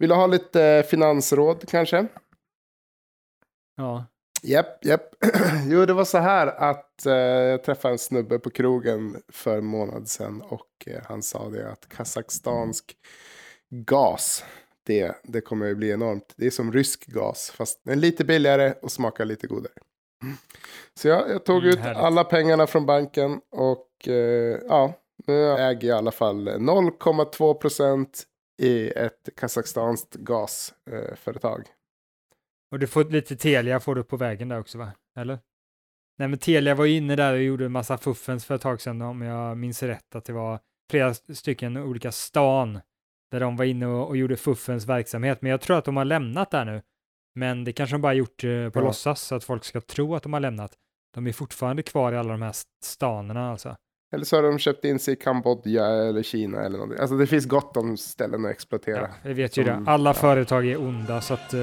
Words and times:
Vill 0.00 0.08
du 0.08 0.14
ha 0.14 0.26
lite 0.26 0.84
finansråd 0.90 1.68
kanske? 1.68 2.06
Ja. 3.76 4.06
Japp, 4.42 4.84
japp. 4.84 5.14
Jo, 5.66 5.86
det 5.86 5.92
var 5.92 6.04
så 6.04 6.18
här 6.18 6.46
att 6.46 7.06
eh, 7.06 7.12
jag 7.14 7.64
träffade 7.64 7.94
en 7.94 7.98
snubbe 7.98 8.38
på 8.38 8.50
krogen 8.50 9.16
för 9.32 9.58
en 9.58 9.64
månad 9.64 10.08
sedan 10.08 10.42
och 10.42 10.68
eh, 10.86 11.02
han 11.04 11.22
sa 11.22 11.48
det 11.48 11.70
att 11.72 11.88
kazakstansk 11.88 12.96
gas, 13.70 14.44
det, 14.86 15.14
det 15.24 15.40
kommer 15.40 15.70
att 15.70 15.76
bli 15.76 15.90
enormt. 15.90 16.34
Det 16.36 16.46
är 16.46 16.50
som 16.50 16.72
rysk 16.72 17.06
gas, 17.06 17.50
fast 17.50 17.80
den 17.84 17.92
är 17.92 17.96
lite 17.96 18.24
billigare 18.24 18.74
och 18.82 18.92
smakar 18.92 19.24
lite 19.24 19.46
godare. 19.46 19.72
Så 20.94 21.08
jag, 21.08 21.30
jag 21.30 21.44
tog 21.44 21.56
Mm, 21.58 21.68
ut 21.70 21.78
härligt. 21.78 22.02
alla 22.02 22.24
pengarna 22.24 22.66
från 22.66 22.86
banken 22.86 23.40
och 23.50 24.08
eh, 24.08 24.58
ja, 24.68 24.92
nu 25.26 25.46
äger 25.52 25.88
jag 25.88 25.96
i 25.96 25.98
alla 25.98 26.10
fall 26.12 26.48
0,2 26.48 27.54
procent 27.54 28.22
i 28.60 28.90
ett 28.96 29.28
kazakstanskt 29.36 30.14
gasföretag. 30.14 31.66
Och 32.72 32.78
du 32.78 32.86
får 32.86 33.04
lite 33.04 33.36
Telia 33.36 33.80
får 33.80 33.94
du 33.94 34.04
på 34.04 34.16
vägen 34.16 34.48
där 34.48 34.60
också 34.60 34.78
va? 34.78 34.92
Eller? 35.16 35.38
Nej 36.18 36.28
men 36.28 36.38
Telia 36.38 36.74
var 36.74 36.84
ju 36.84 36.96
inne 36.96 37.16
där 37.16 37.32
och 37.32 37.42
gjorde 37.42 37.64
en 37.64 37.72
massa 37.72 37.98
fuffens 37.98 38.44
för 38.44 38.54
ett 38.54 38.60
tag 38.60 38.80
sedan 38.80 39.02
om 39.02 39.22
jag 39.22 39.56
minns 39.58 39.82
rätt 39.82 40.14
att 40.14 40.24
det 40.24 40.32
var 40.32 40.60
flera 40.90 41.14
stycken 41.14 41.76
olika 41.76 42.12
stan 42.12 42.80
där 43.30 43.40
de 43.40 43.56
var 43.56 43.64
inne 43.64 43.86
och, 43.86 44.08
och 44.08 44.16
gjorde 44.16 44.36
fuffens 44.36 44.86
verksamhet. 44.86 45.42
Men 45.42 45.50
jag 45.50 45.60
tror 45.60 45.78
att 45.78 45.84
de 45.84 45.96
har 45.96 46.04
lämnat 46.04 46.50
där 46.50 46.64
nu. 46.64 46.82
Men 47.34 47.64
det 47.64 47.72
kanske 47.72 47.94
de 47.94 48.02
bara 48.02 48.14
gjort 48.14 48.44
eh, 48.44 48.70
på 48.70 48.78
Ja. 48.78 48.84
låtsas 48.84 49.20
så 49.22 49.34
att 49.34 49.44
folk 49.44 49.64
ska 49.64 49.80
tro 49.80 50.14
att 50.14 50.22
de 50.22 50.32
har 50.32 50.40
lämnat. 50.40 50.74
De 51.14 51.26
är 51.26 51.32
fortfarande 51.32 51.82
kvar 51.82 52.12
i 52.12 52.16
alla 52.16 52.32
de 52.32 52.42
här 52.42 52.50
st- 52.50 52.70
stanerna 52.84 53.50
alltså. 53.50 53.76
Eller 54.12 54.24
så 54.24 54.36
har 54.36 54.42
de 54.42 54.58
köpt 54.58 54.84
in 54.84 54.98
sig 54.98 55.14
i 55.14 55.16
Kambodja 55.16 55.86
eller 55.86 56.22
Kina 56.22 56.60
eller 56.62 56.78
någonting. 56.78 56.98
Alltså 57.00 57.16
det 57.16 57.26
finns 57.26 57.46
gott 57.46 57.76
om 57.76 57.96
ställen 57.96 58.44
att 58.44 58.50
exploatera. 58.50 59.00
Ja, 59.00 59.08
vi 59.22 59.32
vet 59.32 59.56
ju 59.56 59.64
Som- 59.64 59.84
det. 59.84 59.90
Alla 59.90 60.10
ja. 60.10 60.14
företag 60.14 60.66
är 60.66 60.80
onda, 60.80 61.20
så 61.20 61.34
att 61.34 61.54
eh, 61.54 61.60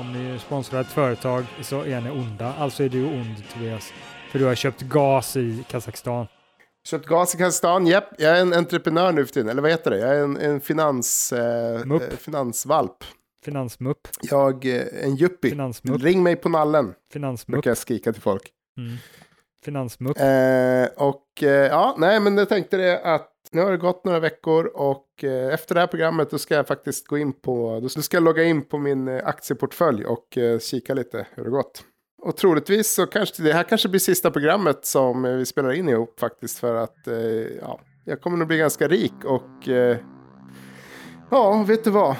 om 0.00 0.12
ni 0.12 0.38
sponsrar 0.38 0.80
ett 0.80 0.86
företag 0.86 1.44
så 1.62 1.80
är 1.84 2.00
ni 2.00 2.10
onda. 2.10 2.54
Alltså 2.58 2.82
är 2.84 2.88
du 2.88 3.04
ond, 3.06 3.34
Tobias. 3.54 3.92
För 4.30 4.38
du 4.38 4.44
har 4.44 4.54
köpt 4.54 4.82
gas 4.82 5.36
i 5.36 5.64
Kazakstan. 5.70 6.26
Köpt 6.86 7.06
gas 7.06 7.34
i 7.34 7.38
Kazakstan, 7.38 7.86
japp. 7.86 8.08
Jag 8.18 8.36
är 8.38 8.42
en 8.42 8.52
entreprenör 8.52 9.12
nu 9.12 9.26
för 9.26 9.32
tiden. 9.34 9.48
Eller 9.48 9.62
vad 9.62 9.70
heter 9.70 9.90
det? 9.90 9.98
Jag 9.98 10.16
är 10.16 10.22
en, 10.22 10.36
en 10.36 10.60
finans, 10.60 11.32
eh, 11.32 11.84
Mupp. 11.84 12.02
eh, 12.02 12.08
finansvalp. 12.18 13.04
Finansmupp. 13.44 14.08
Jag 14.22 14.64
är 14.64 15.04
en 15.04 15.16
yuppie. 15.16 15.50
Finansmupp. 15.50 16.02
Ring 16.02 16.22
mig 16.22 16.36
på 16.36 16.48
nallen, 16.48 16.94
Finansmupp. 17.12 17.52
brukar 17.54 17.70
jag 17.70 17.78
skrika 17.78 18.12
till 18.12 18.22
folk. 18.22 18.42
Mm. 18.78 18.96
Finansmupp. 19.64 20.18
Eh, 20.18 21.06
och 21.08 21.42
eh, 21.42 21.48
ja, 21.48 21.94
nej 21.98 22.20
men 22.20 22.38
jag 22.38 22.48
tänkte 22.48 22.76
det 22.76 23.00
att 23.00 23.32
nu 23.52 23.62
har 23.62 23.70
det 23.70 23.76
gått 23.76 24.04
några 24.04 24.20
veckor 24.20 24.66
och 24.74 25.24
eh, 25.24 25.54
efter 25.54 25.74
det 25.74 25.80
här 25.80 25.86
programmet 25.86 26.30
då 26.30 26.38
ska 26.38 26.54
jag 26.54 26.66
faktiskt 26.66 27.06
gå 27.06 27.18
in 27.18 27.32
på, 27.32 27.80
då 27.82 27.88
ska 27.88 28.16
jag 28.16 28.24
logga 28.24 28.44
in 28.44 28.64
på 28.64 28.78
min 28.78 29.08
eh, 29.08 29.26
aktieportfölj 29.26 30.04
och 30.04 30.38
eh, 30.38 30.58
kika 30.58 30.94
lite 30.94 31.26
hur 31.34 31.44
det 31.44 31.50
gått. 31.50 31.84
Och 32.22 32.36
troligtvis 32.36 32.94
så 32.94 33.06
kanske 33.06 33.42
det 33.42 33.52
här 33.52 33.62
kanske 33.62 33.88
blir 33.88 34.00
sista 34.00 34.30
programmet 34.30 34.86
som 34.86 35.24
eh, 35.24 35.32
vi 35.32 35.46
spelar 35.46 35.72
in 35.72 35.88
ihop 35.88 36.20
faktiskt 36.20 36.58
för 36.58 36.74
att 36.74 37.06
eh, 37.06 37.16
ja, 37.60 37.80
jag 38.04 38.20
kommer 38.20 38.36
nog 38.38 38.48
bli 38.48 38.58
ganska 38.58 38.88
rik 38.88 39.24
och 39.24 39.68
eh, 39.68 39.96
ja, 41.30 41.64
vet 41.68 41.84
du 41.84 41.90
vad? 41.90 42.16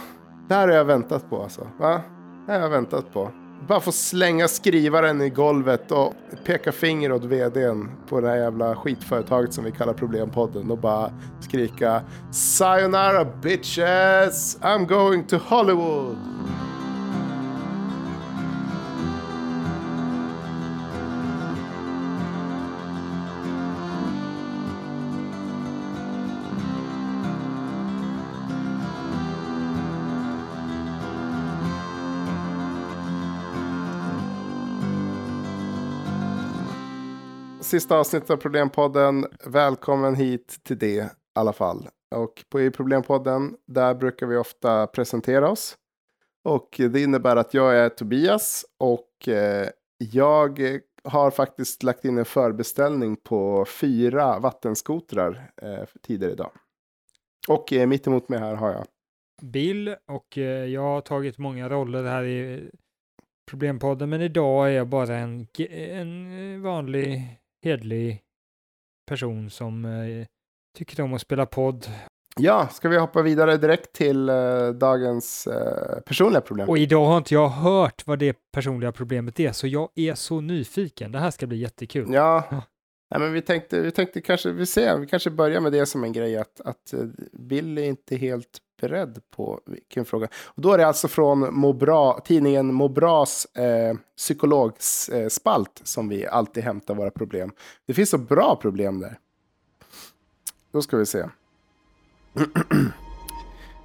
Det 0.48 0.54
här 0.54 0.68
har 0.68 0.74
jag 0.74 0.84
väntat 0.84 1.30
på 1.30 1.42
alltså. 1.42 1.68
Va? 1.78 2.02
Det 2.46 2.52
här 2.52 2.60
har 2.60 2.66
jag 2.66 2.70
väntat 2.70 3.12
på. 3.12 3.47
Bara 3.66 3.80
få 3.80 3.92
slänga 3.92 4.48
skrivaren 4.48 5.20
i 5.22 5.30
golvet 5.30 5.92
och 5.92 6.14
peka 6.44 6.72
finger 6.72 7.12
åt 7.12 7.24
vdn 7.24 7.90
på 8.08 8.20
det 8.20 8.28
här 8.28 8.36
jävla 8.36 8.76
skitföretaget 8.76 9.52
som 9.52 9.64
vi 9.64 9.72
kallar 9.72 9.92
Problempodden 9.92 10.70
och 10.70 10.78
bara 10.78 11.10
skrika 11.40 12.02
Sayonara 12.32 13.24
bitches! 13.24 14.58
I'm 14.60 14.86
going 14.86 15.24
to 15.24 15.36
Hollywood! 15.36 16.16
Sista 37.68 37.98
avsnittet 37.98 38.30
av 38.30 38.36
Problempodden. 38.36 39.26
Välkommen 39.44 40.14
hit 40.14 40.60
till 40.62 40.78
det 40.78 40.94
i 40.94 41.08
alla 41.34 41.52
fall. 41.52 41.88
Och 42.14 42.44
på 42.48 42.60
i 42.60 42.70
Problempodden, 42.70 43.56
där 43.66 43.94
brukar 43.94 44.26
vi 44.26 44.36
ofta 44.36 44.86
presentera 44.86 45.50
oss. 45.50 45.76
Och 46.44 46.68
det 46.78 47.02
innebär 47.02 47.36
att 47.36 47.54
jag 47.54 47.76
är 47.76 47.88
Tobias 47.88 48.64
och 48.78 49.28
eh, 49.28 49.68
jag 49.98 50.60
har 51.04 51.30
faktiskt 51.30 51.82
lagt 51.82 52.04
in 52.04 52.18
en 52.18 52.24
förbeställning 52.24 53.16
på 53.16 53.64
fyra 53.64 54.38
vattenskotrar 54.38 55.50
eh, 55.62 55.84
tidigare 56.02 56.32
idag. 56.32 56.50
Och 57.48 57.72
eh, 57.72 57.86
mitt 57.86 58.06
emot 58.06 58.28
mig 58.28 58.38
här 58.38 58.54
har 58.54 58.72
jag. 58.72 58.86
Bill 59.42 59.96
och 60.06 60.38
eh, 60.38 60.64
jag 60.64 60.82
har 60.82 61.00
tagit 61.00 61.38
många 61.38 61.68
roller 61.68 62.04
här 62.04 62.24
i 62.24 62.70
Problempodden, 63.50 64.10
men 64.10 64.22
idag 64.22 64.68
är 64.68 64.72
jag 64.72 64.88
bara 64.88 65.16
en, 65.16 65.46
en 65.70 66.62
vanlig, 66.62 67.37
hedlig 67.64 68.20
person 69.08 69.50
som 69.50 69.84
eh, 69.84 70.26
tycker 70.78 71.02
om 71.02 71.14
att 71.14 71.20
spela 71.20 71.46
podd. 71.46 71.86
Ja, 72.40 72.68
ska 72.68 72.88
vi 72.88 72.98
hoppa 72.98 73.22
vidare 73.22 73.56
direkt 73.56 73.92
till 73.92 74.28
eh, 74.28 74.68
dagens 74.68 75.46
eh, 75.46 76.00
personliga 76.00 76.40
problem? 76.40 76.68
Och 76.68 76.78
idag 76.78 77.04
har 77.06 77.18
inte 77.18 77.34
jag 77.34 77.48
hört 77.48 78.06
vad 78.06 78.18
det 78.18 78.36
personliga 78.52 78.92
problemet 78.92 79.40
är, 79.40 79.52
så 79.52 79.66
jag 79.66 79.88
är 79.94 80.14
så 80.14 80.40
nyfiken. 80.40 81.12
Det 81.12 81.18
här 81.18 81.30
ska 81.30 81.46
bli 81.46 81.58
jättekul. 81.58 82.06
Ja, 82.12 82.44
Ja. 82.50 82.62
Nej, 83.10 83.20
men 83.20 83.32
vi 83.32 83.42
tänkte, 83.42 83.80
vi 83.80 83.90
tänkte 83.90 84.20
kanske, 84.20 84.50
vi 84.50 84.66
ser, 84.66 84.98
vi 84.98 85.06
kanske 85.06 85.30
börjar 85.30 85.60
med 85.60 85.72
det 85.72 85.86
som 85.86 86.04
en 86.04 86.12
grej 86.12 86.36
att, 86.36 86.60
att 86.60 86.92
eh, 86.92 87.04
Bill 87.32 87.78
är 87.78 87.82
inte 87.82 88.16
helt 88.16 88.58
beredd 88.80 89.20
på 89.30 89.60
vilken 89.66 90.04
fråga. 90.04 90.28
Och 90.44 90.62
då 90.62 90.72
är 90.72 90.78
det 90.78 90.86
alltså 90.86 91.08
från 91.08 91.54
Må 91.54 91.72
bra, 91.72 92.20
tidningen 92.24 92.74
Må 92.74 92.88
bras 92.88 93.44
eh, 93.44 93.96
psykologspalt 94.16 95.80
eh, 95.80 95.84
som 95.84 96.08
vi 96.08 96.26
alltid 96.26 96.64
hämtar 96.64 96.94
våra 96.94 97.10
problem. 97.10 97.52
Det 97.86 97.94
finns 97.94 98.10
så 98.10 98.18
bra 98.18 98.58
problem 98.62 99.00
där. 99.00 99.18
Då 100.72 100.82
ska 100.82 100.96
vi 100.96 101.06
se. 101.06 101.24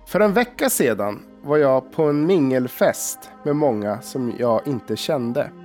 För 0.07 0.19
en 0.19 0.33
vecka 0.33 0.69
sedan 0.69 1.25
var 1.41 1.57
jag 1.57 1.91
på 1.91 2.03
en 2.03 2.25
mingelfest 2.25 3.19
med 3.43 3.55
många 3.55 4.01
som 4.01 4.33
jag 4.39 4.67
inte 4.67 4.95
kände. 4.95 5.62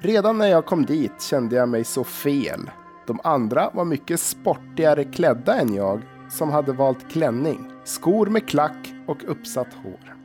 Redan 0.00 0.38
när 0.38 0.46
jag 0.46 0.66
kom 0.66 0.84
dit 0.84 1.22
kände 1.22 1.56
jag 1.56 1.68
mig 1.68 1.84
så 1.84 2.04
fel. 2.04 2.70
De 3.06 3.20
andra 3.24 3.70
var 3.74 3.84
mycket 3.84 4.20
sportigare 4.20 5.04
klädda 5.04 5.54
än 5.54 5.74
jag 5.74 6.02
som 6.30 6.50
hade 6.50 6.72
valt 6.72 7.10
klänning, 7.10 7.70
skor 7.84 8.26
med 8.26 8.48
klack 8.48 8.94
och 9.06 9.24
uppsatt 9.26 9.74
hår. 9.74 10.16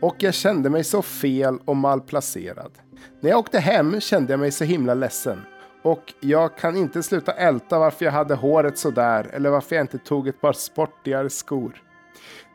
Och 0.00 0.16
jag 0.18 0.34
kände 0.34 0.70
mig 0.70 0.84
så 0.84 1.02
fel 1.02 1.58
och 1.64 1.76
malplacerad. 1.76 2.72
När 3.20 3.30
jag 3.30 3.38
åkte 3.38 3.58
hem 3.58 4.00
kände 4.00 4.32
jag 4.32 4.40
mig 4.40 4.50
så 4.50 4.64
himla 4.64 4.94
ledsen. 4.94 5.42
Och 5.82 6.12
jag 6.20 6.58
kan 6.58 6.76
inte 6.76 7.02
sluta 7.02 7.32
älta 7.32 7.78
varför 7.78 8.04
jag 8.04 8.12
hade 8.12 8.34
håret 8.34 8.78
sådär 8.78 9.30
eller 9.32 9.50
varför 9.50 9.76
jag 9.76 9.82
inte 9.82 9.98
tog 9.98 10.28
ett 10.28 10.40
par 10.40 10.52
sportigare 10.52 11.30
skor. 11.30 11.82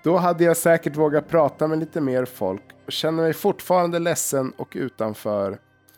Då 0.04 0.18
hade 0.18 0.44
jag 0.44 0.58
säkert 0.58 0.96
vågat 0.96 1.30
prata 1.30 1.68
med 1.68 1.80
lite 1.80 2.02
mer 2.02 2.26
folk 2.26 2.64
och 2.86 2.92
känner 2.92 3.24
mig 3.24 3.34
fortfarande 3.34 4.00
ledsen 4.00 4.54
och 4.58 4.74
utanför. 4.76 5.58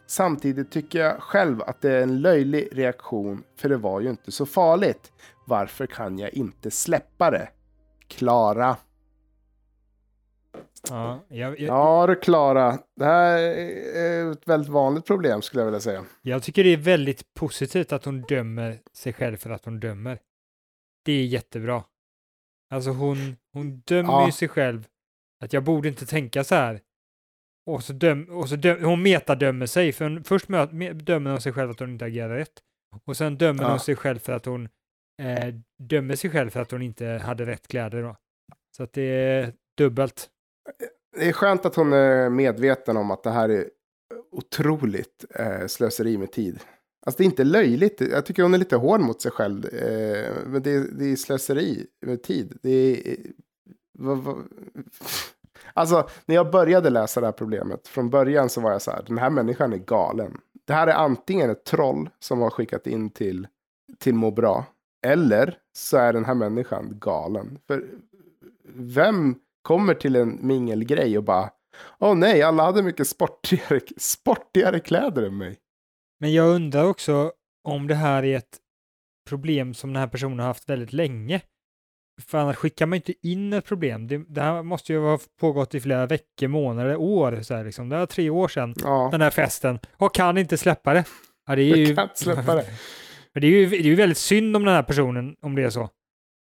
Samtidigt 0.09 0.71
tycker 0.71 0.99
jag 0.99 1.21
själv 1.21 1.61
att 1.61 1.81
det 1.81 1.91
är 1.93 2.03
en 2.03 2.21
löjlig 2.21 2.69
reaktion 2.71 3.43
för 3.55 3.69
det 3.69 3.77
var 3.77 4.01
ju 4.01 4.09
inte 4.09 4.31
så 4.31 4.45
farligt. 4.45 5.11
Varför 5.45 5.85
kan 5.85 6.19
jag 6.19 6.33
inte 6.33 6.71
släppa 6.71 7.31
det? 7.31 7.49
Klara. 8.07 8.77
Ja, 10.89 11.19
jag, 11.27 11.59
jag, 11.59 11.67
Ja 11.77 12.07
du 12.07 12.15
Klara, 12.15 12.77
det 12.95 13.05
här 13.05 13.37
är 13.37 14.31
ett 14.31 14.47
väldigt 14.47 14.69
vanligt 14.69 15.05
problem 15.05 15.41
skulle 15.41 15.61
jag 15.61 15.65
vilja 15.65 15.79
säga. 15.79 16.05
jag 16.21 16.43
tycker 16.43 16.63
det 16.63 16.73
är 16.73 16.77
väldigt 16.77 17.33
positivt 17.33 17.91
att 17.91 18.05
hon 18.05 18.21
dömer 18.21 18.79
sig 18.93 19.13
själv 19.13 19.37
för 19.37 19.49
att 19.49 19.65
hon 19.65 19.79
dömer. 19.79 20.19
Det 21.05 21.11
är 21.11 21.25
jättebra. 21.25 21.83
Alltså 22.73 22.89
hon, 22.89 23.37
hon 23.53 23.79
dömer 23.85 24.13
Ja. 24.13 24.25
ju 24.25 24.31
sig 24.31 24.47
själv 24.47 24.87
att 25.43 25.53
jag 25.53 25.63
borde 25.63 25.87
inte 25.87 26.05
tänka 26.05 26.43
så 26.43 26.55
här. 26.55 26.81
Och 27.73 27.83
så, 27.83 27.93
döm, 27.93 28.29
och 28.29 28.49
så 28.49 28.55
döm, 28.55 28.83
hon 28.83 29.01
metadömer 29.03 29.65
sig, 29.65 29.91
för 29.91 30.05
hon, 30.05 30.23
först 30.23 30.49
mö, 30.49 30.65
me- 30.65 30.93
dömer 30.93 31.31
hon 31.31 31.41
sig 31.41 31.53
själv 31.53 31.69
att 31.71 31.79
hon 31.79 31.89
inte 31.91 32.05
agerar 32.05 32.35
rätt. 32.37 32.53
Och 33.05 33.17
sen 33.17 33.37
dömer 33.37 33.63
Ja. 33.63 33.69
hon 33.69 33.79
sig 33.79 33.95
själv 33.95 34.19
för 34.19 34.33
att 34.33 34.45
hon 34.45 34.69
eh, 35.21 35.53
dömer 35.83 36.15
sig 36.15 36.29
själv 36.29 36.49
för 36.49 36.59
att 36.59 36.71
hon 36.71 36.81
inte 36.81 37.05
hade 37.05 37.45
rätt 37.45 37.67
kläder 37.67 38.01
då. 38.03 38.15
Så 38.77 38.83
att 38.83 38.93
det 38.93 39.01
är 39.01 39.53
dubbelt. 39.77 40.29
Det 41.17 41.27
är 41.29 41.33
skönt 41.33 41.65
att 41.65 41.75
hon 41.75 41.93
är 41.93 42.29
medveten 42.29 42.97
om 42.97 43.11
att 43.11 43.23
det 43.23 43.31
här 43.31 43.49
är 43.49 43.69
otroligt 44.31 45.25
eh, 45.35 45.67
slöseri 45.67 46.17
med 46.17 46.31
tid. 46.31 46.59
Alltså 47.05 47.17
det 47.17 47.23
är 47.23 47.25
inte 47.25 47.43
löjligt. 47.43 48.01
Jag 48.01 48.25
tycker 48.25 48.43
hon 48.43 48.53
är 48.53 48.57
lite 48.57 48.75
hård 48.75 49.01
mot 49.01 49.21
sig 49.21 49.31
själv. 49.31 49.65
Eh, 49.65 50.33
men 50.45 50.61
det, 50.61 50.97
det 50.99 51.05
är 51.05 51.15
slöseri 51.15 51.85
med 52.05 52.23
tid. 52.23 52.57
Det 52.61 52.69
är, 53.11 53.17
vad, 53.99 54.17
vad... 54.17 54.37
Alltså, 55.73 56.07
när 56.25 56.35
jag 56.35 56.51
började 56.51 56.89
läsa 56.89 57.19
det 57.19 57.27
här 57.27 57.31
problemet, 57.31 57.87
från 57.87 58.09
början 58.09 58.49
så 58.49 58.61
var 58.61 58.71
jag 58.71 58.81
så 58.81 58.91
här, 58.91 59.03
den 59.07 59.17
här 59.17 59.29
människan 59.29 59.73
är 59.73 59.77
galen. 59.77 60.37
Det 60.65 60.73
här 60.73 60.87
är 60.87 60.93
antingen 60.93 61.49
ett 61.49 61.63
troll 61.63 62.09
som 62.19 62.41
har 62.41 62.49
skickat 62.49 62.87
in 62.87 63.09
till, 63.09 63.47
till 63.97 64.13
må 64.13 64.31
bra, 64.31 64.65
eller 65.07 65.57
så 65.73 65.97
är 65.97 66.13
den 66.13 66.25
här 66.25 66.33
människan 66.33 66.99
galen. 66.99 67.59
För 67.67 67.85
vem 68.73 69.35
kommer 69.61 69.93
till 69.93 70.15
en 70.15 70.39
mingelgrej 70.41 71.17
och 71.17 71.23
bara, 71.23 71.49
åh 71.99 72.15
nej, 72.15 72.41
alla 72.41 72.63
hade 72.63 72.83
mycket 72.83 73.07
sportigare, 73.07 73.79
sportigare 73.97 74.79
kläder 74.79 75.23
än 75.23 75.37
mig. 75.37 75.57
Men 76.19 76.33
jag 76.33 76.55
undrar 76.55 76.83
också 76.83 77.31
om 77.63 77.87
det 77.87 77.95
här 77.95 78.25
är 78.25 78.37
ett 78.37 78.57
problem 79.29 79.73
som 79.73 79.93
den 79.93 79.99
här 79.99 80.07
personen 80.07 80.39
har 80.39 80.45
haft 80.45 80.69
väldigt 80.69 80.93
länge. 80.93 81.41
För 82.27 82.37
annars 82.37 82.55
skickar 82.55 82.85
man 82.85 82.95
inte 82.95 83.13
in 83.27 83.53
ett 83.53 83.65
problem. 83.65 84.07
Det, 84.07 84.17
det 84.17 84.41
här 84.41 84.63
måste 84.63 84.93
ju 84.93 84.99
ha 84.99 85.19
pågått 85.39 85.75
i 85.75 85.79
flera 85.79 86.05
veckor, 86.05 86.47
månader, 86.47 86.95
år. 86.95 87.41
Så 87.41 87.53
här, 87.55 87.65
liksom. 87.65 87.89
Det 87.89 87.97
var 87.97 88.05
tre 88.05 88.29
år 88.29 88.47
sedan, 88.47 88.75
Ja, 88.83 89.09
den 89.11 89.21
här 89.21 89.29
festen. 89.29 89.79
Och 89.97 90.15
kan 90.15 90.37
inte 90.37 90.57
släppa 90.57 90.93
det. 90.93 91.03
Ja, 91.47 91.55
det 91.55 91.61
är 91.61 91.75
ju, 91.75 91.85
jag 91.85 91.95
kan 91.95 92.03
inte 92.03 92.19
släppa 92.19 92.55
det. 92.55 92.65
Det 93.33 93.47
är, 93.47 93.51
ju, 93.51 93.69
det 93.69 93.77
är 93.77 93.81
ju 93.81 93.95
väldigt 93.95 94.17
synd 94.17 94.55
om 94.55 94.65
den 94.65 94.73
här 94.73 94.83
personen, 94.83 95.35
om 95.41 95.55
det 95.55 95.63
är 95.63 95.69
så. 95.69 95.81
Om 95.81 95.89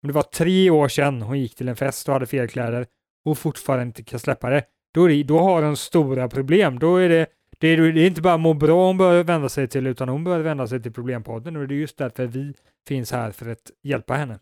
det 0.06 0.12
var 0.12 0.22
tre 0.22 0.70
år 0.70 0.88
sedan 0.88 1.22
hon 1.22 1.40
gick 1.40 1.56
till 1.56 1.68
en 1.68 1.76
fest 1.76 2.08
och 2.08 2.12
hade 2.12 2.26
fel 2.26 2.48
kläder 2.48 2.86
och 3.24 3.38
fortfarande 3.38 3.84
inte 3.84 4.02
kan 4.02 4.20
släppa 4.20 4.50
det, 4.50 4.62
då, 4.94 5.04
är 5.04 5.08
det, 5.08 5.22
då 5.22 5.38
har 5.38 5.62
hon 5.62 5.76
stora 5.76 6.28
problem. 6.28 6.78
Då 6.78 6.96
är 6.96 7.08
det, 7.08 7.26
det, 7.58 7.68
är, 7.68 7.92
det 7.92 8.00
är 8.00 8.06
inte 8.06 8.22
bara 8.22 8.36
må 8.36 8.54
bra 8.54 8.86
hon 8.86 8.98
bör 8.98 9.22
vända 9.22 9.48
sig 9.48 9.68
till, 9.68 9.86
utan 9.86 10.08
hon 10.08 10.24
bör 10.24 10.40
vända 10.40 10.66
sig 10.66 10.82
till 10.82 10.92
Problempodden 10.92 11.56
och 11.56 11.68
det 11.68 11.74
är 11.74 11.76
just 11.76 11.98
därför 11.98 12.26
vi 12.26 12.54
finns 12.88 13.12
här 13.12 13.30
för 13.30 13.48
att 13.48 13.70
hjälpa 13.82 14.14
henne. 14.14 14.38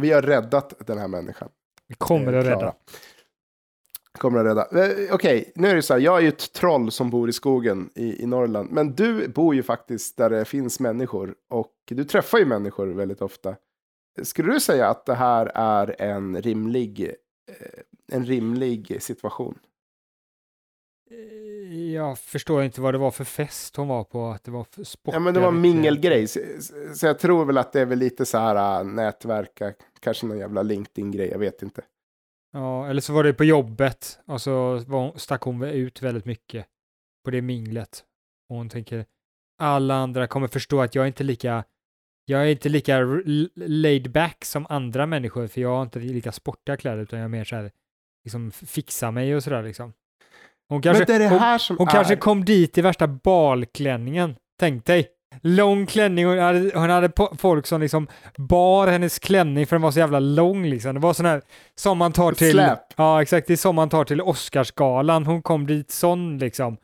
Vi 0.00 0.12
har 0.12 0.22
räddat 0.22 0.86
den 0.86 0.98
här 0.98 1.08
människan. 1.08 1.48
Vi 1.88 1.94
kommer 1.94 2.32
att 2.32 2.46
rädda. 2.46 2.74
Kommer 4.18 4.44
att 4.44 4.46
rädda. 4.46 4.86
Eh, 4.86 5.14
Okej, 5.14 5.52
nu 5.54 5.68
är 5.68 5.74
det 5.74 5.82
så 5.82 5.94
här. 5.94 6.00
Jag 6.00 6.16
är 6.16 6.20
ju 6.20 6.28
ett 6.28 6.52
troll 6.52 6.90
som 6.90 7.10
bor 7.10 7.28
i 7.28 7.32
skogen 7.32 7.90
i, 7.94 8.22
i 8.22 8.26
Norrland. 8.26 8.70
Men 8.72 8.94
du 8.94 9.28
bor 9.28 9.54
ju 9.54 9.62
faktiskt 9.62 10.16
där 10.16 10.30
det 10.30 10.44
finns 10.44 10.80
människor. 10.80 11.34
Och 11.50 11.72
du 11.84 12.04
träffar 12.04 12.38
ju 12.38 12.44
människor 12.44 12.86
väldigt 12.86 13.22
ofta. 13.22 13.56
Skulle 14.22 14.52
du 14.52 14.60
säga 14.60 14.88
att 14.88 15.06
det 15.06 15.14
här 15.14 15.52
är 15.54 16.00
en 16.02 16.42
rimlig, 16.42 17.14
eh, 17.48 18.16
en 18.16 18.24
rimlig 18.24 19.02
situation? 19.02 19.58
Eh, 21.10 21.92
Jag 21.92 22.18
förstår 22.18 22.62
inte 22.62 22.80
vad 22.80 22.94
det 22.94 22.98
var 22.98 23.10
för 23.10 23.24
fest 23.24 23.76
hon 23.76 23.88
var 23.88 24.04
på, 24.04 24.26
att 24.26 24.44
det 24.44 24.50
var 24.50 24.84
sport. 24.84 25.14
Ja, 25.14 25.18
men 25.20 25.34
det 25.34 25.40
var 25.40 25.48
en 25.48 25.60
mingelgrej. 25.60 26.28
Så, 26.28 26.40
så 26.94 27.06
jag 27.06 27.18
tror 27.18 27.44
väl 27.44 27.58
att 27.58 27.72
det 27.72 27.80
är 27.80 27.86
väl 27.86 27.98
lite 27.98 28.26
så 28.26 28.38
här 28.38 28.80
äh, 28.80 28.86
nätverka. 28.86 29.74
Kanske 30.00 30.26
någon 30.26 30.38
jävla 30.38 30.62
LinkedIn-grej. 30.62 31.28
Jag 31.28 31.38
vet 31.38 31.62
inte. 31.62 31.82
Ja, 32.52 32.88
eller 32.88 33.00
så 33.00 33.12
var 33.12 33.24
det 33.24 33.34
på 33.34 33.44
jobbet 33.44 34.18
och 34.24 34.42
så 34.42 34.78
var 34.78 35.18
stack 35.18 35.42
hon 35.42 35.62
ut 35.62 36.02
väldigt 36.02 36.24
mycket 36.24 36.66
på 37.24 37.30
det 37.30 37.42
minglet. 37.42 38.04
Och 38.48 38.56
hon 38.56 38.68
tänker, 38.68 39.06
alla 39.58 39.94
andra 39.94 40.26
kommer 40.26 40.48
förstå 40.48 40.80
att 40.80 40.94
jag 40.94 41.02
är 41.02 41.06
inte 41.06 41.24
lika, 41.24 41.64
jag 42.24 42.42
är 42.42 42.46
inte 42.46 42.68
lika 42.68 42.98
laid 43.54 44.12
back 44.12 44.44
som 44.44 44.66
andra 44.68 45.06
människor, 45.06 45.46
för 45.46 45.60
jag 45.60 45.68
har 45.68 45.82
inte 45.82 45.98
lika 45.98 46.32
sportiga 46.32 46.76
kläder, 46.76 47.02
utan 47.02 47.18
jag 47.18 47.24
är 47.24 47.28
mer 47.28 47.44
så 47.44 47.56
här, 47.56 47.70
liksom 48.24 48.50
fixa 48.50 49.10
mig 49.10 49.36
och 49.36 49.44
sådär 49.44 49.62
liksom. 49.62 49.92
Hon 50.68 50.82
kanske, 50.82 51.00
men 51.00 51.06
det 51.06 51.14
är 51.14 51.18
det 51.18 51.34
hon, 51.34 51.38
här 51.38 51.58
som 51.58 51.78
hon 51.78 51.88
är... 51.88 51.92
kanske 51.92 52.16
kom 52.16 52.44
dit 52.44 52.78
i 52.78 52.80
värsta 52.80 53.06
balklänningen, 53.06 54.36
tänk 54.60 54.84
dig. 54.84 55.08
Lång 55.42 55.86
klänning, 55.86 56.26
hon 56.26 56.38
hade, 56.38 56.70
hon 56.74 56.90
hade 56.90 57.10
folk 57.38 57.66
som 57.66 57.80
liksom 57.80 58.06
bar 58.36 58.86
hennes 58.86 59.18
klänning 59.18 59.66
för 59.66 59.76
den 59.76 59.82
var 59.82 59.90
så 59.90 59.98
jävla 59.98 60.18
lång 60.20 60.66
liksom. 60.66 60.94
Det 60.94 61.00
var 61.00 61.12
sån 61.12 61.26
här 61.26 61.42
som 61.74 61.98
man 61.98 62.12
tar 62.12 62.32
till... 62.32 62.50
Släp. 62.50 62.78
Ja, 62.96 63.22
exakt. 63.22 63.46
Det 63.46 63.52
är 63.52 63.56
som 63.56 63.74
man 63.74 63.88
tar 63.88 64.04
till 64.04 64.20
Oscarsgalan. 64.20 65.26
Hon 65.26 65.42
kom 65.42 65.66
dit 65.66 65.90
sån 65.90 66.38
liksom. 66.38 66.76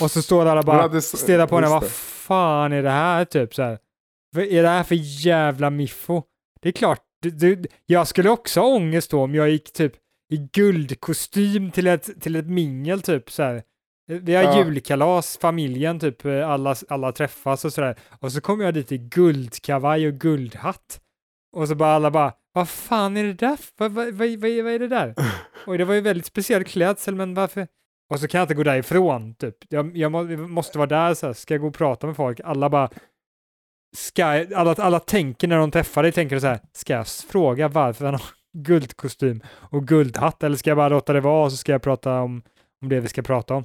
Och 0.00 0.10
så 0.10 0.22
står 0.22 0.46
alla 0.46 0.62
bara 0.62 0.82
hade 0.82 1.02
stirrar 1.02 1.46
på 1.46 1.54
henne. 1.54 1.68
Vad 1.68 1.88
fan 1.90 2.72
är 2.72 2.82
det 2.82 2.90
här? 2.90 3.24
Typ 3.24 3.54
så 3.54 3.62
här. 3.62 3.78
Vad 4.36 4.44
är 4.44 4.62
det 4.62 4.68
här 4.68 4.82
för 4.82 4.94
jävla 5.26 5.70
miffo? 5.70 6.22
Det 6.62 6.68
är 6.68 6.72
klart, 6.72 7.00
du, 7.22 7.30
du, 7.30 7.64
jag 7.86 8.08
skulle 8.08 8.30
också 8.30 8.60
ha 8.60 8.66
ångest 8.66 9.10
då 9.10 9.22
om 9.22 9.34
jag 9.34 9.50
gick 9.50 9.72
typ 9.72 9.92
i 10.30 10.36
guldkostym 10.52 11.70
till 11.70 11.86
ett, 11.86 12.20
till 12.20 12.36
ett 12.36 12.46
mingel 12.46 13.02
typ 13.02 13.30
så 13.30 13.42
här. 13.42 13.62
Vi 14.06 14.34
har 14.34 14.42
Ja. 14.42 14.64
julkalas, 14.64 15.38
familjen, 15.38 16.00
typ 16.00 16.26
alla, 16.26 16.74
alla 16.88 17.12
träffas 17.12 17.64
och 17.64 17.72
sådär. 17.72 17.96
Och 18.20 18.32
så 18.32 18.40
kommer 18.40 18.64
jag 18.64 18.74
dit 18.74 18.92
i 18.92 18.98
guldkavaj 18.98 20.06
och 20.06 20.14
guldhatt. 20.14 21.00
Och 21.56 21.68
så 21.68 21.74
bara 21.74 21.92
alla 21.94 22.10
bara, 22.10 22.32
vad 22.52 22.68
fan 22.68 23.16
är 23.16 23.24
det 23.24 23.32
där? 23.32 23.58
Vad, 23.76 23.92
vad, 23.92 24.06
vad, 24.06 24.28
vad, 24.28 24.50
är 24.50 24.78
det 24.78 24.88
där? 24.88 25.14
Och 25.66 25.78
det 25.78 25.84
var 25.84 25.94
ju 25.94 26.00
väldigt 26.00 26.26
speciell 26.26 26.64
klädsel, 26.64 27.14
men 27.14 27.34
varför? 27.34 27.66
Och 28.10 28.20
så 28.20 28.28
kan 28.28 28.38
jag 28.38 28.44
inte 28.44 28.54
gå 28.54 28.62
därifrån, 28.62 29.34
typ. 29.34 29.56
Jag, 29.68 29.96
jag 29.96 30.12
må, 30.12 30.22
måste 30.36 30.78
vara 30.78 30.88
där, 30.88 31.14
så 31.14 31.26
här. 31.26 31.32
ska 31.32 31.54
jag 31.54 31.60
gå 31.60 31.66
och 31.68 31.74
prata 31.74 32.06
med 32.06 32.16
folk? 32.16 32.40
Alla 32.44 32.70
bara, 32.70 32.90
ska 33.96 34.36
jag, 34.36 34.52
alla, 34.54 34.72
alla 34.72 35.00
tänker 35.00 35.48
när 35.48 35.58
de 35.58 35.70
träffar 35.70 36.02
dig, 36.02 36.12
tänker 36.12 36.38
så 36.38 36.46
här, 36.46 36.60
ska 36.72 36.92
jag 36.92 37.06
fråga 37.08 37.68
varför 37.68 38.04
han 38.04 38.14
har 38.14 38.22
guldkostym 38.52 39.42
och 39.48 39.88
guldhatt, 39.88 40.42
eller 40.42 40.56
ska 40.56 40.70
jag 40.70 40.76
bara 40.76 40.88
låta 40.88 41.12
det 41.12 41.20
vara 41.20 41.44
och 41.44 41.50
så 41.50 41.56
ska 41.56 41.72
jag 41.72 41.82
prata 41.82 42.20
om, 42.20 42.42
om 42.82 42.88
det 42.88 43.00
vi 43.00 43.08
ska 43.08 43.22
prata 43.22 43.54
om? 43.54 43.64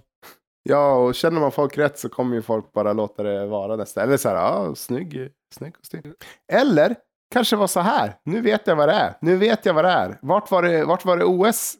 Ja, 0.63 0.95
och 0.95 1.15
känner 1.15 1.39
man 1.39 1.51
folk 1.51 1.77
rätt 1.77 1.99
så 1.99 2.09
kommer 2.09 2.35
ju 2.35 2.41
folk 2.41 2.73
bara 2.73 2.93
låta 2.93 3.23
det 3.23 3.45
vara 3.45 3.75
nästan. 3.75 4.03
Eller 4.03 4.17
så 4.17 4.29
här, 4.29 4.35
ja, 4.35 4.75
snygg, 4.75 5.29
snygg 5.53 5.75
kostym. 5.75 6.13
Eller 6.51 6.95
kanske 7.33 7.55
var 7.55 7.67
så 7.67 7.79
här, 7.79 8.15
nu 8.23 8.41
vet 8.41 8.67
jag 8.67 8.75
vad 8.75 8.89
det 8.89 8.93
är. 8.93 9.17
Nu 9.21 9.37
vet 9.37 9.65
jag 9.65 9.73
vad 9.73 9.85
det 9.85 9.91
är. 9.91 10.17
Vart 10.21 10.51
var 10.51 10.63
det, 10.63 10.85
vart 10.85 11.05
var 11.05 11.17
det 11.17 11.25
OS? 11.25 11.77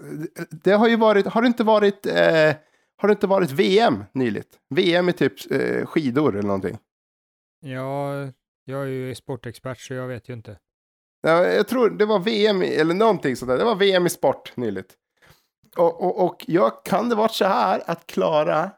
Det 0.63 0.71
har 0.71 0.87
ju 0.87 0.95
varit, 0.95 1.27
har 1.27 1.41
det 1.41 1.47
inte 1.47 1.63
varit, 1.63 2.05
eh, 2.05 2.55
har 2.97 3.07
det 3.07 3.11
inte 3.11 3.27
varit 3.27 3.51
VM 3.51 4.03
nyligt? 4.13 4.59
VM 4.69 5.09
i 5.09 5.13
typ 5.13 5.51
eh, 5.51 5.85
skidor 5.85 6.33
eller 6.33 6.47
någonting. 6.47 6.77
Ja, 7.61 8.13
jag 8.65 8.81
är 8.81 8.87
ju 8.87 9.15
sportexpert 9.15 9.79
så 9.79 9.93
jag 9.93 10.07
vet 10.07 10.29
ju 10.29 10.33
inte. 10.33 10.57
Jag 11.29 11.67
tror 11.67 11.89
det 11.89 12.05
var 12.05 12.19
VM 12.19 12.61
eller 12.61 12.93
någonting 12.93 13.35
sådär. 13.35 13.57
Det 13.57 13.63
var 13.63 13.75
VM 13.75 14.05
i 14.05 14.09
sport 14.09 14.57
nyligt. 14.57 14.93
Och, 15.77 16.03
och, 16.03 16.25
och 16.25 16.45
jag 16.47 16.85
kan 16.85 17.09
det 17.09 17.15
varit 17.15 17.31
så 17.31 17.45
här 17.45 17.83
att 17.85 18.07
Klara 18.07 18.71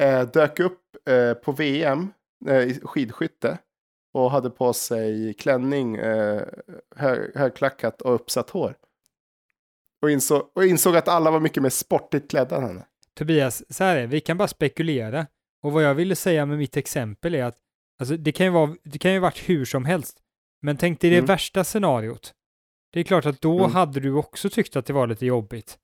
eh, 0.00 0.22
dök 0.22 0.60
upp 0.60 0.80
eh, 1.08 1.34
på 1.34 1.52
VM 1.52 2.12
eh, 2.46 2.62
i 2.62 2.80
skidskytte 2.82 3.58
och 4.14 4.30
hade 4.30 4.50
på 4.50 4.72
sig 4.72 5.34
klänning, 5.34 5.96
eh, 5.96 6.42
hög, 6.96 7.36
högklackat 7.36 8.02
och 8.02 8.14
uppsatt 8.14 8.50
hår. 8.50 8.76
Och 10.02 10.10
insåg, 10.10 10.50
och 10.54 10.64
insåg 10.64 10.96
att 10.96 11.08
alla 11.08 11.30
var 11.30 11.40
mycket 11.40 11.62
mer 11.62 11.70
sportigt 11.70 12.30
klädda 12.30 12.56
än 12.56 12.62
henne. 12.62 12.84
Tobias, 13.14 13.74
så 13.74 13.84
här 13.84 13.96
är 13.96 14.00
det, 14.00 14.06
vi 14.06 14.20
kan 14.20 14.36
bara 14.36 14.48
spekulera. 14.48 15.26
Och 15.62 15.72
vad 15.72 15.82
jag 15.82 15.94
ville 15.94 16.16
säga 16.16 16.46
med 16.46 16.58
mitt 16.58 16.76
exempel 16.76 17.34
är 17.34 17.44
att 17.44 17.56
alltså, 17.98 18.16
det 18.16 18.32
kan 18.32 18.46
ju 18.46 18.52
vara, 18.52 18.74
det 18.84 18.98
kan 18.98 19.12
ju 19.12 19.18
varit 19.18 19.48
hur 19.48 19.64
som 19.64 19.84
helst. 19.84 20.18
Men 20.62 20.76
tänk 20.76 21.00
dig 21.00 21.10
det 21.10 21.16
Mm. 21.16 21.26
värsta 21.26 21.64
scenariot. 21.64 22.32
Det 22.92 23.00
är 23.00 23.04
klart 23.04 23.26
att 23.26 23.40
då 23.40 23.58
Mm. 23.58 23.72
hade 23.72 24.00
du 24.00 24.12
också 24.12 24.50
tyckt 24.50 24.76
att 24.76 24.86
det 24.86 24.92
var 24.92 25.06
lite 25.06 25.26
jobbigt. 25.26 25.78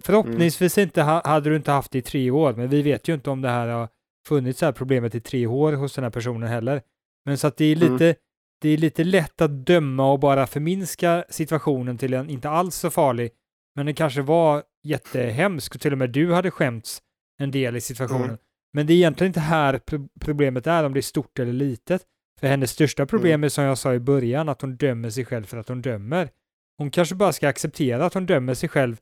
Förhoppningsvis 0.00 0.78
inte 0.78 1.02
ha, 1.02 1.22
hade 1.28 1.50
du 1.50 1.56
inte 1.56 1.70
haft 1.70 1.90
det 1.92 1.98
i 1.98 2.02
tre 2.02 2.30
år, 2.30 2.52
men 2.54 2.68
vi 2.68 2.82
vet 2.82 3.08
ju 3.08 3.14
inte 3.14 3.30
om 3.30 3.40
det 3.42 3.48
här 3.48 3.68
har 3.68 3.88
funnits 4.28 4.60
här 4.60 4.72
problemet 4.72 5.14
i 5.14 5.20
tre 5.20 5.46
år 5.46 5.72
hos 5.72 5.94
den 5.94 6.04
här 6.04 6.10
personen 6.10 6.48
heller. 6.48 6.82
Men 7.24 7.38
så 7.38 7.46
att 7.46 7.56
det 7.56 7.64
är 7.64 7.76
Mm. 7.76 7.92
lite, 7.92 8.14
det 8.60 8.68
är 8.68 8.76
lite 8.76 9.04
lätt 9.04 9.40
att 9.40 9.66
döma 9.66 10.12
och 10.12 10.20
bara 10.20 10.46
förminska 10.46 11.24
situationen 11.28 11.98
till 11.98 12.14
en 12.14 12.30
inte 12.30 12.50
alls 12.50 12.74
så 12.76 12.90
farlig, 12.90 13.30
men 13.76 13.86
den 13.86 13.94
kanske 13.94 14.22
var 14.22 14.62
jättehemsk 14.84 15.74
och 15.74 15.80
till 15.80 15.92
och 15.92 15.98
med 15.98 16.10
du 16.10 16.32
hade 16.32 16.50
skämts 16.50 17.02
en 17.38 17.50
del 17.50 17.76
i 17.76 17.80
situationen. 17.80 18.24
Mm. 18.24 18.38
Men 18.72 18.86
det 18.86 18.92
är 18.92 18.96
egentligen 18.96 19.28
inte 19.30 19.40
här 19.40 19.78
pro- 19.78 20.08
problemet 20.20 20.66
är, 20.66 20.84
om 20.84 20.92
det 20.92 21.00
är 21.00 21.02
stort 21.02 21.38
eller 21.38 21.52
litet. 21.52 22.02
För 22.40 22.46
hennes 22.46 22.70
största 22.70 23.06
problem 23.06 23.34
Mm. 23.34 23.44
är 23.44 23.48
som 23.48 23.64
jag 23.64 23.78
sa 23.78 23.94
i 23.94 24.00
början, 24.00 24.48
att 24.48 24.60
hon 24.60 24.76
dömer 24.76 25.10
sig 25.10 25.24
själv 25.24 25.44
för 25.44 25.56
att 25.56 25.68
hon 25.68 25.82
dömer. 25.82 26.30
Hon 26.78 26.90
kanske 26.90 27.14
bara 27.14 27.32
ska 27.32 27.48
acceptera 27.48 28.06
att 28.06 28.14
hon 28.14 28.26
dömer 28.26 28.54
sig 28.54 28.68
själv 28.68 28.96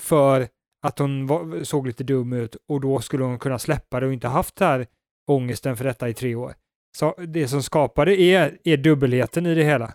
för 0.00 0.48
att 0.86 0.98
hon 0.98 1.26
var, 1.26 1.64
såg 1.64 1.86
lite 1.86 2.04
dum 2.04 2.32
ut 2.32 2.56
och 2.68 2.80
då 2.80 3.00
skulle 3.00 3.24
hon 3.24 3.38
kunna 3.38 3.58
släppa 3.58 4.00
det 4.00 4.06
och 4.06 4.12
inte 4.12 4.28
haft 4.28 4.56
det 4.56 4.64
här 4.64 4.86
ångesten 5.30 5.76
för 5.76 5.84
detta 5.84 6.08
i 6.08 6.14
tre 6.14 6.34
år. 6.34 6.54
Så 6.96 7.14
det 7.18 7.48
som 7.48 7.62
skapar 7.62 8.06
det 8.06 8.20
är, 8.20 8.58
är 8.64 8.76
dubbelheten 8.76 9.46
i 9.46 9.54
det 9.54 9.64
hela. 9.64 9.94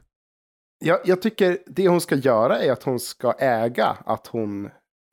Jag, 0.86 1.00
jag 1.06 1.22
tycker 1.22 1.58
det 1.68 1.88
hon 1.88 2.02
ska 2.02 2.16
göra 2.16 2.60
är 2.60 2.72
att 2.72 2.84
hon 2.84 3.00
ska 3.00 3.32
äga 3.32 3.98
att 4.06 4.28
hon, 4.28 4.66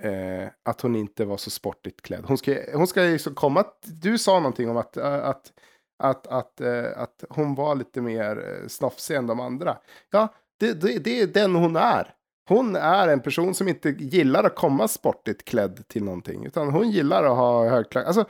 eh, 0.03 0.49
att 0.65 0.81
hon 0.81 0.97
inte 0.97 1.25
var 1.25 1.37
så 1.37 1.51
sportigt 1.51 2.03
klädd. 2.03 2.25
Hon 2.25 2.39
ska, 2.39 2.57
hon 2.75 2.87
ska 2.87 3.01
liksom 3.01 3.35
komma, 3.35 3.65
du 3.85 4.19
sa 4.19 4.35
någonting 4.35 4.71
om 4.71 4.77
att, 4.77 4.97
eh, 4.97 5.15
att, 5.15 5.53
att, 5.99 6.27
att, 6.27 6.61
eh, 6.61 6.85
att 6.97 7.25
hon 7.29 7.55
var 7.55 7.75
lite 7.75 8.01
mer 8.01 8.37
eh, 8.37 8.69
snofsig 8.69 9.17
än 9.17 9.27
de 9.27 9.41
andra. 9.41 9.79
Ja, 10.11 10.29
det, 10.61 10.73
det, 10.73 10.99
det 10.99 11.21
är 11.21 11.27
den 11.27 11.55
hon 11.55 11.77
är. 11.77 12.13
Hon 12.49 12.77
är 12.77 13.09
en 13.09 13.21
person 13.21 13.55
som 13.55 13.69
inte 13.69 13.89
gillar 13.89 14.45
att 14.45 14.57
komma 14.57 14.89
sportigt 14.89 15.45
klädd 15.45 15.89
till 15.89 16.05
någonting. 16.05 16.47
Utan 16.47 16.71
hon 16.71 16.91
gillar 16.91 17.25
att 17.25 17.37
ha 17.37 17.69
högklackat. 17.69 18.07
Alltså, 18.07 18.25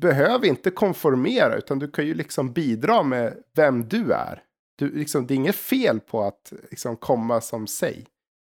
behöver 0.00 0.46
inte 0.46 0.70
konformera. 0.70 1.56
Utan 1.56 1.78
du 1.78 1.90
kan 1.90 2.06
ju 2.06 2.14
liksom 2.14 2.52
bidra 2.52 3.02
med 3.02 3.36
vem 3.54 3.88
du 3.88 4.12
är. 4.12 4.42
Du, 4.78 4.94
liksom, 4.94 5.26
det 5.26 5.34
är 5.34 5.36
inget 5.36 5.56
fel 5.56 6.00
på 6.00 6.22
att 6.22 6.52
liksom, 6.70 6.96
komma 6.96 7.40
som 7.40 7.66
sig. 7.66 8.06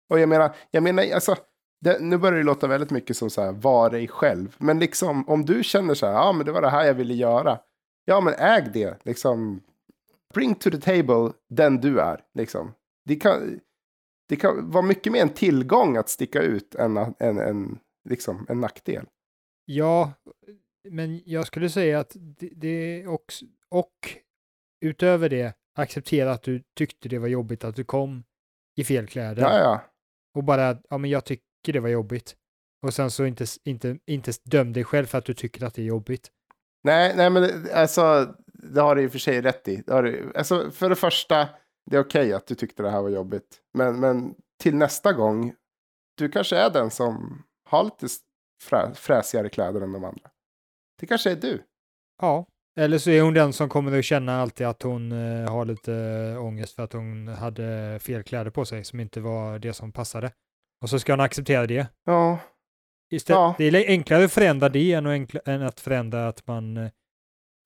Och 0.10 0.20
jag 0.20 0.29
menar, 0.29 0.55
jag 0.72 0.84
menar 0.84 1.03
alltså, 1.13 1.36
det, 1.81 2.01
nu 2.01 2.17
börjar 2.17 2.38
det 2.38 2.43
låta 2.43 2.67
väldigt 2.67 2.91
mycket 2.91 3.17
som 3.17 3.29
så 3.29 3.41
här, 3.41 3.51
var 3.51 3.89
dig 3.89 4.08
själv. 4.08 4.55
Men 4.58 4.79
liksom 4.79 5.29
om 5.29 5.46
du 5.46 5.63
känner 5.63 5.93
så 5.93 6.05
här, 6.05 6.13
ja 6.13 6.31
men 6.31 6.46
det 6.46 6.51
var 6.51 6.62
det 6.62 6.70
här 6.70 6.86
jag 6.86 6.93
ville 6.93 7.13
göra. 7.13 7.60
Ja 8.05 8.22
men 8.22 8.34
äg 8.34 8.70
det, 8.74 9.05
liksom. 9.05 9.63
Bring 10.34 10.55
to 10.55 10.70
the 10.70 10.77
table 10.77 11.34
den 11.50 11.81
du 11.81 12.00
är, 12.00 12.24
liksom. 12.34 12.74
Det 13.05 13.15
kan, 13.15 13.60
det 14.29 14.36
kan 14.36 14.72
vara 14.72 14.86
mycket 14.86 15.13
mer 15.13 15.22
en 15.22 15.34
tillgång 15.34 15.98
att 15.98 16.10
sticka 16.10 16.41
ut 16.41 16.75
än 16.75 16.98
en, 16.98 17.13
en, 17.20 17.38
en, 17.38 17.79
liksom, 18.10 18.46
en 18.50 18.60
nackdel. 18.60 19.05
Ja, 19.65 20.13
men 20.89 21.22
jag 21.25 21.48
skulle 21.48 21.70
säga 21.70 22.00
att 22.00 22.15
det, 22.20 22.50
det 22.55 23.08
också, 23.08 23.46
och 23.70 23.93
utöver 24.81 25.29
det, 25.29 25.53
acceptera 25.77 26.31
att 26.31 26.43
du 26.43 26.63
tyckte 26.75 27.10
det 27.10 27.20
var 27.20 27.27
jobbigt 27.27 27.63
att 27.63 27.75
du 27.75 27.84
kom 27.84 28.24
i 28.75 28.84
fel 28.84 29.08
kläder. 29.08 29.41
Ja, 29.41 29.58
ja. 29.58 29.81
Och 30.34 30.43
bara, 30.43 30.77
ja 30.89 30.98
men 30.98 31.10
jag 31.10 31.25
tycker 31.25 31.74
det 31.74 31.79
var 31.79 31.89
jobbigt. 31.89 32.36
Och 32.81 32.93
sen 32.93 33.12
så 33.12 33.25
inte, 33.25 33.46
inte, 33.63 34.00
inte 34.05 34.31
döm 34.43 34.74
dig 34.74 34.84
själv 34.84 35.05
för 35.05 35.17
att 35.17 35.25
du 35.25 35.34
tycker 35.34 35.65
att 35.65 35.74
det 35.74 35.81
är 35.81 35.86
jobbigt. 35.86 36.31
Nej, 36.83 37.13
nej 37.15 37.29
men 37.29 37.67
alltså, 37.73 38.35
det 38.53 38.81
har 38.81 38.95
du 38.95 39.03
i 39.03 39.07
och 39.07 39.11
för 39.11 39.19
sig 39.19 39.41
rätt 39.41 39.67
i. 39.67 39.75
Det 39.75 39.93
har 39.93 40.03
du, 40.03 40.31
alltså, 40.35 40.71
för 40.71 40.89
det 40.89 40.95
första, 40.95 41.50
det 41.91 41.95
är 41.95 42.01
okej 42.01 42.21
okay 42.21 42.33
att 42.33 42.47
du 42.47 42.55
tyckte 42.55 42.83
det 42.83 42.89
här 42.89 43.01
var 43.01 43.09
jobbigt. 43.09 43.57
Men, 43.73 44.00
men 44.00 44.35
till 44.59 44.75
nästa 44.75 45.13
gång, 45.13 45.53
du 46.17 46.29
kanske 46.29 46.57
är 46.57 46.69
den 46.69 46.91
som 46.91 47.43
har 47.69 47.83
lite 47.83 48.07
frä, 48.63 48.93
fräsigare 48.93 49.50
kläder 49.50 49.81
än 49.81 49.91
de 49.91 50.03
andra. 50.03 50.29
Det 51.00 51.07
kanske 51.07 51.31
är 51.31 51.35
du. 51.35 51.63
Ja, 52.21 52.45
eller 52.79 52.97
så 52.97 53.09
är 53.09 53.21
hon 53.21 53.33
den 53.33 53.53
som 53.53 53.69
kommer 53.69 54.00
att 54.00 54.05
känna 54.05 54.41
alltid 54.41 54.67
att 54.67 54.83
hon 54.83 55.11
eh, 55.11 55.51
har 55.51 55.65
lite 55.65 55.93
äh, 56.35 56.45
ångest 56.45 56.75
för 56.75 56.83
att 56.83 56.93
hon 56.93 57.27
hade 57.27 58.00
fel 58.01 58.23
kläder 58.23 58.51
på 58.51 58.65
sig 58.65 58.83
som 58.83 59.00
inte 59.00 59.21
var 59.21 59.59
det 59.59 59.73
som 59.73 59.91
passade. 59.91 60.31
Och 60.81 60.89
så 60.89 61.00
ska 61.00 61.13
hon 61.13 61.19
acceptera 61.19 61.67
det. 61.67 61.88
Ja. 62.05 62.39
Istället, 63.12 63.39
ja. 63.39 63.56
Det 63.58 63.68
är 63.68 63.88
enklare 63.88 64.25
att 64.25 64.32
förändra 64.32 64.70
det 64.70 64.94
än, 64.94 65.06
att, 65.06 65.48
än 65.48 65.62
att 65.62 65.80
förändra 65.80 66.27
att 66.27 66.48
man, 66.48 66.77
eh, 66.77 66.89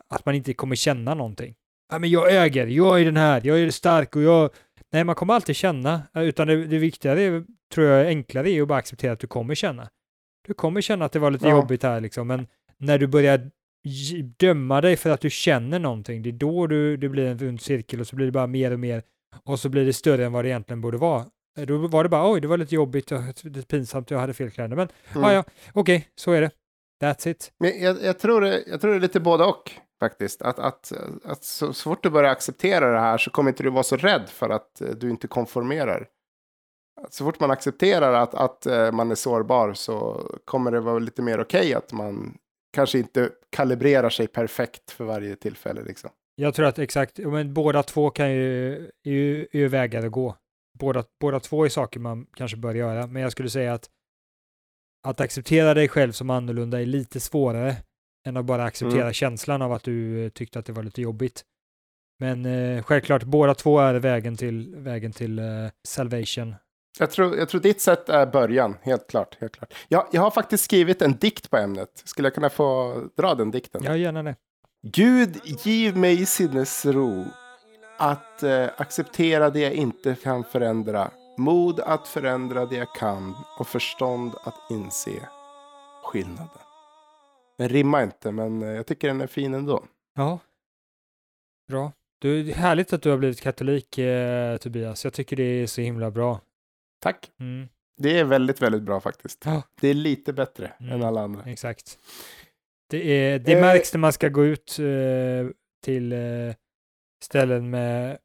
att 0.09 0.25
man 0.25 0.35
inte 0.35 0.53
kommer 0.53 0.75
känna 0.75 1.13
någonting. 1.13 1.55
Ja, 1.91 1.99
men 1.99 2.09
jag 2.09 2.45
äger, 2.45 2.67
jag 2.67 3.01
är 3.01 3.05
den 3.05 3.17
här, 3.17 3.41
jag 3.43 3.59
är 3.59 3.69
stark 3.69 4.15
och 4.15 4.21
jag... 4.21 4.49
Nej, 4.91 5.03
man 5.03 5.15
kommer 5.15 5.33
alltid 5.33 5.55
känna, 5.55 6.01
utan 6.13 6.47
det, 6.47 6.65
det 6.65 6.77
viktigare 6.77 7.21
är, 7.21 7.43
tror 7.73 7.87
jag 7.87 8.07
enklare 8.07 8.49
är 8.49 8.61
att 8.61 8.67
bara 8.67 8.79
acceptera 8.79 9.11
att 9.11 9.19
du 9.19 9.27
kommer 9.27 9.55
känna. 9.55 9.89
Du 10.47 10.53
kommer 10.53 10.81
känna 10.81 11.05
att 11.05 11.11
det 11.11 11.19
var 11.19 11.31
lite 11.31 11.47
ja. 11.47 11.51
jobbigt 11.51 11.83
här 11.83 12.01
liksom, 12.01 12.27
men 12.27 12.47
när 12.77 12.97
du 12.97 13.07
börjar 13.07 13.51
döma 14.37 14.81
dig 14.81 14.97
för 14.97 15.09
att 15.09 15.21
du 15.21 15.29
känner 15.29 15.79
någonting, 15.79 16.21
det 16.21 16.29
är 16.29 16.33
då 16.33 16.67
du, 16.67 16.97
det 16.97 17.09
blir 17.09 17.25
en 17.25 17.39
rund 17.39 17.61
cirkel 17.61 17.99
och 17.99 18.07
så 18.07 18.15
blir 18.15 18.25
det 18.25 18.31
bara 18.31 18.47
mer 18.47 18.71
och 18.71 18.79
mer 18.79 19.03
och 19.43 19.59
så 19.59 19.69
blir 19.69 19.85
det 19.85 19.93
större 19.93 20.25
än 20.25 20.31
vad 20.31 20.45
det 20.45 20.49
egentligen 20.49 20.81
borde 20.81 20.97
vara. 20.97 21.25
Eh, 21.57 21.65
då 21.65 21.77
var 21.77 22.03
det 22.03 22.09
bara 22.09 22.31
oj, 22.31 22.41
det 22.41 22.47
var 22.47 22.57
lite 22.57 22.75
jobbigt 22.75 23.11
och 23.11 23.21
lite 23.43 23.67
pinsamt, 23.67 24.11
jag 24.11 24.19
hade 24.19 24.33
fel 24.33 24.51
kläder, 24.51 24.75
men 24.75 24.87
mm. 25.15 25.33
ja, 25.33 25.43
okej, 25.73 25.97
okay, 25.97 26.03
så 26.15 26.31
är 26.31 26.41
det. 26.41 26.51
That's 27.03 27.27
it. 27.27 27.51
Men 27.59 27.81
jag, 27.81 28.03
jag, 28.03 28.19
tror 28.19 28.41
det, 28.41 28.63
jag 28.67 28.81
tror 28.81 28.91
det 28.91 28.97
är 28.97 29.01
lite 29.01 29.19
både 29.19 29.43
och 29.43 29.71
faktiskt. 29.99 30.41
Att, 30.41 30.59
att, 30.59 30.91
att 31.23 31.43
så, 31.43 31.73
så 31.73 31.89
fort 31.89 32.03
du 32.03 32.09
börjar 32.09 32.31
acceptera 32.31 32.91
det 32.91 32.99
här 32.99 33.17
så 33.17 33.31
kommer 33.31 33.49
inte 33.51 33.63
du 33.63 33.69
vara 33.69 33.83
så 33.83 33.97
rädd 33.97 34.29
för 34.29 34.49
att 34.49 34.81
eh, 34.81 34.89
du 34.89 35.09
inte 35.09 35.27
konformerar. 35.27 36.07
Så 37.09 37.25
fort 37.25 37.39
man 37.39 37.51
accepterar 37.51 38.13
att, 38.13 38.33
att 38.33 38.65
eh, 38.65 38.91
man 38.91 39.11
är 39.11 39.15
sårbar 39.15 39.73
så 39.73 40.27
kommer 40.45 40.71
det 40.71 40.79
vara 40.79 40.99
lite 40.99 41.21
mer 41.21 41.39
okej 41.39 41.59
okay 41.59 41.73
att 41.73 41.91
man 41.91 42.37
kanske 42.73 42.99
inte 42.99 43.29
kalibrerar 43.49 44.09
sig 44.09 44.27
perfekt 44.27 44.91
för 44.91 45.03
varje 45.03 45.35
tillfälle. 45.35 45.83
Liksom. 45.83 46.09
Jag 46.35 46.53
tror 46.53 46.65
att 46.65 46.79
exakt, 46.79 47.17
men 47.17 47.53
båda 47.53 47.83
två 47.83 48.09
kan 48.09 48.31
ju, 48.31 48.73
är 49.03 49.11
ju, 49.11 49.41
är 49.41 49.59
ju 49.59 49.67
vägar 49.67 50.05
att 50.05 50.11
gå. 50.11 50.35
Båda, 50.79 51.03
båda 51.19 51.39
två 51.39 51.65
är 51.65 51.69
saker 51.69 51.99
man 51.99 52.27
kanske 52.35 52.57
bör 52.57 52.73
göra, 52.73 53.07
men 53.07 53.21
jag 53.21 53.31
skulle 53.31 53.49
säga 53.49 53.73
att 53.73 53.89
att 55.05 55.21
acceptera 55.21 55.73
dig 55.73 55.87
själv 55.87 56.11
som 56.11 56.29
annorlunda 56.29 56.81
är 56.81 56.85
lite 56.85 57.19
svårare 57.19 57.75
än 58.27 58.37
att 58.37 58.45
bara 58.45 58.63
acceptera 58.63 59.01
mm. 59.01 59.13
känslan 59.13 59.61
av 59.61 59.73
att 59.73 59.83
du 59.83 60.25
eh, 60.25 60.29
tyckte 60.29 60.59
att 60.59 60.65
det 60.65 60.73
var 60.73 60.83
lite 60.83 61.01
jobbigt. 61.01 61.43
Men 62.19 62.45
eh, 62.45 62.83
självklart, 62.83 63.23
båda 63.23 63.55
två 63.55 63.79
är 63.79 63.93
vägen 63.93 64.37
till, 64.37 64.75
vägen 64.75 65.11
till 65.11 65.39
eh, 65.39 65.45
salvation. 65.87 66.55
Jag 66.99 67.11
tror, 67.11 67.37
jag 67.37 67.49
tror 67.49 67.61
ditt 67.61 67.81
sätt 67.81 68.09
är 68.09 68.25
början, 68.25 68.77
helt 68.81 69.07
klart. 69.09 69.37
Helt 69.39 69.55
klart. 69.55 69.73
Jag, 69.87 70.07
jag 70.11 70.21
har 70.21 70.31
faktiskt 70.31 70.63
skrivit 70.63 71.01
en 71.01 71.13
dikt 71.13 71.49
på 71.49 71.57
ämnet. 71.57 72.01
Skulle 72.05 72.25
jag 72.25 72.35
kunna 72.35 72.49
få 72.49 73.01
dra 73.17 73.35
den 73.35 73.51
dikten? 73.51 73.81
Ja, 73.83 73.97
gärna 73.97 74.23
det. 74.23 74.35
Gud, 74.87 75.39
giv 75.43 75.97
mig 75.97 76.25
sinnesro 76.25 77.25
att 77.97 78.43
eh, 78.43 78.69
acceptera 78.77 79.49
det 79.49 79.59
jag 79.59 79.73
inte 79.73 80.15
kan 80.23 80.43
förändra. 80.43 81.11
Mod 81.37 81.79
att 81.79 82.07
förändra 82.07 82.65
det 82.65 82.75
jag 82.75 82.95
kan 82.95 83.35
och 83.59 83.67
förstånd 83.67 84.35
att 84.43 84.55
inse 84.69 85.29
skillnaden. 86.03 86.61
Den 87.57 87.69
rimmar 87.69 88.03
inte, 88.03 88.31
men 88.31 88.63
eh, 88.63 88.69
jag 88.69 88.85
tycker 88.85 89.07
den 89.07 89.21
är 89.21 89.27
fin 89.27 89.53
ändå. 89.53 89.83
Ja, 90.15 90.39
bra. 91.67 91.91
Du, 92.19 92.51
härligt 92.51 92.93
att 92.93 93.01
du 93.01 93.09
har 93.09 93.17
blivit 93.17 93.41
katolik, 93.41 93.97
eh, 93.97 94.57
Tobias. 94.57 95.03
Jag 95.03 95.13
tycker 95.13 95.35
det 95.35 95.43
är 95.43 95.67
så 95.67 95.81
himla 95.81 96.11
bra. 96.11 96.39
Tack. 97.01 97.31
Mm. 97.39 97.67
Det 97.97 98.19
är 98.19 98.23
väldigt, 98.23 98.61
väldigt 98.61 98.83
bra 98.83 98.99
faktiskt. 98.99 99.43
Ja. 99.45 99.61
Det 99.81 99.87
är 99.87 99.93
lite 99.93 100.33
bättre 100.33 100.73
mm. 100.79 100.91
än 100.91 101.03
alla 101.03 101.21
andra. 101.21 101.43
Exakt. 101.45 101.99
Det, 102.89 103.11
är, 103.11 103.39
det 103.39 103.53
eh. 103.53 103.61
märks 103.61 103.93
när 103.93 103.99
man 103.99 104.13
ska 104.13 104.29
gå 104.29 104.45
ut 104.45 104.79
eh, 104.79 105.49
till 105.83 106.11
eh, 106.11 106.19
ställen 107.25 107.69
med 107.69 108.17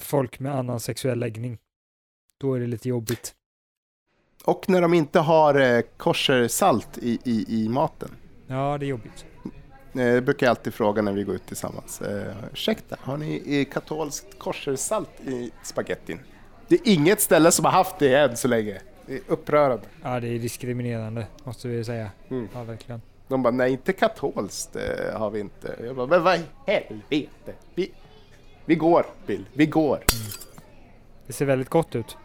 folk 0.00 0.40
med 0.40 0.54
annan 0.54 0.80
sexuell 0.80 1.18
läggning. 1.18 1.58
Då 2.38 2.54
är 2.54 2.60
det 2.60 2.66
lite 2.66 2.88
jobbigt. 2.88 3.34
Och 4.44 4.68
när 4.68 4.80
de 4.80 4.94
inte 4.94 5.20
har 5.20 5.54
eh, 5.60 5.80
korsersalt 5.96 6.98
i, 6.98 7.18
i, 7.24 7.46
i 7.48 7.68
maten. 7.68 8.08
Ja, 8.46 8.78
det 8.78 8.86
är 8.86 8.88
jobbigt. 8.88 9.24
Eh, 9.44 10.14
det 10.14 10.20
brukar 10.20 10.46
jag 10.46 10.50
alltid 10.50 10.74
fråga 10.74 11.02
när 11.02 11.12
vi 11.12 11.24
går 11.24 11.34
ut 11.34 11.46
tillsammans. 11.46 12.02
Eh, 12.02 12.34
ursäkta, 12.52 12.96
har 13.00 13.16
ni 13.16 13.64
katolskt 13.72 14.38
korsersalt 14.38 15.20
i 15.20 15.50
spagettin? 15.62 16.20
Det 16.68 16.74
är 16.74 16.92
inget 16.92 17.20
ställe 17.20 17.50
som 17.50 17.64
har 17.64 17.72
haft 17.72 17.98
det 17.98 18.14
än 18.14 18.36
så 18.36 18.48
länge. 18.48 18.80
Det 19.06 19.14
är 19.14 19.20
upprörande. 19.26 19.84
Ja, 20.02 20.20
det 20.20 20.28
är 20.28 20.38
diskriminerande, 20.38 21.26
måste 21.44 21.68
vi 21.68 21.84
säga. 21.84 22.10
Mm. 22.30 22.48
Ja, 22.54 22.64
verkligen. 22.64 23.02
De 23.28 23.42
bara, 23.42 23.50
nej 23.50 23.72
inte 23.72 23.92
katolskt 23.92 24.76
eh, 24.76 25.18
har 25.18 25.30
vi 25.30 25.40
inte. 25.40 25.76
Jag 25.84 25.96
bara, 25.96 26.06
men 26.06 26.22
vad 26.22 26.36
i 26.36 26.42
helvete? 26.66 27.54
Vi, 27.74 27.92
vi 28.64 28.74
går, 28.74 29.06
Bill. 29.26 29.46
Vi 29.52 29.66
går. 29.66 30.04
Det 31.26 31.32
ser 31.32 31.46
väldigt 31.46 31.68
gott 31.68 31.94
ut. 31.94 32.16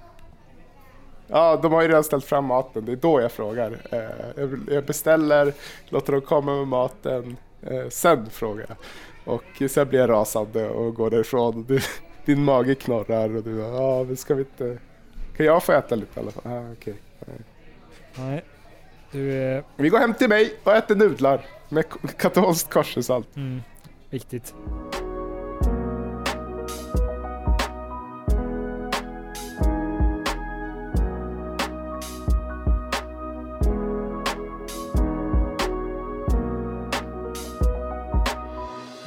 Ja, 1.27 1.59
de 1.61 1.73
har 1.73 1.81
ju 1.81 1.87
redan 1.87 2.03
ställt 2.03 2.25
fram 2.25 2.45
maten. 2.45 2.85
Det 2.85 2.91
är 2.91 2.95
då 2.95 3.21
jag 3.21 3.31
frågar. 3.31 3.77
Eh, 3.91 4.73
jag 4.73 4.85
beställer, 4.85 5.53
låter 5.85 6.13
dem 6.13 6.21
komma 6.21 6.55
med 6.55 6.67
maten. 6.67 7.37
Eh, 7.61 7.89
sen 7.89 8.29
frågar 8.29 8.65
jag. 8.67 8.77
Och 9.33 9.69
sen 9.71 9.89
blir 9.89 9.99
jag 9.99 10.09
rasande 10.09 10.69
och 10.69 10.95
går 10.95 11.09
därifrån. 11.09 11.65
Du, 11.67 11.79
din 12.25 12.43
mage 12.43 12.75
knorrar 12.75 13.35
och 13.35 13.43
du 13.43 13.59
ja 13.59 14.03
men 14.03 14.17
ska 14.17 14.35
vi 14.35 14.41
inte... 14.41 14.77
Kan 15.37 15.45
jag 15.45 15.63
få 15.63 15.71
äta 15.71 15.95
lite 15.95 16.19
i 16.19 16.23
alla 16.23 16.31
fall? 16.31 16.51
Ah, 16.51 16.71
okay. 16.71 16.93
Nej. 18.15 18.43
Du 19.11 19.33
är... 19.33 19.63
Vi 19.75 19.89
går 19.89 19.99
hem 19.99 20.13
till 20.13 20.29
mig 20.29 20.53
och 20.63 20.75
äter 20.75 20.95
nudlar 20.95 21.45
med 21.69 21.85
katolskt 22.17 22.73
kors 22.73 22.97
Mm, 23.35 23.61
viktigt. 24.09 24.53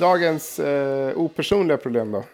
Dagens 0.00 0.58
eh, 0.58 1.18
opersonliga 1.18 1.78
problem 1.78 2.12
då? 2.12 2.24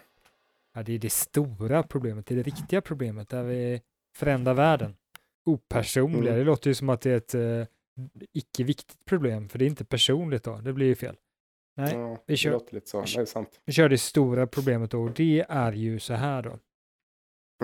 Ja, 0.73 0.83
det 0.83 0.93
är 0.93 0.99
det 0.99 1.09
stora 1.09 1.83
problemet, 1.83 2.25
det 2.25 2.33
är 2.33 2.35
det 2.35 2.43
riktiga 2.43 2.81
problemet 2.81 3.29
där 3.29 3.43
vi 3.43 3.81
förändrar 4.15 4.53
världen. 4.53 4.95
Opersonliga, 5.45 6.33
mm. 6.33 6.37
det 6.37 6.43
låter 6.43 6.69
ju 6.69 6.73
som 6.73 6.89
att 6.89 7.01
det 7.01 7.11
är 7.11 7.17
ett 7.17 7.33
eh, 7.33 7.73
icke 8.33 8.63
viktigt 8.63 9.05
problem, 9.05 9.49
för 9.49 9.59
det 9.59 9.65
är 9.65 9.67
inte 9.67 9.85
personligt 9.85 10.43
då, 10.43 10.57
det 10.57 10.73
blir 10.73 10.87
ju 10.87 10.95
fel. 10.95 11.15
Nej, 11.75 11.93
ja, 11.93 12.23
vi, 12.25 12.37
kör, 12.37 12.61
det 12.71 12.87
så, 12.87 13.01
det 13.01 13.21
är 13.21 13.25
sant. 13.25 13.61
vi 13.65 13.73
kör 13.73 13.89
det 13.89 13.97
stora 13.97 14.47
problemet 14.47 14.91
då, 14.91 15.01
och 15.01 15.11
det 15.11 15.45
är 15.49 15.71
ju 15.71 15.99
så 15.99 16.13
här 16.13 16.43
då. 16.43 16.59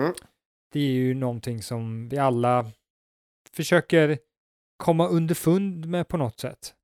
Mm. 0.00 0.14
Det 0.72 0.80
är 0.80 0.92
ju 0.92 1.14
någonting 1.14 1.62
som 1.62 2.08
vi 2.08 2.18
alla 2.18 2.70
försöker 3.52 4.18
komma 4.76 5.08
underfund 5.08 5.86
med 5.86 6.08
på 6.08 6.16
något 6.16 6.40
sätt. 6.40 6.74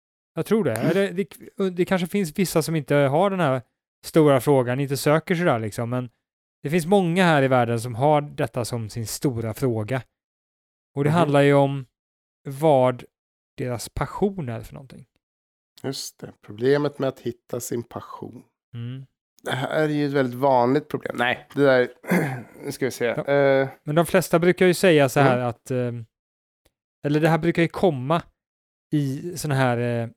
Jag 0.41 0.47
tror 0.47 0.65
det. 0.65 0.73
Eller, 0.73 1.13
det, 1.13 1.71
det 1.71 1.85
kanske 1.85 2.07
finns 2.07 2.39
vissa 2.39 2.63
som 2.63 2.77
inte 2.77 2.95
har 2.95 3.31
den 3.31 3.41
här 3.41 3.63
stora 4.05 4.41
frågan, 4.41 4.81
inte 4.81 4.97
söker 4.97 5.35
sådär 5.35 5.59
liksom, 5.59 5.91
men 5.91 6.11
det 6.63 6.71
finns 6.71 6.87
många 6.87 7.25
här 7.25 7.43
i 7.43 7.49
världen 7.49 7.81
som 7.81 7.95
har 7.95 8.21
detta 8.21 8.65
som 8.65 8.89
sin 8.89 9.07
stora 9.07 9.55
fråga. 9.55 10.03
Och 10.95 11.05
det 11.05 11.11
mm. 11.11 11.19
handlar 11.19 11.41
ju 11.41 11.55
om 11.55 11.87
vad 12.49 13.05
deras 13.57 13.89
passion 13.89 14.49
är 14.49 14.61
för 14.61 14.75
någonting. 14.75 15.07
Just 15.83 16.21
det, 16.21 16.33
problemet 16.47 16.99
med 16.99 17.09
att 17.09 17.21
hitta 17.21 17.61
sin 17.61 17.83
passion. 17.83 18.43
Mm. 18.75 19.07
Det 19.43 19.51
här 19.51 19.81
är 19.81 19.89
ju 19.89 20.07
ett 20.07 20.13
väldigt 20.13 20.41
vanligt 20.41 20.89
problem. 20.89 21.17
Nej, 21.19 21.49
det 21.55 21.63
där, 21.63 21.89
nu 22.65 22.73
ska 22.73 22.85
vi 22.85 22.91
se. 22.91 23.05
Ja. 23.05 23.63
Uh, 23.63 23.69
Men 23.85 23.95
de 23.95 24.07
flesta 24.07 24.39
brukar 24.39 24.67
ju 24.67 24.75
säga 24.75 25.09
så 25.09 25.21
här 25.21 25.37
mm. 25.37 25.49
att 25.49 25.71
uh, 25.71 26.03
eller 27.07 27.21
det 27.21 27.29
här 27.29 27.39
brukar 27.39 27.63
ju 27.63 27.69
komma 27.69 28.23
i 28.91 29.33
sådana 29.39 29.61
här 29.61 29.79
eh, 29.79 30.03
eh, 30.03 30.09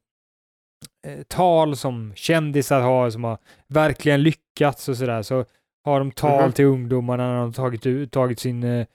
tal 1.27 1.75
som 1.77 2.13
kändisar 2.15 2.81
har, 2.81 3.09
som 3.09 3.23
har 3.23 3.37
verkligen 3.67 4.23
lyckats 4.23 4.89
och 4.89 4.97
sådär, 4.97 5.21
så 5.21 5.45
har 5.85 5.99
de 5.99 6.11
tal 6.11 6.43
Mhm. 6.43 6.51
till 6.51 6.65
ungdomarna 6.65 7.27
när 7.27 7.35
de 7.35 7.39
har 7.45 7.51
tagit, 7.51 7.85
ut- 7.85 8.11
tagit 8.11 8.39
sin 8.39 8.63
eh, 8.63 8.85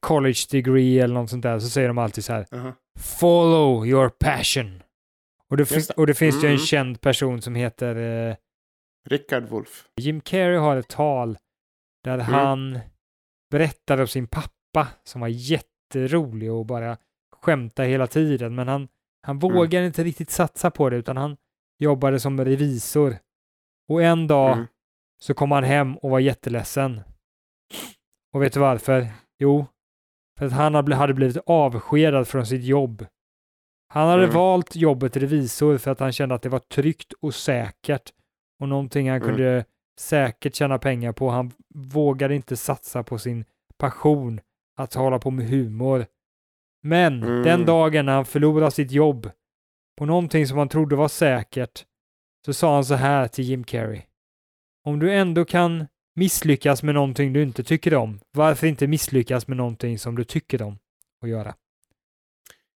college 0.00 0.38
degree 0.50 0.98
eller 1.00 1.14
något 1.14 1.30
sånt 1.30 1.42
där, 1.42 1.58
så 1.58 1.68
säger 1.68 1.88
de 1.88 1.98
alltid 1.98 2.24
så 2.24 2.32
här 2.32 2.44
Uh-huh. 2.44 2.72
Follow 2.98 3.86
your 3.86 4.08
passion. 4.08 4.82
Och 5.50 5.56
det, 5.56 5.68
det. 5.70 5.90
och 5.90 6.06
det 6.06 6.14
finns 6.14 6.34
ju 6.44 6.48
en 6.48 6.54
Mm. 6.54 6.58
känd 6.66 7.00
person 7.00 7.42
som 7.42 7.54
heter 7.54 7.96
eh, 8.30 8.36
Rickard 9.08 9.48
Wolff. 9.48 9.84
Jim 9.96 10.20
Carrey 10.20 10.56
har 10.56 10.76
ett 10.76 10.88
tal 10.88 11.38
där 12.04 12.14
Mm. 12.14 12.24
han 12.26 12.78
berättar 13.50 14.00
om 14.00 14.06
sin 14.06 14.26
pappa 14.26 14.88
som 15.04 15.20
var 15.20 15.28
jätterolig 15.28 16.52
och 16.52 16.66
bara 16.66 16.96
skämta 17.42 17.82
hela 17.82 18.06
tiden, 18.06 18.54
men 18.54 18.68
han, 18.68 18.88
han 19.22 19.36
Mm. 19.36 19.54
vågar 19.54 19.82
inte 19.82 20.04
riktigt 20.04 20.30
satsa 20.30 20.70
på 20.70 20.90
det, 20.90 20.96
utan 20.96 21.16
han 21.16 21.36
jobbade 21.78 22.20
som 22.20 22.44
revisor. 22.44 23.16
Och 23.88 24.02
en 24.02 24.26
dag 24.26 24.52
Mm. 24.52 24.66
så 25.22 25.34
kom 25.34 25.50
han 25.50 25.64
hem 25.64 25.96
och 25.96 26.10
var 26.10 26.18
jätteledsen. 26.18 27.00
Och 28.34 28.42
vet 28.42 28.52
du 28.52 28.60
varför? 28.60 29.06
Jo, 29.38 29.66
för 30.38 30.46
att 30.46 30.52
han 30.52 30.74
hade 30.74 30.94
hade 30.94 31.14
blivit 31.14 31.36
avskedad 31.46 32.28
från 32.28 32.46
sitt 32.46 32.64
jobb. 32.64 33.06
Han 33.88 34.08
hade 34.08 34.22
Mm. 34.22 34.34
valt 34.34 34.76
jobbet 34.76 35.16
revisor 35.16 35.78
för 35.78 35.90
att 35.90 36.00
han 36.00 36.12
kände 36.12 36.34
att 36.34 36.42
det 36.42 36.48
var 36.48 36.58
tryggt 36.58 37.12
och 37.12 37.34
säkert 37.34 38.12
och 38.60 38.68
någonting 38.68 39.08
han 39.10 39.16
Mm. 39.22 39.28
kunde 39.28 39.64
säkert 39.98 40.54
tjäna 40.54 40.78
pengar 40.78 41.12
på. 41.12 41.30
Han 41.30 41.52
vågade 41.74 42.34
inte 42.34 42.56
satsa 42.56 43.02
på 43.02 43.18
sin 43.18 43.44
passion 43.78 44.40
att 44.76 44.94
hålla 44.94 45.18
på 45.18 45.30
med 45.30 45.48
humor. 45.48 46.06
Men 46.82 47.22
Mm. 47.22 47.42
den 47.42 47.66
dagen 47.66 48.06
när 48.06 48.12
han 48.14 48.24
förlorade 48.24 48.70
sitt 48.70 48.90
jobb 48.90 49.30
på 49.98 50.06
någonting 50.06 50.46
som 50.46 50.58
han 50.58 50.68
trodde 50.68 50.96
var 50.96 51.08
säkert 51.08 51.84
så 52.46 52.52
sa 52.52 52.74
han 52.74 52.84
så 52.84 52.94
här 52.94 53.28
till 53.28 53.44
Jim 53.44 53.64
Carrey. 53.64 54.02
Om 54.84 54.98
du 54.98 55.14
ändå 55.14 55.44
kan 55.44 55.86
misslyckas 56.14 56.82
med 56.82 56.94
någonting 56.94 57.32
du 57.32 57.42
inte 57.42 57.62
tycker 57.64 57.94
om, 57.94 58.20
varför 58.32 58.66
inte 58.66 58.86
misslyckas 58.86 59.48
med 59.48 59.56
någonting 59.56 59.98
som 59.98 60.16
du 60.16 60.24
tycker 60.24 60.62
om 60.62 60.78
att 61.22 61.28
göra? 61.28 61.54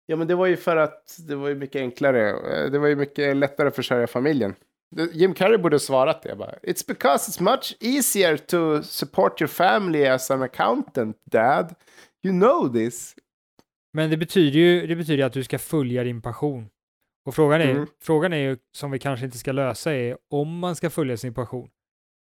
Ja, 0.06 0.16
men 0.16 0.26
det 0.28 0.35
var 0.35 0.47
ju 0.47 0.56
för 0.56 0.76
att 0.76 1.16
det 1.28 1.35
var 1.35 1.49
ju 1.49 1.54
mycket 1.54 1.80
enklare. 1.80 2.30
Eh, 2.30 2.71
Det 2.71 2.78
var 2.78 2.87
ju 2.88 2.97
mycket 2.97 3.37
lättare 3.37 3.68
att 3.68 3.76
försörja 3.76 4.06
familjen. 4.06 4.54
Jim 5.12 5.35
Carrey 5.35 5.59
borde 5.59 5.75
ha 5.75 5.78
svarat 5.80 6.23
det 6.23 6.37
bara. 6.37 6.54
It's 6.62 6.87
because 6.88 7.30
it's 7.30 7.42
much 7.42 7.76
easier 7.80 8.37
to 8.37 8.82
support 8.82 9.40
your 9.40 9.49
family 9.49 10.06
as 10.06 10.30
an 10.30 10.42
accountant, 10.42 11.16
dad. 11.25 11.75
You 12.23 12.35
know 12.40 12.73
this. 12.73 13.14
Men 13.92 14.11
det 14.11 14.16
betyder 14.16 14.58
ju 14.58 14.87
det 14.87 14.96
betyder 14.96 15.25
att 15.25 15.32
du 15.32 15.44
ska 15.44 15.58
följa 15.58 16.04
din 16.04 16.22
passion. 16.22 16.68
Och 17.26 17.34
frågan 17.34 17.61
är, 17.61 17.70
Mm. 17.70 17.87
frågan 18.02 18.32
är 18.32 18.37
ju, 18.37 18.56
som 18.72 18.90
vi 18.90 18.99
kanske 18.99 19.26
inte 19.26 19.38
ska 19.38 19.52
lösa, 19.52 19.92
är 19.94 20.18
om 20.30 20.58
man 20.58 20.76
ska 20.76 20.90
följa 20.90 21.16
sin 21.16 21.34
passion. 21.34 21.70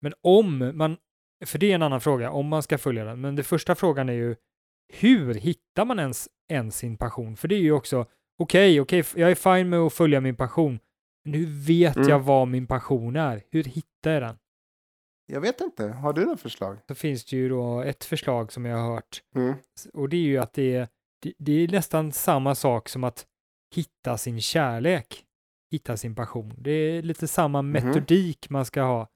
Men 0.02 0.14
om 0.22 0.72
man, 0.78 0.98
för 1.46 1.60
det 1.60 1.72
är 1.72 1.76
en 1.76 1.82
annan 1.84 2.02
fråga, 2.02 2.32
om 2.32 2.48
man 2.48 2.64
ska 2.64 2.78
följa 2.78 3.06
den. 3.06 3.22
Men 3.22 3.36
den 3.36 3.46
första 3.46 3.76
frågan 3.76 4.10
är 4.10 4.14
ju, 4.14 4.36
hur 4.94 5.34
hittar 5.34 5.86
man 5.86 6.00
ens, 6.00 6.30
ens 6.50 6.78
sin 6.78 6.98
passion? 6.98 7.38
För 7.38 7.48
det 7.48 7.56
är 7.56 7.60
ju 7.60 7.72
också, 7.72 8.06
okej, 8.40 8.82
okej, 8.82 9.04
jag 9.16 9.32
är 9.32 9.36
fine 9.36 9.70
med 9.70 9.80
att 9.80 9.94
följa 9.94 10.22
min 10.22 10.36
passion, 10.36 10.80
men 11.24 11.34
hur 11.34 11.66
vet 11.68 11.96
Mm. 11.96 12.10
jag 12.10 12.20
vad 12.20 12.48
min 12.48 12.68
passion 12.68 13.16
är? 13.16 13.42
Hur 13.52 13.64
hittar 13.64 14.12
jag 14.12 14.22
den? 14.22 14.38
Jag 15.28 15.42
vet 15.42 15.62
inte. 15.62 15.88
Har 15.88 16.14
du 16.14 16.26
något 16.26 16.42
förslag? 16.42 16.78
Så 16.88 16.96
finns 16.96 17.26
det 17.26 17.36
ju 17.38 17.50
då 17.50 17.82
ett 17.82 18.04
förslag 18.06 18.52
som 18.52 18.66
jag 18.66 18.78
har 18.78 18.94
hört 18.94 19.22
Mm. 19.36 19.54
och 19.94 20.10
det 20.10 20.18
är 20.18 20.22
ju 20.22 20.38
att 20.38 20.54
det 20.54 20.76
är, 20.76 20.88
det, 21.22 21.34
det 21.38 21.52
är 21.52 21.68
nästan 21.68 22.12
samma 22.12 22.56
sak 22.56 22.90
som 22.90 23.04
att 23.04 23.26
hitta 23.76 24.18
sin 24.18 24.42
kärlek, 24.42 25.24
hitta 25.72 25.98
sin 25.98 26.16
passion. 26.16 26.54
Det 26.58 26.72
är 26.72 27.02
lite 27.02 27.28
samma 27.28 27.62
Mhm. 27.62 27.72
metodik 27.72 28.50
man 28.50 28.66
ska 28.66 28.82
ha. 28.82 29.08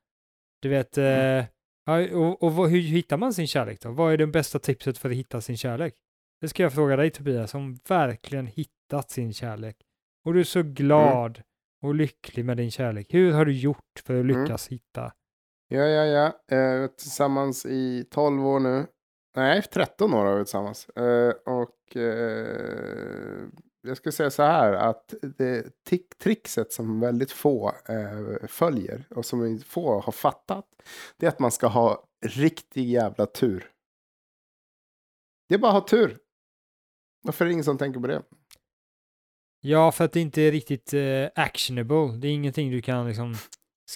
Du 0.62 0.70
vet, 0.70 0.98
Mm. 0.98 1.38
eh, 1.40 1.46
ja, 1.86 2.18
och, 2.18 2.44
och 2.44 2.54
vad, 2.54 2.70
hur 2.70 2.80
hittar 2.80 3.18
man 3.18 3.34
sin 3.34 3.48
kärlek 3.48 3.82
då? 3.82 3.92
Vad 3.92 4.14
är 4.14 4.18
det 4.18 4.28
bästa 4.28 4.60
tipset 4.60 4.98
för 4.98 5.10
att 5.10 5.16
hitta 5.16 5.42
sin 5.42 5.58
kärlek? 5.58 5.94
Det 6.42 6.50
ska 6.50 6.64
jag 6.64 6.74
fråga 6.74 6.96
dig 6.96 7.10
Tobias, 7.10 7.52
som 7.52 7.80
verkligen 7.88 8.48
hittat 8.48 9.10
sin 9.12 9.34
kärlek. 9.34 9.76
Och 10.26 10.34
du 10.34 10.40
är 10.40 10.44
så 10.44 10.64
glad 10.64 11.42
och 11.82 11.96
lycklig 11.96 12.46
med 12.46 12.58
din 12.58 12.72
kärlek. 12.72 13.14
Hur 13.14 13.32
har 13.34 13.46
du 13.46 13.52
gjort 13.54 14.00
för 14.06 14.14
att 14.20 14.24
Mm. 14.26 14.42
lyckas 14.42 14.68
hitta? 14.68 15.14
Ja, 15.68 15.82
ja, 15.84 16.06
ja. 16.06 16.56
Eh, 16.58 16.88
tillsammans 16.88 17.66
i 17.66 18.06
12 18.12 18.46
år 18.48 18.60
nu. 18.60 18.86
Nej, 19.36 19.62
13 19.62 20.14
år 20.14 20.26
har 20.26 20.36
vi 20.38 20.44
tillsammans. 20.46 20.90
Eh, 20.90 21.30
och 21.30 21.70
eh, 21.96 23.48
jag 23.82 23.98
ska 23.98 24.12
säga 24.12 24.30
så 24.30 24.44
här 24.44 24.74
att 24.74 25.14
det 25.22 25.80
trickset 26.20 26.74
som 26.74 27.00
väldigt 27.00 27.32
få 27.32 27.74
eh, 27.86 28.48
följer 28.48 29.06
och 29.10 29.26
som 29.26 29.60
få 29.60 30.00
har 30.00 30.12
fattat. 30.12 30.66
Det 31.18 31.26
är 31.26 31.30
att 31.30 31.40
man 31.40 31.52
ska 31.52 31.68
ha 31.68 32.04
riktig 32.26 32.90
jävla 32.90 33.26
tur. 33.26 33.72
Det 35.50 35.56
är 35.56 35.60
bara 35.60 35.72
att 35.72 35.82
ha 35.82 35.88
tur. 35.88 36.18
Varför 37.22 37.46
är 37.46 37.48
det 37.48 37.54
ingen 37.54 37.64
som 37.64 37.78
tänker 37.78 38.00
på 38.00 38.08
det? 38.08 38.24
Ja, 39.62 39.92
för 39.92 40.06
att 40.06 40.12
det 40.12 40.20
inte 40.20 40.42
är 40.42 40.52
riktigt 40.52 40.94
eh, 40.94 41.28
actionable. 41.36 42.18
Det 42.18 42.28
är 42.28 42.32
ingenting 42.32 42.72
du 42.72 42.82
kan 42.82 43.08
liksom 43.08 43.36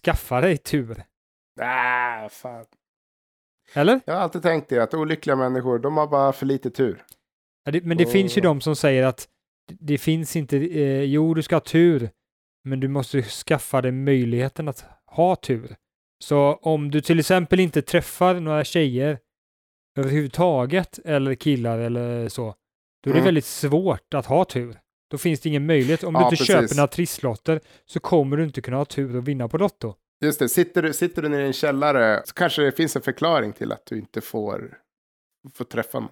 skaffa 0.04 0.42
dig 0.42 0.58
tur. 0.58 1.04
Ah, 1.62 2.30
fan. 2.30 2.66
Eller? 3.74 4.02
Jag 4.06 4.14
har 4.14 4.22
alltid 4.22 4.42
tänkt 4.42 4.70
det, 4.70 4.80
att 4.80 4.94
olyckliga 4.94 5.36
människor, 5.36 5.80
de 5.80 5.98
har 5.98 6.08
bara 6.08 6.34
för 6.34 6.46
lite 6.46 6.70
tur. 6.70 7.06
Ja, 7.65 7.71
det, 7.71 7.84
men 7.84 7.97
det 7.97 8.06
finns 8.06 8.38
ju 8.38 8.41
de 8.41 8.62
som 8.62 8.76
säger 8.76 9.04
att 9.04 9.28
det- 9.80 9.97
finns 9.97 10.36
inte, 10.36 10.58
eh, 10.58 11.02
jo 11.04 11.34
du 11.34 11.41
ska 11.43 11.56
ha 11.56 11.60
tur, 11.60 12.10
men 12.63 12.80
du 12.80 12.88
måste 12.88 13.21
skaffa 13.21 13.82
dig 13.82 13.91
möjligheten 13.91 14.67
att 14.67 14.86
ha 15.06 15.36
tur. 15.36 15.76
Så 16.23 16.54
om 16.62 16.91
du 16.91 17.02
till 17.02 17.19
exempel 17.19 17.60
inte 17.60 17.82
träffar 17.82 18.39
några 18.39 18.63
tjejer 18.63 19.19
överhuvudtaget, 19.99 20.99
eller 21.06 21.36
killar 21.36 21.80
eller 21.80 22.30
så, 22.30 22.43
då 23.04 23.10
är 23.10 23.13
det 23.13 23.19
Mm. 23.19 23.26
väldigt 23.26 23.45
svårt 23.45 24.13
att 24.13 24.26
ha 24.26 24.45
tur. 24.45 24.80
Då 25.12 25.17
finns 25.17 25.39
det 25.39 25.49
ingen 25.49 25.65
möjlighet. 25.65 26.04
Om 26.04 26.13
du 26.13 26.19
Ja, 26.19 26.23
inte 26.26 26.32
precis. 26.32 26.47
köper 26.47 26.76
några 26.76 26.88
trisslotter 26.88 27.62
så 27.86 27.99
kommer 27.99 28.38
du 28.38 28.43
inte 28.43 28.62
kunna 28.62 28.78
ha 28.78 28.86
tur 28.86 29.15
och 29.15 29.28
vinna 29.28 29.47
på 29.47 29.58
Lotto. 29.58 29.95
Just 30.23 30.39
det, 30.39 30.49
sitter 30.49 30.82
du, 30.82 30.93
sitter 30.93 31.21
du 31.21 31.30
nere 31.30 31.43
i 31.43 31.47
en 31.47 31.54
källare 31.54 32.21
så 32.26 32.34
kanske 32.34 32.62
det 32.62 32.71
finns 32.71 32.95
en 32.95 33.02
förklaring 33.02 33.54
till 33.54 33.71
att 33.71 33.86
du 33.86 33.97
inte 33.97 34.21
får, 34.21 34.78
får 35.54 35.65
träffa 35.65 35.99
någon. 35.99 36.10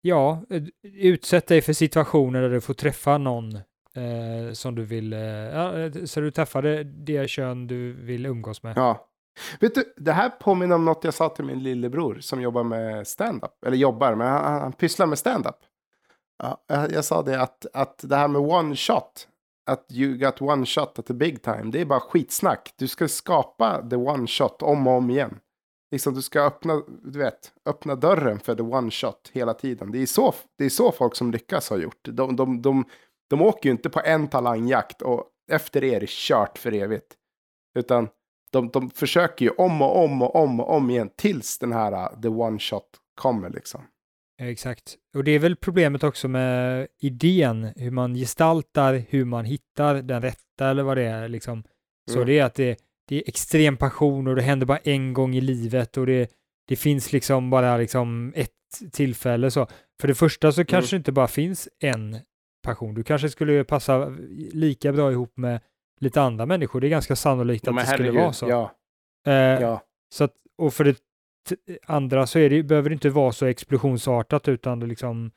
Ja, 0.00 0.42
eh, 0.50 0.62
utsätt 0.82 1.46
dig 1.46 1.62
för 1.62 1.72
situationer 1.72 2.42
där 2.42 2.50
du 2.50 2.60
får 2.60 2.74
träffa 2.74 3.18
någon 3.18 3.56
eh, 3.94 4.52
som 4.52 4.74
du 4.74 4.84
vill, 4.84 5.12
eh, 5.12 5.20
eh, 5.20 5.92
så 6.04 6.20
du 6.20 6.30
träffar 6.30 6.62
det, 6.62 6.84
det 6.84 7.30
kön 7.30 7.66
du 7.66 7.92
vill 7.92 8.26
umgås 8.26 8.62
med. 8.62 8.76
Ja. 8.76 9.06
Vet 9.60 9.74
du, 9.74 9.94
det 9.96 10.12
här 10.12 10.30
påminner 10.30 10.74
om 10.74 10.84
något 10.84 11.04
jag 11.04 11.14
sa 11.14 11.28
till 11.28 11.44
min 11.44 11.62
lillebror 11.62 12.18
som 12.20 12.42
jobbar 12.42 12.64
med 12.64 13.06
stand-up. 13.06 13.64
Eller 13.66 13.76
jobbar, 13.76 14.14
men 14.14 14.26
han, 14.26 14.44
han, 14.44 14.60
han 14.60 14.72
pysslar 14.72 15.06
med 15.06 15.18
stand-up. 15.18 15.56
Ja, 16.42 16.64
jag, 16.66 16.92
jag 16.92 17.04
sa 17.04 17.22
det 17.22 17.42
att, 17.42 17.66
att 17.72 18.04
det 18.08 18.16
här 18.16 18.28
med 18.28 18.40
one 18.40 18.76
shot. 18.76 19.26
Att 19.66 19.86
you 19.92 20.16
got 20.16 20.42
one 20.42 20.66
shot 20.66 20.98
at 20.98 21.06
the 21.06 21.14
big 21.14 21.42
time. 21.42 21.64
Det 21.64 21.80
är 21.80 21.84
bara 21.84 22.00
skitsnack. 22.00 22.72
Du 22.76 22.88
ska 22.88 23.08
skapa 23.08 23.88
the 23.90 23.96
one 23.96 24.26
shot 24.26 24.62
om 24.62 24.86
och 24.86 24.92
om 24.92 25.10
igen. 25.10 25.38
Liksom 25.90 26.14
du 26.14 26.22
ska 26.22 26.40
öppna, 26.40 26.82
du 27.02 27.18
vet, 27.18 27.52
öppna 27.66 27.94
dörren 27.96 28.40
för 28.40 28.54
the 28.54 28.62
one 28.62 28.90
shot 28.90 29.30
hela 29.32 29.54
tiden. 29.54 29.92
Det 29.92 29.98
är 29.98 30.06
så, 30.06 30.34
det 30.58 30.64
är 30.64 30.68
så 30.68 30.92
folk 30.92 31.16
som 31.16 31.30
lyckas 31.30 31.70
har 31.70 31.78
gjort. 31.78 32.00
De, 32.02 32.36
de, 32.36 32.62
de, 32.62 32.84
de 33.30 33.42
åker 33.42 33.68
ju 33.68 33.70
inte 33.72 33.90
på 33.90 34.00
en 34.04 34.28
talangjakt 34.28 35.02
och 35.02 35.24
efter 35.52 35.80
det 35.80 35.94
är 35.94 36.00
det 36.00 36.08
kört 36.08 36.58
för 36.58 36.72
evigt. 36.72 37.14
Utan 37.78 38.08
de, 38.52 38.68
de 38.68 38.90
försöker 38.90 39.44
ju 39.44 39.50
om 39.50 39.82
och 39.82 40.04
om 40.04 40.22
och 40.22 40.36
om 40.36 40.60
och 40.60 40.74
om 40.76 40.90
igen 40.90 41.10
tills 41.16 41.58
den 41.58 41.72
här 41.72 41.92
uh, 41.92 42.20
the 42.20 42.28
one 42.28 42.58
shot 42.58 42.88
kommer 43.14 43.50
liksom. 43.50 43.82
Exakt. 44.42 44.96
Och 45.16 45.24
det 45.24 45.30
är 45.30 45.38
väl 45.38 45.56
problemet 45.56 46.04
också 46.04 46.28
med 46.28 46.86
idén, 47.00 47.72
hur 47.76 47.90
man 47.90 48.14
gestaltar, 48.14 49.04
hur 49.08 49.24
man 49.24 49.44
hittar 49.44 49.94
den 49.94 50.22
rätta 50.22 50.70
eller 50.70 50.82
vad 50.82 50.96
det 50.96 51.04
är 51.04 51.28
liksom. 51.28 51.62
Så 52.10 52.16
Mm. 52.16 52.26
det 52.26 52.38
är 52.38 52.44
att 52.44 52.54
det, 52.54 52.78
det 53.10 53.16
är 53.16 53.22
extrem 53.28 53.76
passion 53.76 54.26
och 54.26 54.36
det 54.36 54.42
händer 54.42 54.66
bara 54.66 54.78
en 54.78 55.12
gång 55.12 55.34
i 55.34 55.40
livet 55.40 55.96
och 55.96 56.06
det, 56.06 56.30
det 56.68 56.76
finns 56.76 57.12
liksom 57.12 57.50
bara 57.50 57.76
liksom 57.76 58.32
ett 58.36 58.50
tillfälle 58.92 59.50
så. 59.50 59.66
För 60.00 60.08
det 60.08 60.14
första 60.14 60.52
så 60.52 60.64
kanske 60.64 60.96
det 60.96 60.98
inte 60.98 61.12
bara 61.12 61.28
finns 61.28 61.68
en 61.80 62.16
passion. 62.62 62.94
Du 62.94 63.02
kanske 63.02 63.28
skulle 63.28 63.64
passa 63.64 64.16
lika 64.52 64.92
bra 64.92 65.12
ihop 65.12 65.32
med 65.36 65.60
lite 66.00 66.22
andra 66.22 66.46
människor. 66.46 66.80
Det 66.80 66.86
är 66.86 66.90
ganska 66.90 67.16
sannolikt 67.16 67.68
att 67.68 67.76
det 67.76 67.86
skulle 67.86 68.10
vara 68.10 68.32
så. 68.32 68.48
Ja, 68.48 68.72
Eh, 69.26 69.32
ja. 69.34 69.82
så 70.14 70.24
att, 70.24 70.32
och 70.58 70.74
för 70.74 70.84
det 70.84 70.96
andra 71.86 72.26
så 72.26 72.38
det, 72.38 72.62
behöver 72.62 72.88
det 72.90 72.92
inte 72.92 73.10
vara 73.10 73.32
så 73.32 73.46
explosionsartat 73.46 74.48
utan 74.48 74.80
det 74.80 74.86
liksom 74.86 75.30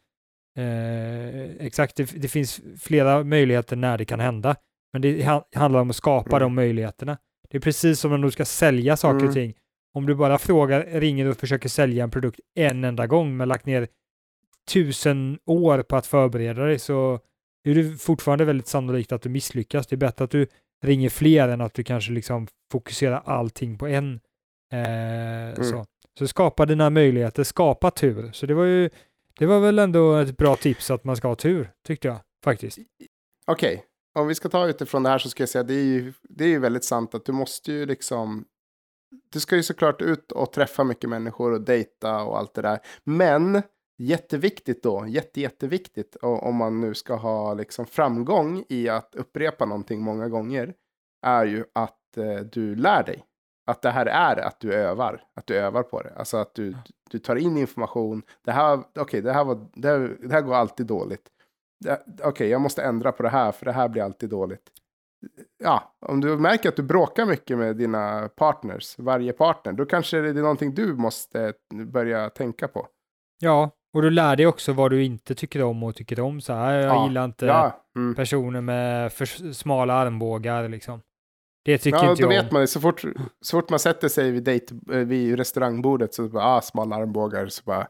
eh, 0.58 1.66
exakt, 1.66 1.96
det, 1.96 2.12
det 2.22 2.28
finns 2.28 2.62
flera 2.82 3.24
möjligheter 3.24 3.76
när 3.76 3.98
det 3.98 4.06
kan 4.06 4.20
hända. 4.20 4.56
Men 4.94 5.02
det 5.02 5.26
ha- 5.26 5.48
handlar 5.56 5.80
om 5.82 5.90
att 5.90 5.96
skapa 5.96 6.30
Mm. 6.30 6.40
de 6.40 6.56
möjligheterna. 6.56 7.18
Det 7.54 7.58
är 7.58 7.62
precis 7.62 8.00
som 8.00 8.12
om 8.12 8.22
du 8.22 8.32
ska 8.32 8.46
sälja 8.46 8.98
saker 8.98 9.16
Mm. 9.16 9.28
och 9.28 9.34
ting. 9.34 9.54
Om 9.94 10.06
du 10.06 10.16
bara 10.16 10.38
frågar, 10.38 10.86
ringer 10.86 11.26
och 11.26 11.38
försöker 11.38 11.70
sälja 11.70 12.04
en 12.04 12.12
produkt 12.12 12.40
en 12.56 12.84
enda 12.84 13.08
gång 13.08 13.38
men 13.38 13.48
lagt 13.48 13.66
ner 13.66 13.88
tusen 14.68 15.40
år 15.46 15.84
på 15.84 15.96
att 15.96 16.08
förbereda 16.08 16.64
dig 16.64 16.80
så 16.80 17.20
är 17.64 17.76
det 17.76 17.98
fortfarande 18.02 18.46
väldigt 18.46 18.68
sannolikt 18.68 19.12
att 19.12 19.22
du 19.22 19.30
misslyckas. 19.30 19.88
Det 19.88 19.96
är 19.96 19.98
bättre 19.98 20.24
att 20.26 20.32
du 20.32 20.48
ringer 20.82 21.10
fler 21.10 21.50
än 21.50 21.62
att 21.62 21.74
du 21.74 21.84
kanske 21.84 22.12
liksom 22.12 22.48
fokuserar 22.72 23.22
allting 23.26 23.78
på 23.78 23.88
en. 23.88 24.20
Eh, 24.72 25.50
mm. 25.50 25.64
så. 25.64 25.86
så 26.20 26.28
skapa 26.28 26.66
dina 26.66 26.90
möjligheter, 26.90 27.44
skapa 27.44 27.92
tur. 27.92 28.32
Så 28.32 28.46
det 28.46 28.54
var 28.54 28.66
ju, 28.66 28.90
det 29.40 29.46
var 29.46 29.60
väl 29.60 29.80
ändå 29.80 30.16
ett 30.16 30.38
bra 30.38 30.56
tips 30.56 30.92
att 30.92 31.04
man 31.04 31.16
ska 31.16 31.28
ha 31.28 31.36
tur, 31.36 31.72
tyckte 31.88 32.08
jag 32.08 32.18
faktiskt. 32.44 32.78
Okej, 33.46 33.74
okay. 33.74 33.86
Om 34.14 34.28
vi 34.28 34.36
ska 34.36 34.50
ta 34.50 34.68
utifrån 34.68 35.04
det 35.04 35.10
här 35.10 35.18
så 35.18 35.30
ska 35.30 35.44
jag 35.44 35.50
säga 35.50 35.64
det 35.64 35.74
är 35.74 35.84
ju, 35.84 36.14
det 36.22 36.44
är 36.44 36.50
ju 36.50 36.60
väldigt 36.60 36.84
sant 36.84 37.16
att 37.16 37.26
du 37.26 37.32
måste 37.32 37.72
ju 37.72 37.86
liksom 37.86 38.46
du 39.30 39.40
ska 39.40 39.56
ju 39.56 39.64
såklart 39.64 40.02
ut 40.02 40.32
och 40.32 40.52
träffa 40.52 40.84
mycket 40.84 41.10
människor 41.10 41.52
och 41.52 41.62
dejta 41.62 42.24
och 42.24 42.38
allt 42.38 42.54
det 42.54 42.62
där. 42.62 42.80
Men 43.04 43.62
jätteviktigt 43.98 44.84
då, 44.84 45.06
jätte, 45.08 45.42
jätteviktigt 45.42 46.16
om 46.22 46.56
man 46.56 46.82
nu 46.82 46.94
ska 46.94 47.16
ha 47.16 47.54
liksom 47.54 47.86
framgång 47.86 48.64
i 48.70 48.90
att 48.90 49.16
upprepa 49.16 49.66
någonting 49.66 50.02
många 50.02 50.30
gånger 50.30 50.74
är 51.26 51.46
ju 51.46 51.66
att 51.74 52.18
eh, 52.18 52.36
du 52.36 52.76
lär 52.76 53.04
dig. 53.04 53.24
Att 53.66 53.82
det 53.82 53.90
här 53.90 54.06
är 54.06 54.38
att 54.38 54.60
du 54.60 54.74
övar, 54.74 55.24
att 55.36 55.48
du 55.48 55.56
övar 55.56 55.84
på 55.84 56.02
det. 56.02 56.14
Alltså 56.16 56.38
att 56.38 56.56
du, 56.56 56.76
du 57.10 57.20
tar 57.20 57.36
in 57.36 57.58
information. 57.58 58.24
Det 58.46 58.52
här, 58.52 58.84
okay, 58.96 59.22
det 59.22 59.34
här, 59.34 59.44
var, 59.44 59.70
det 59.74 59.88
här, 59.88 60.18
det 60.22 60.34
här 60.34 60.42
går 60.42 60.56
alltid 60.56 60.86
dåligt. 60.86 61.30
Okej, 61.86 62.28
okay, 62.28 62.48
jag 62.48 62.62
måste 62.62 62.84
ändra 62.84 63.12
på 63.12 63.24
det 63.24 63.30
här 63.30 63.52
för 63.52 63.66
det 63.66 63.72
här 63.72 63.90
blir 63.90 64.04
alltid 64.04 64.30
dåligt. 64.30 64.64
Ja, 65.64 65.96
om 66.06 66.22
du 66.22 66.38
märker 66.38 66.70
att 66.70 66.76
du 66.76 66.84
bråkar 66.84 67.26
mycket 67.26 67.58
med 67.58 67.76
dina 67.76 68.30
partners, 68.36 68.96
varje 68.98 69.34
partner, 69.34 69.74
då 69.74 69.86
kanske 69.86 70.22
det 70.22 70.30
är 70.30 70.34
någonting 70.34 70.74
du 70.74 70.96
måste 70.96 71.54
börja 71.86 72.30
tänka 72.30 72.68
på. 72.68 72.88
Ja, 73.40 73.72
och 73.94 74.02
du 74.02 74.10
lär 74.10 74.36
dig 74.36 74.48
också 74.48 74.74
vad 74.74 74.92
du 74.92 75.04
inte 75.04 75.36
tycker 75.36 75.62
om 75.62 75.84
och 75.84 75.96
tycker 75.96 76.20
om. 76.20 76.42
Så 76.42 76.54
här, 76.54 76.74
jag 76.74 76.96
ja. 76.96 77.08
gillar 77.08 77.26
inte 77.26 77.46
ja. 77.46 77.84
mm. 77.96 78.16
personer 78.16 78.62
med 78.62 79.14
för 79.14 79.54
smala 79.54 79.94
armbågar 79.94 80.70
liksom. 80.70 81.02
Det 81.66 81.78
tycker 81.78 81.98
ja, 81.98 82.10
inte 82.12 82.22
jag 82.22 82.28
om. 82.28 82.34
Ja, 82.34 82.42
då 82.42 82.44
vet 82.44 82.52
man 82.52 82.62
det. 82.62 82.68
Så 82.68 82.80
fort, 82.80 83.02
så 83.42 83.58
fort 83.60 83.70
man 83.70 83.80
sätter 83.80 84.08
sig 84.08 84.32
vid, 84.32 84.44
date, 84.44 84.76
eh, 84.92 84.98
vid 84.98 85.36
restaurangbordet 85.36 86.14
så 86.14 86.28
bara, 86.28 86.46
ah, 86.46 86.62
smala 86.62 86.96
armbågar. 86.96 87.48
Så 87.48 87.64
bara, 87.66 87.88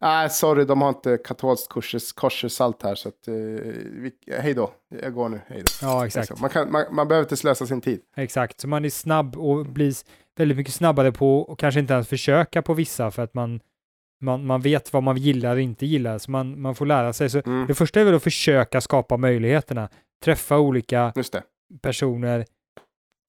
ah, 0.00 0.28
sorry, 0.28 0.64
de 0.64 0.82
har 0.82 0.88
inte 0.88 1.18
katolskt 1.24 1.68
koshersalt 2.14 2.82
här. 2.82 2.94
Så 2.94 3.08
att, 3.08 3.28
eh, 3.28 3.34
vi, 3.34 4.12
hej 4.40 4.54
då, 4.54 4.70
jag 5.02 5.14
går 5.14 5.28
nu, 5.28 5.40
hej 5.46 5.62
då. 5.62 5.86
Ja, 5.86 6.06
exakt. 6.06 6.40
Man, 6.40 6.50
kan, 6.50 6.72
man, 6.72 6.84
man 6.90 7.08
behöver 7.08 7.24
inte 7.24 7.36
slösa 7.36 7.66
sin 7.66 7.80
tid. 7.80 8.00
Exakt, 8.16 8.60
så 8.60 8.68
man 8.68 8.84
är 8.84 8.90
snabb 8.90 9.36
och 9.36 9.66
blir 9.66 9.94
väldigt 10.36 10.56
mycket 10.56 10.74
snabbare 10.74 11.12
på 11.12 11.40
och 11.40 11.58
kanske 11.58 11.80
inte 11.80 11.94
ens 11.94 12.08
försöka 12.08 12.62
på 12.62 12.74
vissa 12.74 13.10
för 13.10 13.22
att 13.22 13.34
man 13.34 13.60
man, 14.20 14.46
man 14.46 14.60
vet 14.60 14.92
vad 14.92 15.02
man 15.02 15.16
gillar 15.16 15.54
och 15.54 15.60
inte 15.60 15.86
gillar, 15.86 16.18
så 16.18 16.30
man, 16.30 16.60
man 16.60 16.74
får 16.74 16.86
lära 16.86 17.12
sig. 17.12 17.30
Så 17.30 17.42
mm. 17.46 17.66
Det 17.66 17.74
första 17.74 18.00
är 18.00 18.04
väl 18.04 18.14
att 18.14 18.22
försöka 18.22 18.80
skapa 18.80 19.16
möjligheterna, 19.16 19.88
träffa 20.24 20.58
olika 20.58 21.12
personer, 21.82 22.44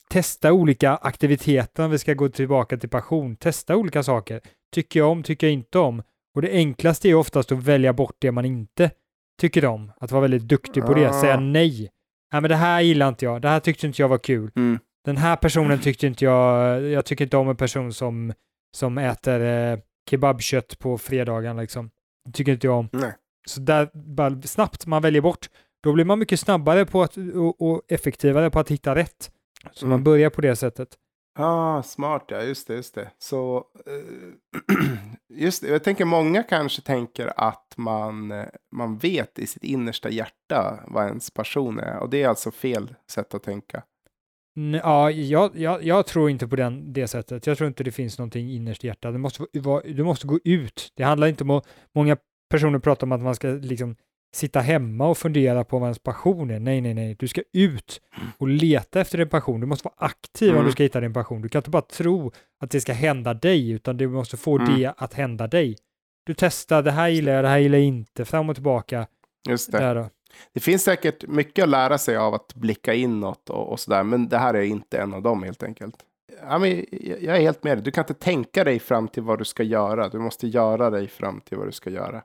testa 0.09 0.53
olika 0.53 0.95
aktiviteter, 0.95 1.83
om 1.83 1.91
vi 1.91 1.97
ska 1.97 2.13
gå 2.13 2.29
tillbaka 2.29 2.77
till 2.77 2.89
passion, 2.89 3.35
testa 3.35 3.75
olika 3.75 4.03
saker. 4.03 4.41
Tycker 4.73 4.99
jag 4.99 5.11
om, 5.11 5.23
tycker 5.23 5.47
jag 5.47 5.53
inte 5.53 5.79
om. 5.79 6.03
Och 6.39 6.43
det 6.43 6.51
enklaste 6.51 7.09
är 7.09 7.15
oftast 7.15 7.51
att 7.51 7.63
välja 7.63 7.93
bort 7.93 8.15
det 8.19 8.31
man 8.31 8.45
inte 8.45 8.91
tycker 9.41 9.65
om, 9.65 9.91
att 9.99 10.11
vara 10.11 10.21
väldigt 10.21 10.41
duktig 10.41 10.85
på 10.85 10.93
det, 10.93 11.13
säga 11.13 11.33
ah. 11.35 11.39
nej. 11.39 11.89
Nej, 12.33 12.41
men 12.41 12.49
det 12.49 12.55
här 12.55 12.81
gillar 12.81 13.07
inte 13.09 13.25
jag, 13.25 13.41
det 13.41 13.49
här 13.49 13.59
tyckte 13.59 13.87
inte 13.87 14.01
jag 14.01 14.09
var 14.09 14.17
kul. 14.17 14.51
Mm. 14.55 14.79
Den 15.05 15.17
här 15.17 15.35
personen 15.35 15.79
tyckte 15.83 16.07
inte 16.07 16.25
jag, 16.25 16.81
jag 16.81 17.05
tycker 17.05 17.23
inte 17.23 17.37
om 17.37 17.49
en 17.49 17.55
person 17.55 17.93
som, 17.93 18.33
som 18.77 18.97
äter 18.97 19.41
eh, 19.41 19.79
kebabkött 20.09 20.79
på 20.79 20.97
fredagen 20.97 21.57
liksom. 21.57 21.89
Det 22.25 22.31
tycker 22.31 22.51
inte 22.51 22.67
jag 22.67 22.79
om. 22.79 22.89
Nej. 22.91 23.13
Så 23.47 23.59
där, 23.59 23.89
bara 23.93 24.41
snabbt, 24.41 24.85
man 24.85 25.01
väljer 25.01 25.21
bort. 25.21 25.49
Då 25.83 25.93
blir 25.93 26.05
man 26.05 26.19
mycket 26.19 26.39
snabbare 26.39 26.85
på 26.85 27.03
att, 27.03 27.17
och, 27.17 27.61
och 27.61 27.81
effektivare 27.87 28.49
på 28.49 28.59
att 28.59 28.71
hitta 28.71 28.95
rätt. 28.95 29.31
Så 29.71 29.85
mm. 29.85 29.89
man 29.89 30.03
börjar 30.03 30.29
på 30.29 30.41
det 30.41 30.55
sättet. 30.55 30.89
Ah, 31.41 31.83
smart 31.83 32.25
ja, 32.27 32.41
just 32.41 32.67
det, 32.67 32.75
just 32.75 32.95
det. 32.95 33.11
Så, 33.17 33.63
eh, 33.85 34.83
just 35.39 35.61
det, 35.61 35.67
jag 35.67 35.83
tänker 35.83 36.05
många 36.05 36.43
kanske 36.43 36.81
tänker 36.81 37.33
att 37.35 37.73
man, 37.77 38.31
eh, 38.31 38.45
man 38.71 38.97
vet 38.97 39.39
i 39.39 39.47
sitt 39.47 39.63
innersta 39.63 40.09
hjärta 40.09 40.79
vad 40.87 41.07
ens 41.07 41.31
person 41.31 41.79
är. 41.79 41.99
Och 41.99 42.09
det 42.09 42.23
är 42.23 42.27
alltså 42.27 42.51
fel 42.51 42.95
sätt 43.11 43.33
att 43.33 43.43
tänka. 43.43 43.83
Ja, 44.83 45.11
jag, 45.11 45.57
jag, 45.57 45.83
jag, 45.83 46.05
tror 46.05 46.29
inte 46.29 46.47
på 46.47 46.55
den, 46.55 46.93
det 46.93 47.07
sättet. 47.07 47.47
Jag 47.47 47.57
tror 47.57 47.67
inte 47.67 47.83
det 47.83 47.91
finns 47.91 48.17
någonting 48.17 48.51
innerst 48.51 48.83
i 48.83 48.87
hjärtat. 48.87 49.13
Du 49.13 49.17
måste, 49.17 49.45
du 49.83 50.03
måste 50.03 50.27
gå 50.27 50.39
ut. 50.43 50.93
Det 50.95 51.03
handlar 51.03 51.27
inte 51.27 51.43
om 51.43 51.49
att, 51.49 51.67
många 51.95 52.17
personer 52.49 52.79
pratar 52.79 53.07
om 53.07 53.11
att 53.11 53.21
man 53.21 53.35
ska 53.35 53.47
liksom 53.47 53.95
sitta 54.35 54.59
hemma 54.59 55.07
och 55.07 55.17
fundera 55.17 55.63
på 55.63 55.79
vad 55.79 55.87
ens 55.87 55.99
passion 55.99 56.49
är. 56.49 56.59
Nej, 56.59 56.81
nej, 56.81 56.93
nej. 56.93 57.15
Du 57.19 57.27
ska 57.27 57.41
ut 57.53 58.01
och 58.37 58.47
leta 58.47 59.01
efter 59.01 59.17
din 59.17 59.29
passion. 59.29 59.59
Du 59.59 59.67
måste 59.67 59.87
vara 59.87 60.07
aktiv 60.07 60.49
mm. 60.49 60.59
om 60.59 60.65
du 60.65 60.71
ska 60.71 60.83
hitta 60.83 60.99
din 60.99 61.13
passion. 61.13 61.41
Du 61.41 61.49
kan 61.49 61.59
inte 61.59 61.69
bara 61.69 61.81
tro 61.81 62.31
att 62.59 62.71
det 62.71 62.81
ska 62.81 62.93
hända 62.93 63.33
dig, 63.33 63.71
utan 63.71 63.97
du 63.97 64.07
måste 64.07 64.37
få 64.37 64.59
mm. 64.59 64.79
det 64.79 64.93
att 64.97 65.13
hända 65.13 65.47
dig. 65.47 65.77
Du 66.25 66.33
testar, 66.37 66.83
det 66.83 66.91
här 66.91 67.07
gillar 67.07 67.33
jag, 67.33 67.43
det 67.43 67.49
här 67.49 67.57
gillar 67.57 67.77
jag 67.77 67.87
inte, 67.87 68.25
fram 68.25 68.49
och 68.49 68.55
tillbaka. 68.55 69.07
Just 69.49 69.71
det. 69.71 70.09
Det 70.53 70.59
finns 70.59 70.83
säkert 70.83 71.27
mycket 71.27 71.63
att 71.63 71.69
lära 71.69 71.97
sig 71.97 72.17
av 72.17 72.33
att 72.33 72.53
blicka 72.55 72.93
inåt 72.93 73.49
och, 73.49 73.71
och 73.71 73.79
sådär, 73.79 74.03
men 74.03 74.29
det 74.29 74.37
här 74.37 74.53
är 74.53 74.61
inte 74.61 74.97
en 74.97 75.13
av 75.13 75.21
dem 75.21 75.43
helt 75.43 75.63
enkelt. 75.63 75.95
Ja, 76.41 76.59
men 76.59 76.85
jag 77.01 77.37
är 77.37 77.41
helt 77.41 77.63
med 77.63 77.77
dig. 77.77 77.83
Du 77.83 77.91
kan 77.91 78.01
inte 78.01 78.13
tänka 78.13 78.63
dig 78.63 78.79
fram 78.79 79.07
till 79.07 79.23
vad 79.23 79.39
du 79.39 79.45
ska 79.45 79.63
göra. 79.63 80.09
Du 80.09 80.19
måste 80.19 80.47
göra 80.47 80.89
dig 80.89 81.07
fram 81.07 81.41
till 81.41 81.57
vad 81.57 81.67
du 81.67 81.71
ska 81.71 81.89
göra. 81.89 82.23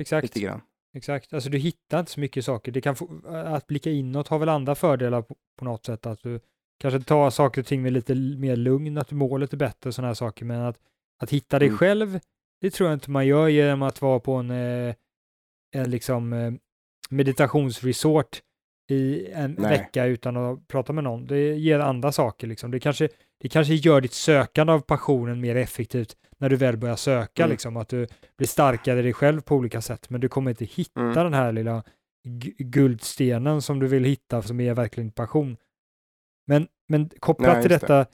Exakt. 0.00 0.22
Lite 0.22 0.40
grann. 0.40 0.60
Exakt, 0.96 1.32
alltså 1.32 1.50
du 1.50 1.58
hittar 1.58 2.00
inte 2.00 2.12
så 2.12 2.20
mycket 2.20 2.44
saker. 2.44 2.72
Det 2.72 2.80
kan 2.80 2.96
få, 2.96 3.20
att 3.28 3.66
blicka 3.66 3.90
inåt 3.90 4.28
har 4.28 4.38
väl 4.38 4.48
andra 4.48 4.74
fördelar 4.74 5.22
på, 5.22 5.36
på 5.58 5.64
något 5.64 5.86
sätt. 5.86 6.06
Att 6.06 6.22
du 6.22 6.40
kanske 6.80 7.00
tar 7.00 7.30
saker 7.30 7.60
och 7.60 7.66
ting 7.66 7.82
med 7.82 7.92
lite 7.92 8.14
mer 8.14 8.56
lugn, 8.56 8.98
att 8.98 9.10
målet 9.10 9.52
är 9.52 9.56
bättre 9.56 9.88
och 9.88 9.94
sådana 9.94 10.08
här 10.08 10.14
saker. 10.14 10.44
Men 10.44 10.60
att, 10.60 10.78
att 11.22 11.30
hitta 11.30 11.58
dig 11.58 11.68
mm. 11.68 11.78
själv, 11.78 12.20
det 12.60 12.70
tror 12.70 12.88
jag 12.88 12.96
inte 12.96 13.10
man 13.10 13.26
gör 13.26 13.48
genom 13.48 13.82
att 13.82 14.02
vara 14.02 14.20
på 14.20 14.34
en, 14.34 14.50
en 14.50 14.94
liksom 15.90 16.58
meditationsresort 17.10 18.42
i 18.90 19.30
en 19.32 19.56
Nej. 19.58 19.78
vecka 19.78 20.04
utan 20.04 20.36
att 20.36 20.68
prata 20.68 20.92
med 20.92 21.04
någon. 21.04 21.26
Det 21.26 21.54
ger 21.54 21.78
andra 21.78 22.12
saker 22.12 22.46
liksom. 22.46 22.70
Det 22.70 22.80
kanske, 22.80 23.08
det 23.40 23.48
kanske 23.48 23.74
gör 23.74 24.00
ditt 24.00 24.12
sökande 24.12 24.72
av 24.72 24.80
passionen 24.80 25.40
mer 25.40 25.56
effektivt 25.56 26.16
när 26.38 26.48
du 26.48 26.56
väl 26.56 26.76
börjar 26.76 26.96
söka, 26.96 27.42
mm. 27.42 27.50
liksom, 27.50 27.76
att 27.76 27.88
du 27.88 28.06
blir 28.36 28.48
starkare 28.48 28.98
i 28.98 29.02
dig 29.02 29.12
själv 29.12 29.40
på 29.40 29.56
olika 29.56 29.80
sätt, 29.80 30.10
men 30.10 30.20
du 30.20 30.28
kommer 30.28 30.50
inte 30.50 30.64
hitta 30.64 31.00
mm. 31.00 31.14
den 31.14 31.34
här 31.34 31.52
lilla 31.52 31.82
guldstenen 32.58 33.62
som 33.62 33.78
du 33.78 33.86
vill 33.86 34.04
hitta, 34.04 34.42
som 34.42 34.60
är 34.60 34.74
verkligen 34.74 35.10
passion. 35.10 35.56
Men, 36.46 36.68
men 36.88 37.08
kopplat 37.08 37.52
Nej, 37.52 37.62
till 37.62 37.70
detta, 37.70 37.98
det. 37.98 38.08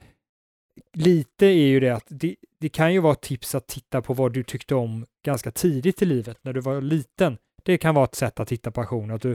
lite 0.93 1.47
är 1.47 1.67
ju 1.67 1.81
det 1.81 1.91
att 1.91 2.07
det, 2.09 2.37
det 2.61 2.69
kan 2.69 2.93
ju 2.93 3.01
vara 3.01 3.13
ett 3.13 3.21
tips 3.21 3.55
att 3.55 3.67
titta 3.67 4.03
på 4.03 4.15
vad 4.15 4.33
du 4.33 4.43
tyckte 4.43 4.75
om 4.75 5.07
ganska 5.25 5.51
tidigt 5.51 6.03
i 6.03 6.05
livet, 6.05 6.39
när 6.43 6.53
du 6.53 6.61
var 6.61 6.81
liten. 6.81 7.39
Det 7.63 7.79
kan 7.79 7.95
vara 7.95 8.05
ett 8.05 8.15
sätt 8.15 8.41
att 8.41 8.53
hitta 8.53 8.71
passion. 8.71 9.11
Att 9.11 9.23
du, 9.23 9.33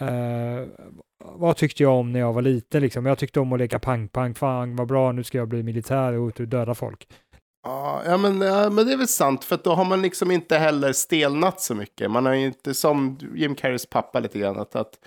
eh, 0.00 0.66
vad 1.24 1.56
tyckte 1.56 1.82
jag 1.82 1.92
om 1.92 2.12
när 2.12 2.20
jag 2.20 2.32
var 2.32 2.42
liten? 2.42 2.82
Liksom? 2.82 3.06
Jag 3.06 3.18
tyckte 3.18 3.40
om 3.40 3.52
att 3.52 3.58
leka 3.58 3.78
pang-pang. 3.78 4.34
Fan 4.34 4.76
vad 4.76 4.88
bra, 4.88 5.12
nu 5.12 5.24
ska 5.24 5.38
jag 5.38 5.48
bli 5.48 5.62
militär 5.62 6.12
och 6.12 6.28
ut 6.28 6.40
och 6.40 6.48
döda 6.48 6.74
folk. 6.74 7.08
Ja, 7.62 8.16
men, 8.16 8.40
ja, 8.40 8.70
men 8.70 8.86
det 8.86 8.92
är 8.92 8.96
väl 8.96 9.08
sant. 9.08 9.44
För 9.44 9.58
då 9.64 9.74
har 9.74 9.84
man 9.84 10.02
liksom 10.02 10.30
inte 10.30 10.56
heller 10.56 10.92
stelnat 10.92 11.60
så 11.60 11.74
mycket. 11.74 12.10
Man 12.10 12.26
har 12.26 12.34
ju 12.34 12.46
inte, 12.46 12.74
som 12.74 13.18
Jim 13.34 13.54
Carreys 13.54 13.86
pappa 13.86 14.20
lite 14.20 14.38
grann, 14.38 14.58
att, 14.58 14.76
att 14.76 14.98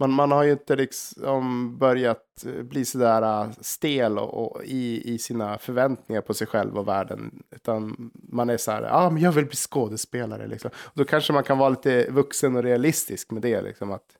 man, 0.00 0.10
man 0.10 0.32
har 0.32 0.42
ju 0.42 0.52
inte 0.52 0.76
liksom 0.76 1.76
börjat 1.78 2.44
eh, 2.46 2.62
bli 2.62 2.84
sådär 2.84 3.22
eh, 3.22 3.50
stel 3.60 4.18
och, 4.18 4.34
och 4.34 4.64
i, 4.64 5.14
i 5.14 5.18
sina 5.18 5.58
förväntningar 5.58 6.22
på 6.22 6.34
sig 6.34 6.46
själv 6.46 6.78
och 6.78 6.88
världen. 6.88 7.42
Utan 7.50 8.10
man 8.12 8.50
är 8.50 8.56
så 8.56 8.70
här, 8.70 8.82
ja 8.82 8.90
ah, 8.92 9.10
men 9.10 9.22
jag 9.22 9.32
vill 9.32 9.46
bli 9.46 9.56
skådespelare 9.56 10.46
liksom. 10.46 10.70
Och 10.76 10.92
då 10.94 11.04
kanske 11.04 11.32
man 11.32 11.44
kan 11.44 11.58
vara 11.58 11.68
lite 11.68 12.10
vuxen 12.10 12.56
och 12.56 12.62
realistisk 12.62 13.30
med 13.30 13.42
det 13.42 13.62
liksom. 13.62 13.92
Att 13.92 14.16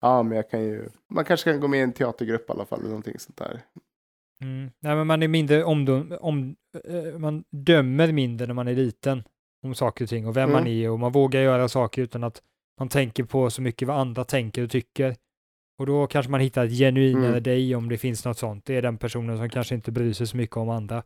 ja 0.00 0.08
ah, 0.08 0.22
men 0.22 0.36
jag 0.36 0.50
kan 0.50 0.62
ju, 0.62 0.88
man 1.10 1.24
kanske 1.24 1.50
kan 1.50 1.60
gå 1.60 1.68
med 1.68 1.80
i 1.80 1.82
en 1.82 1.92
teatergrupp 1.92 2.48
i 2.50 2.52
alla 2.52 2.64
fall 2.64 2.78
eller 2.78 2.88
någonting 2.88 3.18
sånt 3.18 3.36
där. 3.36 3.62
Mm. 4.42 4.70
Nej, 4.80 4.96
men 4.96 5.06
man 5.06 5.22
är 5.22 5.28
mindre 5.28 5.64
om, 5.64 6.12
om 6.20 6.56
äh, 6.88 7.18
man 7.18 7.44
dömer 7.50 8.12
mindre 8.12 8.46
när 8.46 8.54
man 8.54 8.68
är 8.68 8.74
liten 8.74 9.22
om 9.62 9.74
saker 9.74 10.04
och 10.04 10.08
ting 10.08 10.26
och 10.26 10.36
vem 10.36 10.50
mm. 10.50 10.52
man 10.52 10.66
är 10.66 10.90
och 10.90 10.98
man 10.98 11.12
vågar 11.12 11.40
göra 11.40 11.68
saker 11.68 12.02
utan 12.02 12.24
att 12.24 12.42
man 12.78 12.88
tänker 12.88 13.24
på 13.24 13.50
så 13.50 13.62
mycket 13.62 13.88
vad 13.88 14.00
andra 14.00 14.24
tänker 14.24 14.62
och 14.62 14.70
tycker. 14.70 15.16
Och 15.78 15.86
då 15.86 16.06
kanske 16.06 16.30
man 16.30 16.40
hittar 16.40 16.66
ett 16.66 16.72
genuinare 16.72 17.28
mm. 17.28 17.42
dig 17.42 17.74
om 17.74 17.88
det 17.88 17.98
finns 17.98 18.24
något 18.24 18.38
sånt. 18.38 18.64
Det 18.64 18.76
är 18.76 18.82
den 18.82 18.98
personen 18.98 19.38
som 19.38 19.48
kanske 19.48 19.74
inte 19.74 19.92
bryr 19.92 20.12
sig 20.12 20.26
så 20.26 20.36
mycket 20.36 20.56
om 20.56 20.68
andra. 20.68 21.02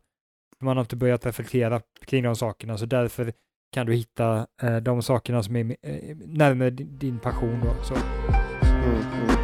Man 0.61 0.77
har 0.77 0.81
inte 0.81 0.95
börjat 0.95 1.25
reflektera 1.25 1.81
kring 2.05 2.23
de 2.23 2.35
sakerna, 2.35 2.77
så 2.77 2.85
därför 2.85 3.33
kan 3.73 3.85
du 3.85 3.93
hitta 3.93 4.47
eh, 4.61 4.77
de 4.77 5.03
sakerna 5.03 5.43
som 5.43 5.55
är 5.55 5.75
eh, 5.81 6.17
närmare 6.25 6.69
din 6.69 7.19
passion. 7.19 7.59
Då, 7.63 7.83
så. 7.83 7.95
Mm, 7.95 9.36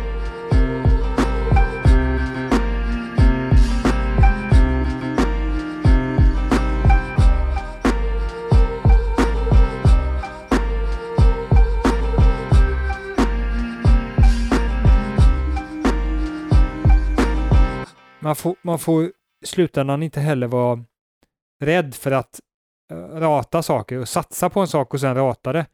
man 18.24 18.36
får, 18.36 18.56
man 18.62 18.80
får 18.80 19.06
i 19.06 19.12
slutändan 19.46 20.04
inte 20.04 20.20
heller 20.20 20.48
vara 20.48 20.84
rädd 21.64 21.96
för 21.96 22.12
att 22.12 22.40
uh, 22.94 22.98
rata 22.98 23.64
saker 23.64 24.00
och 24.00 24.10
satsa 24.10 24.50
på 24.50 24.60
en 24.60 24.68
sak 24.68 24.94
och 24.94 25.00
sen 25.00 25.16
rata 25.16 25.54
det. 25.54 25.66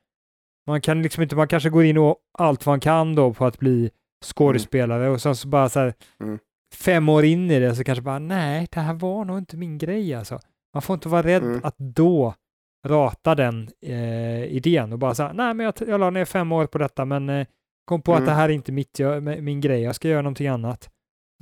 Man 0.68 0.82
kan 0.82 1.02
liksom 1.02 1.24
inte, 1.24 1.36
man 1.36 1.48
kanske 1.48 1.70
går 1.70 1.84
in 1.84 1.98
och 1.98 2.18
allt 2.38 2.66
man 2.66 2.80
kan 2.80 3.16
då 3.16 3.34
på 3.34 3.46
att 3.46 3.60
bli 3.60 3.92
skådespelare 4.26 5.02
mm. 5.02 5.14
och 5.14 5.22
sen 5.22 5.36
så 5.36 5.48
bara 5.48 5.70
så 5.70 5.80
här 5.80 5.94
mm. 6.24 6.40
fem 6.76 7.10
år 7.10 7.26
in 7.26 7.52
i 7.52 7.60
det 7.60 7.76
så 7.76 7.84
kanske 7.84 8.02
bara 8.02 8.20
nej, 8.20 8.68
det 8.72 8.80
här 8.80 8.94
var 8.94 9.26
nog 9.26 9.38
inte 9.38 9.58
min 9.58 9.78
grej 9.78 10.14
alltså. 10.14 10.40
Man 10.74 10.82
får 10.82 10.94
inte 10.94 11.10
vara 11.10 11.24
rädd 11.24 11.44
mm. 11.44 11.62
att 11.64 11.76
då 11.78 12.34
rata 12.86 13.36
den 13.36 13.70
eh, 13.82 14.44
idén 14.44 14.94
och 14.94 15.00
bara 15.00 15.16
säga 15.16 15.34
nej 15.34 15.54
men 15.54 15.66
jag, 15.66 15.74
jag 15.88 16.00
la 16.00 16.10
ner 16.10 16.26
fem 16.26 16.52
år 16.52 16.66
på 16.66 16.78
detta 16.78 17.06
men 17.06 17.30
eh, 17.30 17.48
kom 17.86 18.02
på 18.02 18.14
att 18.14 18.26
det 18.26 18.32
här 18.32 18.50
är 18.50 18.54
inte 18.54 18.72
mitt, 18.72 19.00
jag, 19.00 19.24
min 19.24 19.62
grej, 19.62 19.82
jag 19.82 19.96
ska 19.96 20.08
göra 20.08 20.22
någonting 20.22 20.48
annat. 20.48 20.90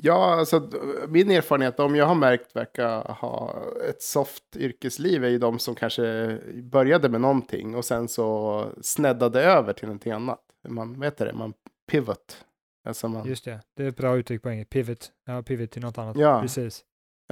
Ja, 0.02 0.40
alltså 0.40 0.70
min 1.08 1.32
erfarenhet, 1.32 1.80
om 1.80 1.96
jag 1.96 2.06
har 2.06 2.16
märkt 2.16 2.56
verkar 2.56 3.14
ha 3.14 3.64
ett 3.90 4.02
soft 4.02 4.56
yrkesliv, 4.56 5.24
är 5.24 5.30
ju 5.30 5.38
de 5.38 5.60
som 5.60 5.76
kanske 5.76 6.38
började 6.64 7.10
med 7.10 7.22
någonting 7.22 7.76
och 7.76 7.86
sen 7.86 8.08
så 8.08 8.66
sneddade 8.82 9.42
över 9.42 9.74
till 9.74 9.88
någonting 9.88 10.12
annat. 10.12 10.40
Man 10.68 11.00
vet 11.00 11.18
det, 11.18 11.34
man 11.34 11.54
pivot. 11.92 12.46
Alltså 12.88 13.08
man... 13.08 13.28
Just 13.28 13.46
det, 13.46 13.62
det 13.76 13.84
är 13.84 13.88
ett 13.88 13.98
bra 13.98 14.18
uttryck 14.18 14.42
på 14.42 14.50
engelska. 14.50 14.70
Pivot, 14.70 15.12
ja, 15.26 15.44
pivot 15.44 15.72
till 15.72 15.82
något 15.82 15.98
annat. 15.98 16.18
Ja, 16.18 16.42
precis. 16.42 16.84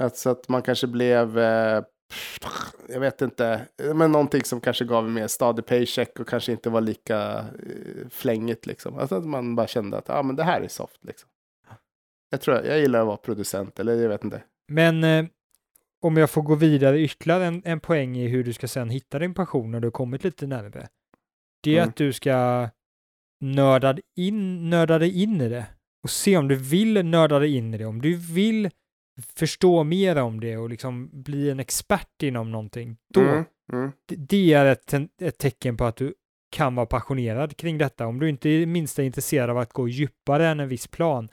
Alltså 0.02 0.30
att 0.30 0.48
man 0.48 0.62
kanske 0.62 0.86
blev, 0.86 1.38
eh, 1.38 1.82
jag 2.88 3.00
vet 3.00 3.22
inte, 3.22 3.66
men 3.94 4.12
någonting 4.12 4.44
som 4.44 4.60
kanske 4.60 4.84
gav 4.84 5.10
mer 5.10 5.26
stadig 5.26 5.66
paycheck 5.66 6.20
och 6.20 6.28
kanske 6.28 6.52
inte 6.52 6.70
var 6.70 6.80
lika 6.80 7.38
eh, 7.38 8.08
flängigt 8.10 8.66
liksom. 8.66 8.98
Alltså 8.98 9.14
att 9.14 9.26
man 9.26 9.56
bara 9.56 9.66
kände 9.66 9.98
att 9.98 10.08
ja, 10.08 10.22
men 10.22 10.36
det 10.36 10.44
här 10.44 10.60
är 10.60 10.68
soft 10.68 11.04
liksom. 11.04 11.28
Jag 12.30 12.40
tror 12.40 12.56
jag 12.56 12.80
gillar 12.80 13.00
att 13.00 13.06
vara 13.06 13.16
producent, 13.16 13.80
eller 13.80 13.94
jag 13.94 14.08
vet 14.08 14.24
inte. 14.24 14.42
Men 14.68 15.04
eh, 15.04 15.26
om 16.02 16.16
jag 16.16 16.30
får 16.30 16.42
gå 16.42 16.54
vidare 16.54 17.00
ytterligare 17.00 17.44
en, 17.44 17.62
en 17.64 17.80
poäng 17.80 18.16
i 18.16 18.28
hur 18.28 18.44
du 18.44 18.52
ska 18.52 18.68
sen 18.68 18.90
hitta 18.90 19.18
din 19.18 19.34
passion 19.34 19.70
när 19.70 19.80
du 19.80 19.90
kommit 19.90 20.24
lite 20.24 20.46
närmare. 20.46 20.88
Det 21.62 21.70
är 21.70 21.78
mm. 21.78 21.88
att 21.88 21.96
du 21.96 22.12
ska 22.12 22.68
nörda 23.40 23.96
in, 24.16 24.70
nörda 24.70 24.98
dig 24.98 25.22
in 25.22 25.40
i 25.40 25.48
det 25.48 25.66
och 26.02 26.10
se 26.10 26.36
om 26.36 26.48
du 26.48 26.54
vill 26.54 27.04
nörda 27.04 27.38
dig 27.38 27.56
in 27.56 27.74
i 27.74 27.78
det. 27.78 27.86
Om 27.86 28.02
du 28.02 28.16
vill 28.16 28.70
förstå 29.36 29.84
mer 29.84 30.16
om 30.16 30.40
det 30.40 30.56
och 30.56 30.70
liksom 30.70 31.22
bli 31.22 31.50
en 31.50 31.60
expert 31.60 32.22
inom 32.22 32.52
någonting, 32.52 32.96
då, 33.14 33.20
mm. 33.20 33.44
Mm. 33.72 33.92
Det, 34.06 34.52
är 34.52 34.66
ett, 34.66 34.94
ett 35.20 35.38
tecken 35.38 35.76
på 35.76 35.84
att 35.84 35.96
du 35.96 36.14
kan 36.50 36.74
vara 36.74 36.86
passionerad 36.86 37.56
kring 37.56 37.78
detta. 37.78 38.06
Om 38.06 38.20
du 38.20 38.28
inte 38.28 38.48
är 38.48 38.66
minst 38.66 38.98
intresserad 38.98 39.50
av 39.50 39.58
att 39.58 39.72
gå 39.72 39.88
djupare 39.88 40.48
än 40.48 40.60
en 40.60 40.68
viss 40.68 40.86
plan, 40.86 41.28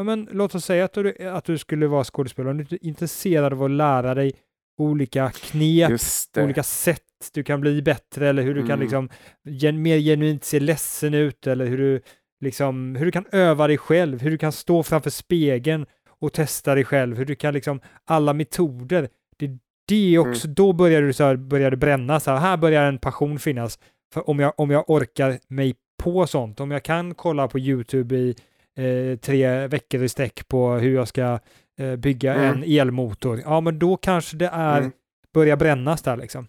ja, 0.00 0.04
men 0.04 0.28
låt 0.30 0.54
oss 0.54 0.64
säga 0.64 0.84
att 0.84 0.92
du, 0.92 1.28
att 1.28 1.44
du 1.44 1.58
skulle 1.58 1.86
vara 1.86 2.04
skådespelare, 2.04 2.50
om 2.50 2.58
du 2.58 2.76
är 2.76 2.84
intresserad 2.86 3.52
av 3.52 3.62
att 3.62 3.70
lära 3.70 4.14
dig 4.14 4.32
olika 4.78 5.30
knep, 5.30 6.00
olika 6.36 6.62
sätt 6.62 7.02
du 7.32 7.42
kan 7.42 7.60
bli 7.60 7.82
bättre 7.82 8.28
eller 8.28 8.42
hur 8.42 8.54
du 8.54 8.60
mm. 8.60 8.68
kan 8.68 8.80
liksom 8.80 9.08
gen, 9.44 9.82
mer 9.82 9.98
genuint 9.98 10.44
se 10.44 10.60
ledsen 10.60 11.14
ut 11.14 11.46
eller 11.46 11.66
hur 11.66 11.78
du 11.78 12.00
liksom, 12.40 12.96
hur 12.96 13.04
du 13.04 13.12
kan 13.12 13.24
öva 13.32 13.66
dig 13.66 13.78
själv, 13.78 14.20
hur 14.20 14.30
du 14.30 14.38
kan 14.38 14.52
stå 14.52 14.82
framför 14.82 15.10
spegeln 15.10 15.86
och 16.20 16.32
testa 16.32 16.74
dig 16.74 16.84
själv, 16.84 17.16
hur 17.16 17.24
du 17.24 17.34
kan 17.34 17.54
liksom, 17.54 17.80
alla 18.04 18.32
metoder. 18.32 19.08
Det, 19.36 19.50
det 19.88 20.14
är 20.14 20.18
också, 20.18 20.46
mm. 20.46 20.54
då 20.54 20.72
börjar 20.72 21.02
du 21.02 21.12
så 21.12 21.24
här, 21.24 21.36
börjar 21.36 21.70
det 21.70 21.76
bränna, 21.76 22.20
så 22.20 22.30
här, 22.30 22.38
här 22.38 22.56
börjar 22.56 22.88
en 22.88 22.98
passion 22.98 23.38
finnas. 23.38 23.78
För 24.12 24.30
om 24.30 24.38
jag, 24.38 24.52
om 24.56 24.70
jag 24.70 24.90
orkar 24.90 25.38
mig 25.48 25.74
på 26.02 26.26
sånt, 26.26 26.60
om 26.60 26.70
jag 26.70 26.82
kan 26.82 27.14
kolla 27.14 27.48
på 27.48 27.58
YouTube 27.58 28.16
i 28.16 28.34
eh, 28.78 29.18
tre 29.18 29.66
veckor 29.66 30.02
i 30.02 30.08
sträck 30.08 30.48
på 30.48 30.72
hur 30.72 30.94
jag 30.94 31.08
ska 31.08 31.38
eh, 31.78 31.96
bygga 31.96 32.34
mm. 32.34 32.44
en 32.44 32.62
elmotor, 32.62 33.40
ja 33.44 33.60
men 33.60 33.78
då 33.78 33.96
kanske 33.96 34.36
det 34.36 34.50
är, 34.52 34.78
mm. 34.78 34.92
börjar 35.34 35.56
brännas 35.56 36.02
där 36.02 36.16
liksom. 36.16 36.48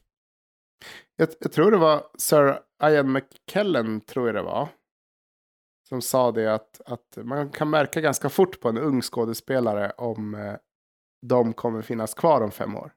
Jag, 1.16 1.30
jag, 1.40 1.52
tror 1.52 1.72
det 1.72 1.78
var 1.78 2.04
Sir 2.18 2.60
Ian 2.84 3.12
McKellen, 3.12 4.02
tror 4.02 4.28
jag 4.28 4.36
det 4.36 4.42
var. 4.42 4.70
Som 5.90 6.02
sa 6.02 6.32
det 6.32 6.54
att, 6.54 6.82
att 6.86 7.18
man 7.18 7.50
kan 7.50 7.70
märka 7.70 8.02
ganska 8.02 8.30
fort 8.30 8.60
på 8.60 8.70
en 8.70 8.78
ung 8.78 9.02
skådespelare 9.02 9.92
om 9.98 10.36
eh, 10.36 10.56
de 11.28 11.54
kommer 11.54 11.82
finnas 11.82 12.14
kvar 12.14 12.42
om 12.42 12.52
fem 12.52 12.76
år. 12.76 12.92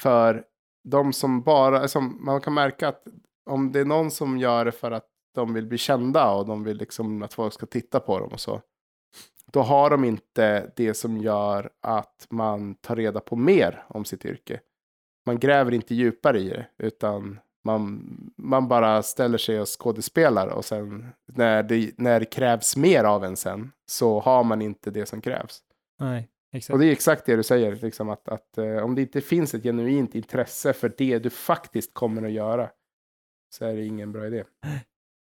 För 0.00 0.44
de 0.88 1.12
som 1.12 1.42
bara, 1.42 1.88
som 1.88 2.24
man 2.24 2.40
kan 2.40 2.54
märka 2.54 2.88
att 2.88 3.02
om 3.50 3.72
det 3.72 3.80
är 3.80 3.84
någon 3.84 4.10
som 4.10 4.38
gör 4.38 4.64
det 4.64 4.72
för 4.72 4.90
att 4.90 5.08
de 5.36 5.54
vill 5.54 5.66
bli 5.66 5.78
kända 5.78 6.30
och 6.30 6.46
de 6.46 6.64
vill 6.64 6.76
liksom 6.76 7.22
att 7.22 7.34
folk 7.34 7.52
ska 7.52 7.66
titta 7.66 8.00
på 8.00 8.18
dem 8.18 8.28
och 8.32 8.40
så. 8.40 8.60
Då 9.52 9.62
har 9.62 9.90
de 9.90 10.04
inte 10.04 10.72
det 10.76 10.94
som 10.94 11.18
gör 11.18 11.70
att 11.80 12.26
man 12.30 12.74
tar 12.74 12.96
reda 12.96 13.20
på 13.20 13.36
mer 13.36 13.84
om 13.88 14.04
sitt 14.04 14.24
yrke. 14.24 14.60
Man 15.26 15.38
gräver 15.38 15.74
inte 15.74 15.94
djupare 15.94 16.38
i 16.38 16.48
det, 16.48 16.66
utan 16.78 17.38
man, 17.64 18.06
man 18.36 18.68
bara 18.68 19.02
ställer 19.02 19.38
sig 19.38 19.60
och 19.60 19.80
skådespelar 19.80 20.48
och 20.48 20.64
sen 20.64 21.06
när 21.26 21.62
det, 21.62 21.98
när 21.98 22.20
det 22.20 22.26
krävs 22.26 22.76
mer 22.76 23.04
av 23.04 23.24
en 23.24 23.36
sen 23.36 23.72
så 23.86 24.20
har 24.20 24.44
man 24.44 24.62
inte 24.62 24.90
det 24.90 25.06
som 25.06 25.20
krävs. 25.20 25.62
Nej, 26.00 26.28
exakt. 26.52 26.74
Och 26.74 26.78
det 26.78 26.86
är 26.86 26.92
exakt 26.92 27.26
det 27.26 27.36
du 27.36 27.42
säger, 27.42 27.76
liksom 27.76 28.08
att, 28.08 28.28
att 28.28 28.58
uh, 28.58 28.84
om 28.84 28.94
det 28.94 29.02
inte 29.02 29.20
finns 29.20 29.54
ett 29.54 29.62
genuint 29.62 30.14
intresse 30.14 30.72
för 30.72 30.94
det 30.98 31.18
du 31.18 31.30
faktiskt 31.30 31.94
kommer 31.94 32.22
att 32.22 32.32
göra 32.32 32.70
så 33.50 33.64
är 33.64 33.76
det 33.76 33.84
ingen 33.84 34.12
bra 34.12 34.26
idé. 34.26 34.44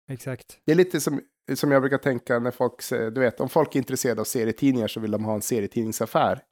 Exakt. 0.10 0.60
Det 0.66 0.72
är 0.72 0.76
lite 0.76 1.02
som, 1.02 1.22
som 1.56 1.72
jag 1.72 1.82
brukar 1.82 1.98
tänka 1.98 2.40
när 2.40 2.52
folk, 2.52 2.90
du 2.90 3.20
vet, 3.20 3.40
om 3.40 3.50
folk 3.50 3.76
är 3.76 3.80
intresserade 3.80 4.22
av 4.22 4.26
serietidningar 4.26 4.88
så 4.88 5.00
vill 5.00 5.12
de 5.12 5.26
ha 5.26 5.34
en 5.34 5.42
serietidningsaffär. 5.42 6.44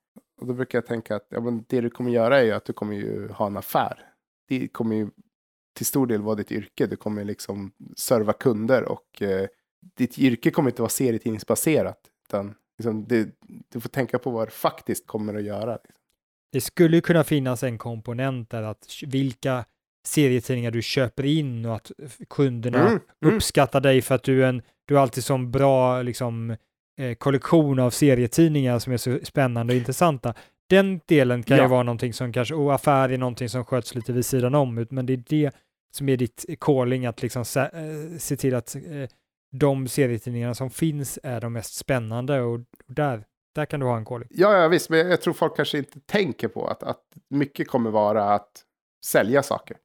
Och 0.41 0.47
då 0.47 0.53
brukar 0.53 0.77
jag 0.77 0.85
tänka 0.85 1.15
att 1.15 1.27
ja, 1.29 1.41
men 1.41 1.65
det 1.67 1.81
du 1.81 1.89
kommer 1.89 2.11
göra 2.11 2.39
är 2.39 2.43
ju 2.43 2.51
att 2.51 2.65
du 2.65 2.73
kommer 2.73 2.95
ju 2.95 3.27
ha 3.27 3.47
en 3.47 3.57
affär. 3.57 3.99
Det 4.47 4.67
kommer 4.67 4.95
ju 4.95 5.09
till 5.75 5.85
stor 5.85 6.07
del 6.07 6.21
vara 6.21 6.35
ditt 6.35 6.51
yrke. 6.51 6.87
Du 6.87 6.95
kommer 6.95 7.23
liksom 7.23 7.71
serva 7.97 8.33
kunder 8.33 8.83
och 8.83 9.21
eh, 9.21 9.47
ditt 9.97 10.19
yrke 10.19 10.51
kommer 10.51 10.69
inte 10.69 10.81
vara 10.81 10.89
serietidningsbaserat. 10.89 11.99
Utan 12.27 12.55
liksom, 12.77 13.05
det, 13.07 13.29
du 13.69 13.81
får 13.81 13.89
tänka 13.89 14.19
på 14.19 14.31
vad 14.31 14.47
det 14.47 14.51
faktiskt 14.51 15.07
kommer 15.07 15.35
att 15.35 15.43
göra. 15.43 15.77
Det 16.51 16.61
skulle 16.61 17.01
kunna 17.01 17.23
finnas 17.23 17.63
en 17.63 17.77
komponent 17.77 18.49
där 18.49 18.63
att 18.63 18.87
vilka 19.05 19.65
serietidningar 20.07 20.71
du 20.71 20.81
köper 20.81 21.25
in 21.25 21.65
och 21.65 21.75
att 21.75 21.91
kunderna 22.29 22.87
mm, 22.87 22.99
mm. 23.23 23.35
uppskattar 23.35 23.81
dig 23.81 24.01
för 24.01 24.15
att 24.15 24.23
du 24.23 24.43
är 24.43 24.49
en, 24.49 24.61
du 24.87 24.97
är 24.97 25.01
alltid 25.01 25.23
som 25.23 25.51
bra 25.51 26.01
liksom 26.01 26.55
eh, 26.99 27.13
kollektion 27.15 27.79
av 27.79 27.89
serietidningar 27.89 28.79
som 28.79 28.93
är 28.93 28.97
så 28.97 29.19
spännande 29.23 29.73
och 29.73 29.77
intressanta. 29.77 30.33
Den 30.69 30.99
delen 31.05 31.43
kan 31.43 31.57
ja. 31.57 31.63
ju 31.63 31.69
vara 31.69 31.83
någonting 31.83 32.13
som 32.13 32.33
kanske, 32.33 32.55
och 32.55 32.73
affär 32.73 33.09
är 33.09 33.17
någonting 33.17 33.49
som 33.49 33.65
sköts 33.65 33.95
lite 33.95 34.13
vid 34.13 34.25
sidan 34.25 34.55
om, 34.55 34.87
men 34.89 35.05
det 35.05 35.13
är 35.13 35.23
det 35.27 35.55
som 35.91 36.09
är 36.09 36.17
ditt 36.17 36.45
calling 36.59 37.05
att 37.05 37.21
liksom 37.21 37.45
se, 37.45 37.59
äh, 37.59 38.17
se 38.17 38.35
till 38.35 38.55
att 38.55 38.75
äh, 38.75 38.81
de 39.51 39.87
serietidningarna 39.87 40.53
som 40.53 40.69
finns 40.69 41.19
är 41.23 41.41
de 41.41 41.53
mest 41.53 41.75
spännande 41.75 42.41
och, 42.41 42.53
och 42.53 42.93
där, 42.93 43.23
där 43.55 43.65
kan 43.65 43.79
du 43.79 43.85
ha 43.85 43.97
en 43.97 44.05
calling. 44.05 44.27
Ja, 44.31 44.57
ja, 44.57 44.67
visst, 44.67 44.89
men 44.89 45.09
jag 45.09 45.21
tror 45.21 45.33
folk 45.33 45.55
kanske 45.55 45.77
inte 45.77 45.99
tänker 45.99 46.47
på 46.47 46.67
att, 46.67 46.83
att 46.83 47.03
mycket 47.29 47.67
kommer 47.67 47.89
vara 47.89 48.23
att 48.23 48.63
sälja 49.05 49.43
saker. 49.43 49.77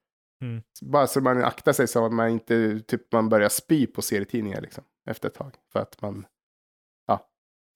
Mm. 0.42 0.62
Bara 0.82 1.06
så 1.06 1.20
man 1.20 1.44
aktar 1.44 1.72
sig 1.72 1.88
så 1.88 2.06
att 2.06 2.12
man 2.12 2.28
inte 2.28 2.80
typ, 2.80 3.12
man 3.12 3.28
börjar 3.28 3.48
spy 3.48 3.86
på 3.86 4.02
serietidningar 4.02 4.60
liksom, 4.60 4.84
efter 5.06 5.28
ett 5.28 5.34
tag. 5.34 5.54
För 5.72 5.80
att 5.80 6.02
man 6.02 6.26
ja, 7.06 7.26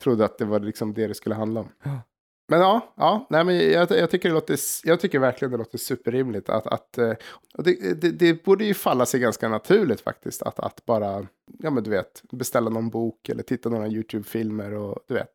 trodde 0.03 0.25
att 0.25 0.39
det 0.39 0.45
var 0.45 0.61
liksom 0.61 0.95
det 0.95 1.07
det 1.07 1.15
skulle 1.15 1.35
handla 1.35 1.61
om. 1.61 1.69
Ja. 1.83 2.01
Men 2.49 2.61
ja, 2.61 2.95
ja 2.97 3.27
nej, 3.31 3.45
men 3.45 3.57
jag, 3.71 3.91
jag, 3.91 4.11
tycker 4.11 4.29
det 4.29 4.35
låter, 4.35 4.59
jag 4.85 5.01
tycker 5.01 5.19
verkligen 5.19 5.53
det 5.53 5.59
låter 5.59 5.79
superrimligt. 5.79 6.49
Att, 6.49 6.67
att, 6.67 6.99
eh, 6.99 7.13
det, 7.55 8.01
det, 8.01 8.11
det, 8.11 8.45
borde 8.45 8.65
ju 8.65 8.75
falla 8.75 9.07
sig 9.07 9.21
ganska 9.21 9.49
naturligt 9.49 10.01
faktiskt. 10.01 10.43
Att, 10.43 10.61
att 10.61 10.87
bara, 10.87 11.27
ja 11.59 11.71
men 11.71 11.83
du 11.83 11.91
vet, 11.91 12.23
beställa 12.31 12.71
någon 12.71 12.91
bok 12.91 13.29
eller 13.29 13.43
titta 13.43 13.69
några 13.69 13.89
YouTube-filmer 13.89 14.73
och 14.73 14.99
du 15.09 15.15
vet. 15.15 15.31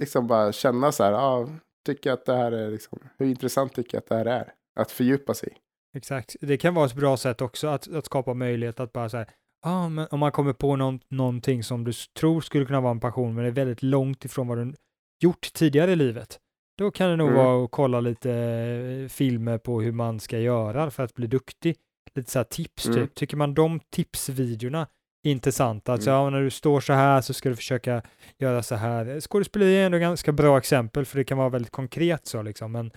Liksom 0.00 0.26
bara 0.26 0.52
känna 0.52 0.92
så 0.92 1.04
här, 1.04 1.12
ja, 1.12 1.48
tycker 1.86 2.12
att 2.12 2.26
det 2.26 2.34
här 2.34 2.52
är 2.52 2.70
liksom, 2.70 2.98
hur 3.18 3.26
intressant 3.26 3.74
tycker 3.74 3.96
jag 3.96 4.02
att 4.02 4.08
det 4.08 4.14
här 4.14 4.26
är? 4.26 4.52
Att 4.76 4.90
fördjupa 4.90 5.34
sig 5.34 5.56
Exakt, 5.96 6.36
det 6.40 6.56
kan 6.56 6.74
vara 6.74 6.86
ett 6.86 6.94
bra 6.94 7.16
sätt 7.16 7.40
också 7.40 7.68
att, 7.68 7.94
att 7.94 8.06
skapa 8.06 8.34
möjlighet 8.34 8.80
att 8.80 8.92
bara 8.92 9.08
säga, 9.08 9.26
ah, 9.62 9.88
men 9.88 10.06
om 10.10 10.20
man 10.20 10.32
kommer 10.32 10.52
på 10.52 10.76
någon, 10.76 11.00
någonting 11.08 11.62
som 11.62 11.84
du 11.84 11.92
tror 12.18 12.40
skulle 12.40 12.64
kunna 12.64 12.80
vara 12.80 12.90
en 12.90 13.00
passion 13.00 13.34
men 13.34 13.44
är 13.44 13.50
väldigt 13.50 13.82
långt 13.82 14.24
ifrån 14.24 14.48
vad 14.48 14.58
du 14.58 14.74
gjort 15.20 15.52
tidigare 15.52 15.92
i 15.92 15.96
livet. 15.96 16.38
Då 16.78 16.90
kan 16.90 17.10
det 17.10 17.16
nog 17.16 17.28
mm. 17.28 17.44
vara 17.44 17.64
att 17.64 17.70
kolla 17.70 18.00
lite 18.00 18.32
eh, 18.32 19.08
filmer 19.08 19.58
på 19.58 19.80
hur 19.80 19.92
man 19.92 20.20
ska 20.20 20.38
göra 20.38 20.90
för 20.90 21.02
att 21.02 21.14
bli 21.14 21.26
duktig. 21.26 21.76
Lite 22.14 22.30
så 22.30 22.38
här 22.38 22.44
tips 22.44 22.86
mm. 22.86 22.98
typ. 22.98 23.14
Tycker 23.14 23.36
man 23.36 23.54
de 23.54 23.80
tipsvideorna 23.90 24.86
är 25.22 25.30
intressanta, 25.30 25.92
alltså 25.92 26.10
mm. 26.10 26.22
ja, 26.22 26.30
när 26.30 26.42
du 26.42 26.50
står 26.50 26.80
så 26.80 26.92
här 26.92 27.20
så 27.20 27.34
ska 27.34 27.48
du 27.48 27.56
försöka 27.56 28.02
göra 28.38 28.62
så 28.62 28.74
här. 28.74 29.20
Skådespeleri 29.20 29.76
är 29.76 29.86
ändå 29.86 29.98
ganska 29.98 30.32
bra 30.32 30.58
exempel 30.58 31.04
för 31.04 31.18
det 31.18 31.24
kan 31.24 31.38
vara 31.38 31.48
väldigt 31.48 31.72
konkret 31.72 32.26
så 32.26 32.42
liksom, 32.42 32.72
men, 32.72 32.90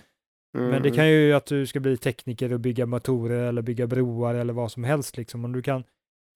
mm. 0.54 0.68
men 0.68 0.82
det 0.82 0.90
kan 0.90 1.08
ju 1.08 1.32
att 1.32 1.46
du 1.46 1.66
ska 1.66 1.80
bli 1.80 1.96
tekniker 1.96 2.52
och 2.52 2.60
bygga 2.60 2.86
motorer 2.86 3.48
eller 3.48 3.62
bygga 3.62 3.86
broar 3.86 4.34
eller 4.34 4.52
vad 4.52 4.72
som 4.72 4.84
helst 4.84 5.16
liksom. 5.16 5.44
Om 5.44 5.52
du 5.52 5.62
kan 5.62 5.84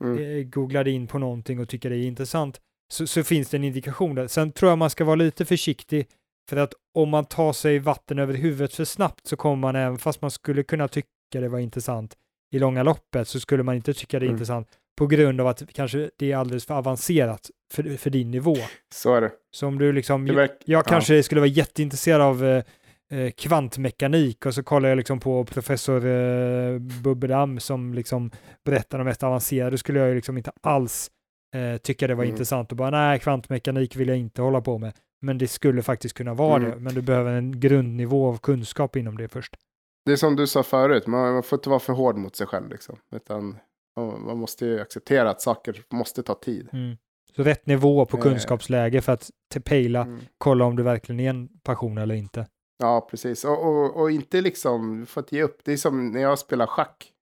mm. 0.05 0.19
eh, 0.19 0.45
googla 0.45 0.85
dig 0.85 0.93
in 0.93 1.07
på 1.07 1.19
någonting 1.19 1.61
och 1.61 1.69
tycka 1.69 1.89
det 1.89 1.97
är 1.97 2.07
intressant 2.07 2.61
så, 2.93 3.07
så 3.07 3.25
finns 3.25 3.51
det 3.51 3.57
en 3.57 3.65
indikation 3.65 4.15
där. 4.15 4.27
Sen 4.27 4.53
tror 4.53 4.71
jag 4.71 4.79
man 4.79 4.91
ska 4.91 5.05
vara 5.05 5.17
lite 5.17 5.45
försiktig 5.45 6.07
För 6.49 6.57
att 6.57 6.75
om 6.95 7.09
man 7.09 7.25
tar 7.25 7.53
sig 7.53 7.79
vatten 7.79 8.19
över 8.19 8.35
huvudet 8.35 8.75
för 8.75 8.85
snabbt 8.85 9.27
så 9.27 9.37
kommer 9.37 9.57
man, 9.57 9.77
även 9.77 9.99
fast 9.99 10.23
man 10.23 10.31
skulle 10.31 10.63
kunna 10.63 10.89
tycka 10.89 11.09
det 11.31 11.49
var 11.49 11.59
intressant 11.59 12.17
i 12.51 12.59
långa 12.59 12.83
loppet, 12.83 13.29
så 13.29 13.41
skulle 13.41 13.63
man 13.63 13.75
inte 13.75 13.95
tycka 13.95 14.19
det 14.19 14.25
är 14.25 14.27
Mm. 14.27 14.35
intressant 14.35 14.69
på 14.99 15.07
grund 15.07 15.41
av 15.41 15.47
att 15.47 15.73
kanske 15.73 16.11
det 16.17 16.33
är 16.33 16.37
alldeles 16.37 16.67
för 16.67 16.75
avancerat 16.75 17.51
för, 17.73 17.97
för 17.97 18.11
din 18.11 18.31
nivå. 18.31 18.57
Så 18.95 19.15
är 19.15 19.21
det. 19.21 19.33
Så 19.51 19.67
om 19.67 19.79
du 19.79 19.93
liksom, 19.93 20.27
det 20.27 20.33
jag, 20.33 20.51
jag 20.65 20.79
ja. 20.79 20.83
kanske 20.83 21.23
skulle 21.23 21.41
vara 21.41 21.49
jätteintresserad 21.49 22.21
av 22.21 22.45
eh, 22.45 22.65
eh, 23.11 23.31
kvantmekanik 23.31 24.47
och 24.47 24.55
så 24.55 24.63
kollar 24.63 24.89
jag 24.89 24.97
liksom 24.97 25.21
på 25.21 25.45
professor 25.45 26.07
eh, 26.07 26.79
Bubbedam 26.79 27.61
som 27.61 27.95
liksom 27.95 28.31
berättar 28.65 28.99
de 28.99 29.05
mest 29.05 29.23
avancerade, 29.23 29.71
då 29.71 29.77
skulle 29.77 29.99
jag 29.99 30.09
ju 30.09 30.15
liksom 30.15 30.37
inte 30.37 30.53
alls 30.61 31.11
eh, 31.55 31.77
tycka 31.77 32.07
det 32.07 32.15
var 32.15 32.25
Mm. 32.25 32.33
intressant 32.35 32.71
och 32.71 32.77
bara 32.77 32.91
nej, 32.91 33.19
kvantmekanik 33.19 33.97
vill 33.97 34.09
jag 34.09 34.17
inte 34.19 34.43
hålla 34.43 34.61
på 34.61 34.79
med. 34.79 34.93
Men 35.23 35.39
det 35.39 35.49
skulle 35.49 35.83
faktiskt 35.83 36.15
kunna 36.17 36.35
vara 36.35 36.57
Mm. 36.57 36.71
det, 36.71 36.77
men 36.77 36.95
du 36.95 37.03
behöver 37.03 37.33
en 37.33 37.61
grundnivå 37.61 38.29
av 38.29 38.39
kunskap 38.39 38.97
inom 38.97 39.17
det 39.17 39.29
först. 39.29 39.57
Det 40.05 40.13
är 40.13 40.17
som 40.17 40.37
du 40.37 40.47
sa 40.47 40.63
förut, 40.63 41.07
man, 41.07 41.33
man 41.33 41.43
får 41.43 41.57
inte 41.59 41.69
vara 41.69 41.81
för 41.81 41.93
hård 41.93 42.17
mot 42.17 42.37
sig 42.37 42.47
själv. 42.47 42.69
Liksom. 42.71 42.99
Utan 43.15 43.59
man, 43.97 44.39
måste 44.39 44.67
ju 44.67 44.81
acceptera 44.81 45.31
att 45.31 45.41
saker 45.41 45.83
måste 45.93 46.23
ta 46.23 46.35
tid. 46.35 46.69
Mm. 46.73 46.97
Så 47.37 47.43
rätt 47.43 47.67
nivå 47.67 48.07
på 48.07 48.17
Eh. 48.17 48.23
kunskapsläge 48.23 49.01
för 49.01 49.13
att 49.13 49.31
pejla, 49.65 50.01
Mm. 50.03 50.19
kolla 50.39 50.65
om 50.65 50.77
du 50.77 50.83
verkligen 50.83 51.21
är 51.21 51.31
en 51.31 51.49
passion 51.63 51.99
eller 51.99 52.15
inte. 52.15 52.47
Ja, 52.79 53.09
precis. 53.11 53.45
Och, 53.45 53.67
och, 53.67 53.97
och 53.97 54.11
inte 54.11 54.41
liksom, 54.41 55.01
du 55.01 55.07
får 55.07 55.23
inte 55.23 55.37
ge 55.37 55.43
upp. 55.43 55.61
Det 55.65 55.73
är 55.73 55.77
som 55.77 56.11
när 56.11 56.21
jag 56.21 56.39
spelar 56.39 56.67
schack. 56.67 57.13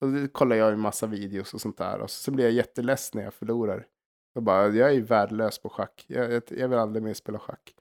Och 0.00 0.12
då 0.12 0.28
kollar 0.28 0.56
jag 0.56 0.72
en 0.72 0.80
massa 0.80 1.06
videos 1.06 1.54
och 1.54 1.60
sånt 1.60 1.78
där. 1.78 2.00
Och 2.00 2.10
så 2.10 2.30
blir 2.30 2.44
jag 2.44 2.52
jätteledsen 2.52 3.18
när 3.18 3.24
jag 3.24 3.34
förlorar. 3.34 3.86
Och 4.34 4.42
bara, 4.42 4.68
jag 4.68 4.88
är 4.88 4.92
ju 4.92 5.02
värdelös 5.02 5.58
på 5.58 5.68
schack. 5.68 6.04
Jag, 6.08 6.32
jag, 6.32 6.42
jag 6.48 6.68
vill 6.68 6.78
aldrig 6.78 7.02
mer 7.02 7.14
spela 7.14 7.38
schack. 7.38 7.74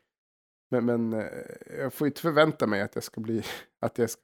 Men, 0.71 0.85
men 0.85 1.13
eh, 1.13 1.27
jag 1.79 1.93
får 1.93 2.07
inte 2.07 2.21
förvänta 2.21 2.67
mig 2.67 2.81
att 2.81 2.95
jag 2.95 3.03
ska 3.03 3.21
bli, 3.21 3.43
att 3.81 3.97
jag 3.97 4.09
ska, 4.09 4.21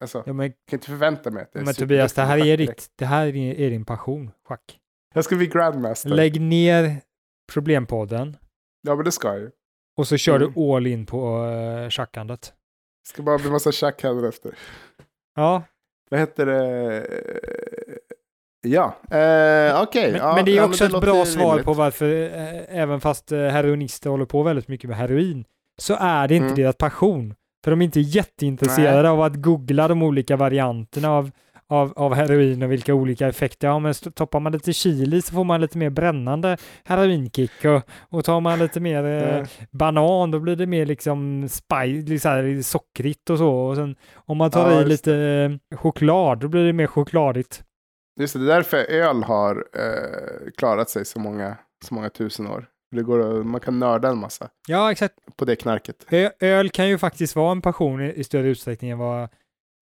alltså, 0.00 0.22
Ja, 0.26 0.32
men, 0.32 0.46
jag 0.46 0.54
kan 0.66 0.76
inte 0.76 0.86
förvänta 0.86 1.30
mig 1.30 1.42
att 1.42 1.50
jag 1.52 1.64
men 1.64 1.74
Tobias, 1.74 2.12
det 2.12 2.22
här 2.22 2.46
är, 2.46 2.56
ditt, 2.56 2.92
det 2.96 3.04
här 3.04 3.26
är 3.26 3.36
är 3.36 3.70
din 3.70 3.84
passion, 3.84 4.30
schack. 4.48 4.80
Jag 5.14 5.24
ska 5.24 5.36
bli 5.36 5.46
grandmaster. 5.46 6.10
Lägg 6.10 6.40
ner 6.40 7.00
problempodden 7.52 8.36
Ja, 8.82 8.94
men 8.96 9.04
det 9.04 9.12
ska 9.12 9.28
jag 9.28 9.38
ju. 9.40 9.50
Och 9.96 10.08
så 10.08 10.16
kör 10.16 10.36
Mm. 10.36 10.52
du 10.56 10.60
all 10.74 10.86
in 10.86 11.06
på 11.06 11.38
uh. 11.38 12.06
Det 12.28 13.08
ska 13.08 13.22
bara 13.22 13.38
bli 13.38 13.50
massa 13.50 13.72
schack 13.72 14.02
här 14.02 14.28
efter. 14.28 14.54
Ja, 15.36 15.62
Vad 16.10 16.20
heter 16.20 16.46
det? 16.46 17.06
Ja, 18.62 18.96
eh, 19.10 19.82
okej. 19.82 20.12
men, 20.12 20.20
ja, 20.20 20.34
men 20.34 20.44
det 20.44 20.58
är 20.58 20.64
också 20.64 20.84
ett 20.84 20.92
låter 20.92 21.06
bra 21.06 21.24
svar 21.24 21.48
rimligt. 21.48 21.64
på 21.64 21.72
varför, 21.72 22.22
eh, 22.22 22.78
även 22.80 23.00
fast 23.00 23.32
eh, 23.32 23.38
heroinister 23.40 24.10
håller 24.10 24.24
på 24.24 24.42
väldigt 24.42 24.68
mycket 24.68 24.88
med 24.90 24.98
heroin, 24.98 25.44
så 25.78 25.96
är 26.00 26.28
det 26.28 26.34
inte 26.34 26.44
Mm. 26.46 26.56
deras 26.56 26.76
passion. 26.76 27.34
För 27.64 27.70
de 27.70 27.80
är 27.80 27.84
inte 27.84 28.00
jätteintresserade 28.00 29.10
av 29.10 29.22
att 29.22 29.34
googla 29.34 29.88
de 29.88 30.02
olika 30.02 30.36
varianterna 30.36 31.10
av, 31.10 31.30
av, 31.68 31.92
av 31.96 32.14
heroin 32.14 32.62
och 32.62 32.72
vilka 32.72 32.94
olika 32.94 33.28
effekter. 33.28 33.68
Ja, 33.68 33.78
men 33.78 33.94
toppar 33.94 34.40
man 34.40 34.52
lite 34.52 34.72
chili 34.72 35.22
så 35.22 35.32
får 35.34 35.44
man 35.44 35.60
lite 35.60 35.78
mer 35.78 35.90
brännande 35.90 36.56
heroinkick 36.84 37.64
och, 37.64 37.82
och 38.18 38.24
tar 38.24 38.40
man 38.40 38.58
lite 38.58 38.80
mer 38.80 39.04
eh, 39.04 39.46
banan 39.70 40.30
då 40.30 40.38
blir 40.38 40.56
det 40.56 40.66
mer 40.66 40.86
liksom 40.86 41.48
spice, 41.48 42.28
här, 42.28 42.62
sockrigt 42.62 43.30
och 43.30 43.38
så. 43.38 43.52
Och 43.54 43.76
sen 43.76 43.96
om 44.14 44.36
man 44.36 44.50
tar 44.50 44.70
Ja, 44.70 44.82
i 44.82 44.84
lite 44.84 45.14
eh, 45.70 45.76
choklad 45.78 46.38
då 46.38 46.48
blir 46.48 46.64
det 46.64 46.72
mer 46.72 46.86
chokladigt. 46.86 47.62
Just 48.20 48.32
det, 48.34 48.38
det 48.46 48.52
är 48.52 48.56
därför 48.56 48.76
öl 48.76 49.22
har 49.22 49.56
eh, 49.56 50.50
klarat 50.56 50.90
sig 50.90 51.04
så 51.04 51.18
många, 51.20 51.56
så 51.84 51.94
många 51.94 52.10
tusen 52.10 52.46
år. 52.46 52.66
Det 52.96 53.02
går 53.02 53.42
man 53.44 53.60
kan 53.60 53.78
nörda 53.78 54.08
en 54.08 54.18
massa 54.18 54.48
Ja, 54.68 54.92
exakt. 54.92 55.14
på 55.36 55.44
det 55.44 55.56
knarket. 55.56 56.06
Ö- 56.10 56.30
öl 56.40 56.70
kan 56.70 56.88
ju 56.88 56.98
faktiskt 56.98 57.36
vara 57.36 57.52
en 57.52 57.60
passion 57.62 58.00
i, 58.00 58.12
i 58.12 58.24
större 58.24 58.48
utsträckning 58.48 58.90
än 58.90 58.98
vad 58.98 59.28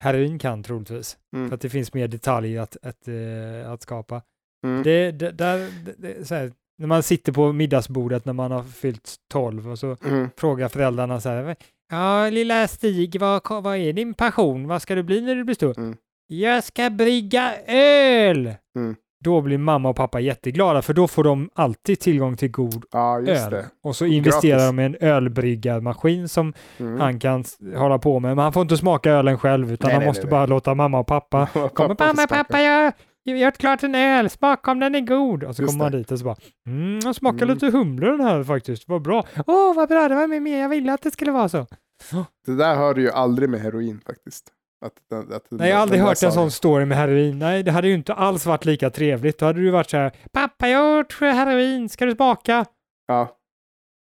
heroin 0.00 0.38
kan 0.38 0.62
troligtvis. 0.62 1.16
Mm. 1.37 1.48
För 1.48 1.54
att 1.54 1.61
det 1.61 1.68
finns 1.70 1.94
mer 1.94 2.09
detaljer 2.09 2.61
att, 2.61 2.76
att, 2.83 3.09
eh, 3.09 3.72
att 3.72 3.83
skapa. 3.83 4.22
Mm. 4.64 4.83
Det, 4.83 5.11
det, 5.11 5.30
där, 5.30 5.70
det, 5.98 6.30
här, 6.30 6.52
när 6.78 6.87
man 6.87 7.02
sitter 7.02 7.33
på 7.33 7.52
middagsbordet 7.52 8.24
när 8.24 8.33
man 8.33 8.50
har 8.50 8.62
fyllt 8.62 9.14
12 9.33 9.70
och 9.70 9.78
så 9.78 9.96
Mm. 10.07 10.28
frågar 10.37 10.68
föräldrarna 10.68 11.20
så 11.20 11.28
här, 11.28 11.57
ja 11.90 12.30
lilla 12.30 12.68
Stig, 12.68 13.20
vad, 13.20 13.42
vad 13.62 13.76
är 13.76 13.92
din 13.92 14.14
passion? 14.14 14.68
Vad 14.68 14.83
ska 14.83 14.94
du 14.94 15.02
bli 15.02 15.20
när 15.20 15.35
du 15.35 15.44
blir 15.44 15.54
stor? 15.54 15.78
Mm. 15.78 15.96
Jag 16.26 16.64
ska 16.64 16.90
brygga 16.90 17.54
öl! 17.66 18.54
Mm. 18.76 18.96
Då 19.24 19.40
blir 19.40 19.58
mamma 19.58 19.88
och 19.88 19.96
pappa 19.96 20.20
jätteglada 20.20 20.82
för 20.82 20.94
då 20.94 21.08
får 21.08 21.24
de 21.24 21.50
alltid 21.54 22.00
tillgång 22.00 22.37
till 22.37 22.50
god 22.50 22.84
Ja, 22.92 23.18
öl. 23.18 23.24
det. 23.50 23.66
Och 23.82 23.96
så 23.96 24.06
investerar 24.06 24.52
Gratis. 24.58 24.66
de 24.68 24.80
i 24.80 24.84
en 24.84 24.96
ölbryggarmaskin 25.00 26.28
som 26.28 26.52
Mm. 26.78 27.00
han 27.00 27.18
kan 27.20 27.44
hålla 27.76 27.98
på 27.98 28.20
med. 28.20 28.37
Men 28.37 28.42
han 28.42 28.52
får 28.52 28.62
inte 28.62 28.76
smaka 28.76 29.10
ölen 29.12 29.38
själv 29.38 29.72
utan 29.72 29.88
Nej, 29.88 29.92
han 29.94 30.00
nej, 30.00 30.08
måste 30.08 30.22
nej, 30.22 30.30
bara 30.30 30.46
låta 30.46 30.74
mamma 30.74 30.98
och 30.98 31.06
pappa 31.06 31.46
Kommer 31.74 31.96
mamma, 32.06 32.26
pappa, 32.26 32.60
jag 32.62 32.92
jag 33.26 33.34
har 33.34 33.40
gjort 33.44 33.58
klart 33.58 33.82
en 33.82 33.94
öl, 33.94 34.30
smaka 34.30 34.70
om 34.70 34.80
den 34.80 34.94
är 34.94 35.00
god. 35.00 35.44
Och 35.44 35.56
så 35.56 35.66
kommer 35.66 35.78
man 35.78 35.92
dit 35.92 36.12
och 36.12 36.18
så 36.18 36.24
bara, 36.24 36.37
mm, 36.66 36.98
jag 37.04 37.14
smakar 37.14 37.42
Mm. 37.42 37.54
lite 37.54 37.66
humle 37.70 38.06
den 38.06 38.20
här 38.20 38.44
faktiskt, 38.44 38.88
vad 38.88 39.02
bra. 39.02 39.24
Åh, 39.46 39.74
vad 39.76 39.88
bra, 39.88 40.08
det 40.08 40.14
var 40.14 40.26
med 40.26 40.42
mer, 40.42 40.60
jag 40.60 40.68
ville 40.68 40.92
att 40.92 41.02
det 41.02 41.10
skulle 41.10 41.32
vara 41.32 41.48
så. 41.48 41.66
Det 42.46 42.54
där 42.56 42.74
hör 42.76 42.94
du 42.94 43.02
ju 43.02 43.10
aldrig 43.10 43.48
med 43.48 43.60
heroin 43.60 44.00
faktiskt. 44.06 44.44
Att, 44.84 45.12
att, 45.12 45.32
att, 45.32 45.46
Nej, 45.50 45.68
jag 45.68 45.76
har 45.76 45.82
aldrig 45.82 46.00
hört 46.00 46.22
en 46.22 46.32
sån 46.32 46.50
story 46.50 46.84
med 46.84 46.98
heroin. 46.98 47.38
Nej, 47.38 47.62
det 47.62 47.70
hade 47.70 47.88
ju 47.88 47.94
inte 47.94 48.14
alls 48.14 48.46
varit 48.46 48.64
lika 48.64 48.90
trevligt. 48.90 49.38
Då 49.38 49.46
hade 49.46 49.60
du 49.60 49.70
varit 49.70 49.90
så 49.90 49.96
här, 49.96 50.12
pappa, 50.32 50.68
jag 50.68 50.78
har 50.78 50.96
gjort 50.96 51.20
heroin, 51.20 51.88
ska 51.88 52.04
du 52.06 52.14
smaka? 52.14 52.64
Ja, 53.06 53.36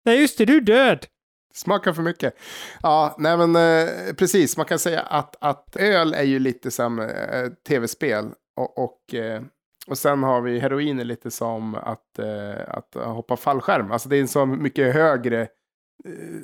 Nej, 0.06 0.22
just 0.22 0.38
det, 0.38 0.46
du 0.46 0.58
är 0.58 0.62
död. 0.62 1.06
smakar 1.54 1.94
för 1.94 2.02
mycket. 2.02 2.34
Ja, 2.82 3.16
nej 3.20 3.38
men 3.38 3.56
eh, 3.56 4.14
precis. 4.14 4.58
Man 4.58 4.66
kan 4.66 4.80
säga 4.80 5.02
att, 5.02 5.36
att 5.42 5.76
öl 5.76 6.14
är 6.14 6.24
ju 6.24 6.40
lite 6.40 6.72
som 6.72 7.00
eh, 7.00 7.48
tv-spel. 7.68 8.26
Och, 8.58 8.78
och, 8.78 9.14
eh, 9.14 9.42
och 9.88 9.98
sen 9.98 10.24
har 10.24 10.42
vi 10.42 10.60
heroin 10.60 11.00
är 11.00 11.04
lite 11.04 11.32
som 11.32 11.76
att, 11.76 12.20
eh, 12.20 12.62
att 12.68 12.94
hoppa 12.96 13.38
fallskärm. 13.38 13.92
Alltså 13.92 14.10
det 14.10 14.18
är 14.18 14.22
en 14.22 14.28
så 14.28 14.46
mycket 14.46 14.94
högre 14.94 15.42
eh, 15.42 16.42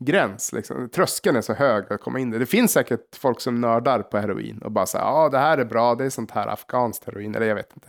ingångsgräns. 0.00 0.52
Liksom. 0.52 0.88
Tröskeln 0.88 1.36
är 1.36 1.40
så 1.40 1.54
hög 1.54 1.92
att 1.92 2.00
komma 2.00 2.18
in 2.18 2.30
där. 2.30 2.38
Det 2.38 2.46
finns 2.46 2.72
säkert 2.72 3.16
folk 3.16 3.40
som 3.40 3.60
nördar 3.60 4.02
på 4.02 4.18
heroin 4.18 4.58
och 4.58 4.72
bara 4.72 4.86
säger 4.86 5.04
ja 5.04 5.28
det 5.28 5.38
här 5.38 5.58
är 5.58 5.64
bra, 5.64 5.94
det 5.94 6.04
är 6.04 6.10
sånt 6.10 6.30
här 6.30 6.46
afghanskt 6.46 7.04
heroin, 7.04 7.34
eller 7.34 7.46
jag 7.46 7.54
vet 7.54 7.72
inte. 7.74 7.88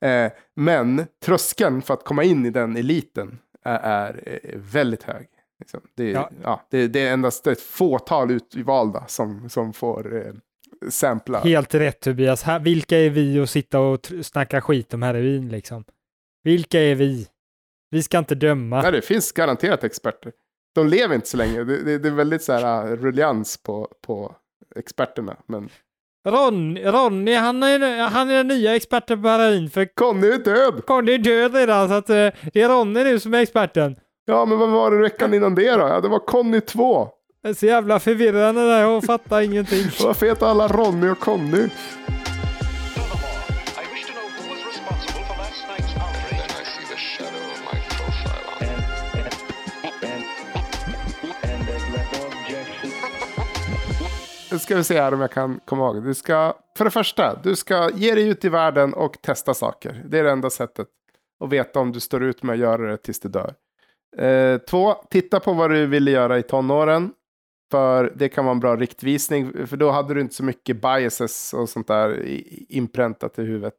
Eh, 0.00 0.32
men 0.54 1.06
tröskeln 1.24 1.82
för 1.82 1.94
att 1.94 2.04
komma 2.04 2.24
in 2.24 2.46
i 2.46 2.50
den 2.50 2.76
eliten 2.76 3.38
är, 3.64 3.78
är 3.78 4.40
eh, 4.42 4.50
väldigt 4.54 5.02
hög. 5.02 5.26
Liksom. 5.58 5.80
Det, 5.96 6.04
är, 6.10 6.14
Ja. 6.14 6.30
ja. 6.42 6.66
det, 6.70 6.88
det 6.88 7.00
är 7.08 7.12
endast 7.12 7.46
ett 7.46 7.60
fåtal 7.60 8.30
utvalda 8.30 9.04
som, 9.06 9.48
som 9.50 9.72
får 9.72 10.26
eh, 10.26 10.32
sampla. 10.90 11.38
Helt 11.40 11.74
rätt 11.74 12.00
Tobias. 12.00 12.42
Här, 12.42 12.60
vilka 12.60 12.98
är 12.98 13.10
vi 13.10 13.40
att 13.40 13.50
sitta 13.50 13.80
och 13.80 14.12
snacka 14.22 14.60
skit 14.60 14.94
om 14.94 15.02
heroin 15.02 15.48
liksom? 15.48 15.84
Vilka 16.44 16.80
är 16.80 16.94
vi? 16.94 17.26
Vi 17.90 18.02
ska 18.02 18.18
inte 18.18 18.34
döma. 18.34 18.82
Nej, 18.82 18.92
det 18.92 19.02
finns 19.02 19.32
garanterat 19.32 19.84
experter. 19.84 20.32
De 20.76 20.88
lever 20.88 21.14
inte 21.14 21.28
så 21.28 21.36
länge. 21.36 21.64
Det, 21.64 21.82
det, 21.82 21.98
det 21.98 22.08
är 22.08 22.12
väldigt 22.12 22.42
så 22.42 22.52
här 22.52 22.86
uh, 22.86 22.96
ruljans 22.96 23.62
på, 23.62 23.88
på 24.06 24.34
experterna. 24.76 25.36
Men 25.46 25.68
Ron, 26.28 26.78
Ronny, 26.78 27.34
han 27.34 27.62
är, 27.62 28.08
han 28.08 28.30
är 28.30 28.34
den 28.34 28.48
nya 28.48 28.76
experten 28.76 29.22
på 29.22 29.28
heroin 29.28 29.70
för 29.70 29.94
Conny 29.94 30.28
är 30.28 30.38
död! 30.38 30.86
Conny 30.86 31.12
är 31.12 31.18
död 31.18 31.54
redan 31.54 31.88
så 31.88 31.94
att 31.94 32.10
eh, 32.10 32.28
det 32.52 32.62
är 32.62 32.68
Ronny 32.68 33.04
nu 33.04 33.20
som 33.20 33.34
är 33.34 33.38
experten. 33.38 33.96
Ja, 34.24 34.44
men 34.44 34.58
vad 34.58 34.70
var 34.70 34.90
det 34.90 34.96
veckan 34.96 35.34
innan 35.34 35.54
det 35.54 35.70
då? 35.70 35.88
Ja, 35.88 36.00
det 36.00 36.08
var 36.08 36.18
Conny 36.18 36.60
2. 36.60 37.08
Det 37.42 37.48
är 37.48 37.54
så 37.54 37.66
jävla 37.66 38.00
förvirrande 38.00 38.60
där, 38.60 38.80
jag 38.80 39.04
fattar 39.04 39.40
ingenting. 39.40 39.86
Varför 40.04 40.26
heter 40.26 40.46
alla 40.46 40.68
Ronny 40.68 41.08
och 41.08 41.20
Conny? 41.20 41.68
Nu 54.52 54.58
ska 54.58 54.76
vi 54.76 54.84
se 54.84 55.00
här 55.00 55.14
om 55.14 55.20
jag 55.20 55.30
kan 55.30 55.60
komma 55.64 55.84
ihåg. 55.84 56.04
Du 56.04 56.14
ska, 56.14 56.56
för 56.76 56.84
det 56.84 56.90
första, 56.90 57.40
du 57.42 57.56
ska 57.56 57.90
ge 57.90 58.14
dig 58.14 58.28
ut 58.28 58.44
i 58.44 58.48
världen 58.48 58.94
och 58.94 59.22
testa 59.22 59.54
saker. 59.54 60.02
Det 60.08 60.18
är 60.18 60.24
det 60.24 60.30
enda 60.30 60.50
sättet 60.50 60.88
att 61.44 61.50
veta 61.50 61.80
om 61.80 61.92
du 61.92 62.00
står 62.00 62.22
ut 62.22 62.42
med 62.42 62.52
att 62.52 62.58
göra 62.58 62.90
det 62.90 62.96
tills 62.96 63.20
du 63.20 63.28
dör. 63.28 63.54
Eh, 64.16 64.58
två, 64.58 64.94
titta 65.10 65.40
på 65.40 65.52
vad 65.52 65.70
du 65.70 65.86
ville 65.86 66.10
göra 66.10 66.38
i 66.38 66.42
tonåren. 66.42 67.12
För 67.70 68.12
det 68.16 68.28
kan 68.28 68.44
vara 68.44 68.52
en 68.52 68.60
bra 68.60 68.76
riktvisning. 68.76 69.66
För 69.66 69.76
då 69.76 69.90
hade 69.90 70.14
du 70.14 70.20
inte 70.20 70.34
så 70.34 70.44
mycket 70.44 70.82
biases 70.82 71.54
och 71.54 71.68
sånt 71.68 71.86
där 71.86 72.24
inpräntat 72.68 73.38
i 73.38 73.42
huvudet. 73.42 73.76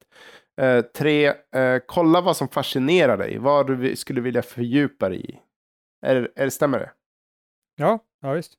Eh, 0.62 0.82
tre, 0.82 1.28
eh, 1.56 1.78
kolla 1.86 2.22
vad 2.22 2.38
som 2.38 2.48
fascinerar 2.48 3.18
dig. 3.18 3.38
Vad 3.38 3.68
du 3.68 3.96
skulle 3.96 4.22
vilja 4.22 4.42
fördjupa 4.42 5.10
dig 5.10 5.32
i. 5.32 5.40
Är, 6.06 6.32
är, 6.36 6.50
stämmer 6.50 6.80
det? 6.80 6.92
Ja, 7.76 8.00
ja 8.22 8.34
visst. 8.34 8.54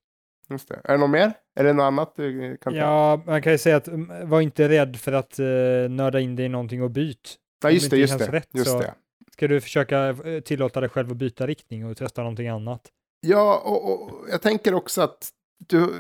Just 0.51 0.69
det. 0.69 0.81
Är 0.85 0.93
det 0.93 0.99
något 0.99 1.11
mer? 1.11 1.33
Är 1.59 1.65
det 1.65 1.73
något 1.73 1.85
annat 1.85 2.13
du 2.17 2.57
kan 2.57 2.73
ta? 2.73 2.79
Ja, 2.79 3.23
man 3.27 3.43
kan 3.43 3.53
ju 3.53 3.59
säga 3.59 3.77
att 3.77 3.89
mm, 3.89 4.29
var 4.29 4.41
inte 4.41 4.69
rädd 4.69 4.97
för 4.97 5.13
att 5.13 5.41
uh, 5.41 5.47
nörda 5.91 6.21
in 6.21 6.37
dig 6.37 6.47
i 6.47 6.49
någonting 6.49 6.83
och 6.83 6.91
byt. 6.91 7.37
Ja, 7.63 7.71
just 7.71 7.91
det, 7.91 7.97
just 7.97 8.19
det. 8.19 8.27
rätt 8.27 8.49
just 8.53 8.79
det. 8.79 8.95
Ska 9.33 9.49
du 9.49 9.61
försöka 9.61 10.09
eh, 10.09 10.41
tillåta 10.41 10.81
dig 10.81 10.89
själv 10.89 11.11
att 11.11 11.17
byta 11.17 11.47
riktning 11.47 11.87
och 11.87 11.97
testa 11.97 12.23
någonting 12.23 12.49
annat? 12.49 12.83
Ja, 13.21 13.63
och, 13.65 13.93
och 13.93 14.11
jag 14.31 14.43
tänker 14.43 14.75
också 14.75 15.03
att 15.03 15.31
du, 15.69 15.91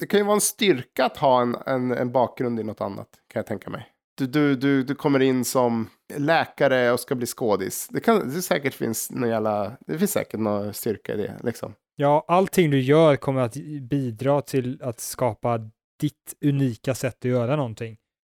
det 0.00 0.06
kan 0.06 0.20
ju 0.20 0.24
vara 0.24 0.34
en 0.34 0.40
styrka 0.40 1.04
att 1.04 1.16
ha 1.16 1.42
en, 1.42 1.56
en, 1.66 1.92
en 1.92 2.12
bakgrund 2.12 2.60
i 2.60 2.62
något 2.62 2.80
annat, 2.80 3.08
kan 3.28 3.40
jag 3.40 3.46
tänka 3.46 3.70
mig. 3.70 3.86
Du, 4.18 4.26
du, 4.26 4.56
du, 4.56 4.82
du 4.82 4.94
kommer 4.94 5.20
in 5.20 5.44
som 5.44 5.88
läkare 6.14 6.92
och 6.92 7.00
ska 7.00 7.14
bli 7.14 7.26
skådis. 7.26 7.88
Det, 7.90 8.00
kan, 8.00 8.28
det 8.28 8.42
säkert 8.42 8.74
finns 8.74 9.10
någon 9.10 9.28
jävla, 9.28 9.76
det 9.86 9.98
finns 9.98 10.12
säkert 10.12 10.40
någon 10.40 10.74
styrka 10.74 11.14
i 11.14 11.16
det, 11.16 11.36
liksom. 11.42 11.74
Ja, 11.96 12.24
allting 12.28 12.70
du 12.70 12.80
gör 12.80 13.16
kommer 13.16 13.40
att 13.40 13.54
bidra 13.80 14.40
till 14.40 14.82
att 14.82 15.00
skapa 15.00 15.58
ditt 16.00 16.34
unika 16.44 16.94
sätt 16.94 17.16
att 17.18 17.24
göra 17.24 17.56
någonting. 17.56 17.96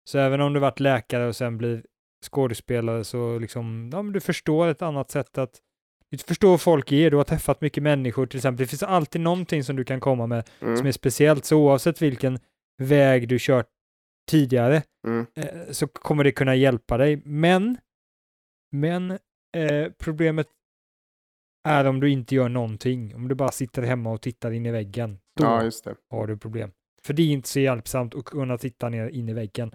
Så 0.09 0.17
även 0.19 0.41
om 0.41 0.53
du 0.53 0.59
varit 0.59 0.79
läkare 0.79 1.27
och 1.27 1.35
sen 1.35 1.57
blir 1.57 1.83
skådespelare 2.31 3.03
så 3.03 3.39
liksom, 3.39 3.89
ja 3.93 4.01
men 4.01 4.13
du 4.13 4.19
förstår 4.19 4.67
ett 4.67 4.81
annat 4.81 5.11
sätt 5.11 5.37
att, 5.37 5.59
du 6.11 6.17
förstår 6.17 6.51
hur 6.51 6.57
folk 6.57 6.91
är, 6.91 7.11
du 7.11 7.17
har 7.17 7.23
träffat 7.23 7.61
mycket 7.61 7.83
människor 7.83 8.25
till 8.25 8.37
exempel. 8.37 8.63
Det 8.65 8.67
finns 8.69 8.83
alltid 8.83 9.21
någonting 9.21 9.63
som 9.63 9.75
du 9.75 9.83
kan 9.83 9.99
komma 9.99 10.27
med 10.27 10.49
Mm. 10.61 10.77
som 10.77 10.87
är 10.87 10.91
speciellt, 10.91 11.45
så 11.45 11.57
oavsett 11.57 12.01
vilken 12.01 12.39
väg 12.81 13.27
du 13.27 13.37
kört 13.39 13.67
tidigare 14.29 14.83
Mm. 15.07 15.25
eh, 15.35 15.45
så 15.71 15.87
kommer 15.87 16.23
det 16.23 16.31
kunna 16.31 16.55
hjälpa 16.55 16.97
dig. 16.97 17.21
Men, 17.25 17.77
men 18.71 19.11
eh, 19.57 19.91
problemet 19.97 20.47
är 21.65 21.85
om 21.85 21.99
du 21.99 22.09
inte 22.09 22.35
gör 22.35 22.49
någonting. 22.49 23.15
Om 23.15 23.27
du 23.27 23.35
bara 23.35 23.51
sitter 23.51 23.81
hemma 23.81 24.11
och 24.11 24.21
tittar 24.21 24.51
in 24.51 24.65
i 24.65 24.71
väggen. 24.71 25.19
Då 25.39 25.45
Ja, 25.45 25.71
har 26.09 26.27
du 26.27 26.37
problem. 26.37 26.71
För 27.03 27.13
det 27.13 27.21
är 27.23 27.27
inte 27.27 27.49
så 27.49 27.59
hjälpsamt 27.59 28.15
att 28.15 28.25
kunna 28.25 28.57
titta 28.57 28.89
ner 28.89 29.07
in 29.09 29.29
i 29.29 29.33
väggen. 29.33 29.71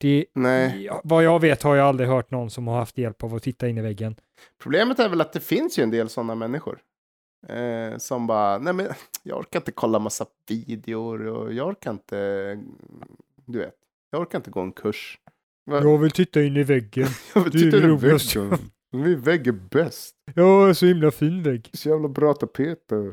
Det, 0.00 0.24
Nej. 0.34 0.90
vad 1.04 1.24
jag 1.24 1.40
vet 1.40 1.62
har 1.62 1.76
jag 1.76 1.86
aldrig 1.86 2.08
hört 2.08 2.30
någon 2.30 2.50
som 2.50 2.66
har 2.68 2.76
haft 2.78 2.98
hjälp 2.98 3.24
av 3.24 3.34
att 3.34 3.42
titta 3.42 3.68
in 3.68 3.78
i 3.78 3.82
väggen. 3.82 4.16
Problemet 4.62 4.98
är 4.98 5.08
väl 5.08 5.20
att 5.20 5.32
det 5.32 5.40
finns 5.40 5.78
ju 5.78 5.82
en 5.82 5.90
del 5.90 6.08
sådana 6.08 6.34
människor. 6.34 6.78
Eh, 7.48 7.96
som 7.98 8.26
bara, 8.26 8.58
nej 8.58 8.72
men 8.72 8.86
jag 9.22 9.38
orkar 9.38 9.58
inte 9.60 9.72
kolla 9.72 9.98
massa 9.98 10.26
videor 10.48 11.26
och 11.26 11.52
jag 11.52 11.68
orkar 11.68 11.90
inte, 11.90 12.16
du 13.46 13.58
vet, 13.58 13.74
jag 14.10 14.20
orkar 14.20 14.38
inte 14.38 14.50
gå 14.50 14.60
en 14.60 14.72
kurs. 14.72 15.18
Va- 15.66 15.80
Jag 15.82 15.98
vill 15.98 16.10
titta 16.10 16.42
in 16.42 16.56
i 16.56 16.62
väggen. 16.62 17.08
jag 17.34 17.40
vill 17.42 17.52
titta 17.52 17.76
i 17.76 17.80
roligast. 17.80 18.36
väggen. 18.36 19.20
Vägg 19.22 19.46
är 19.46 19.52
bäst. 19.52 20.14
Ja, 20.34 20.74
så 20.74 20.86
himla 20.86 21.10
fin 21.10 21.42
vägg. 21.42 21.70
Så 21.72 21.88
jävla 21.88 22.08
bra 22.08 22.34
tapeter. 22.34 23.12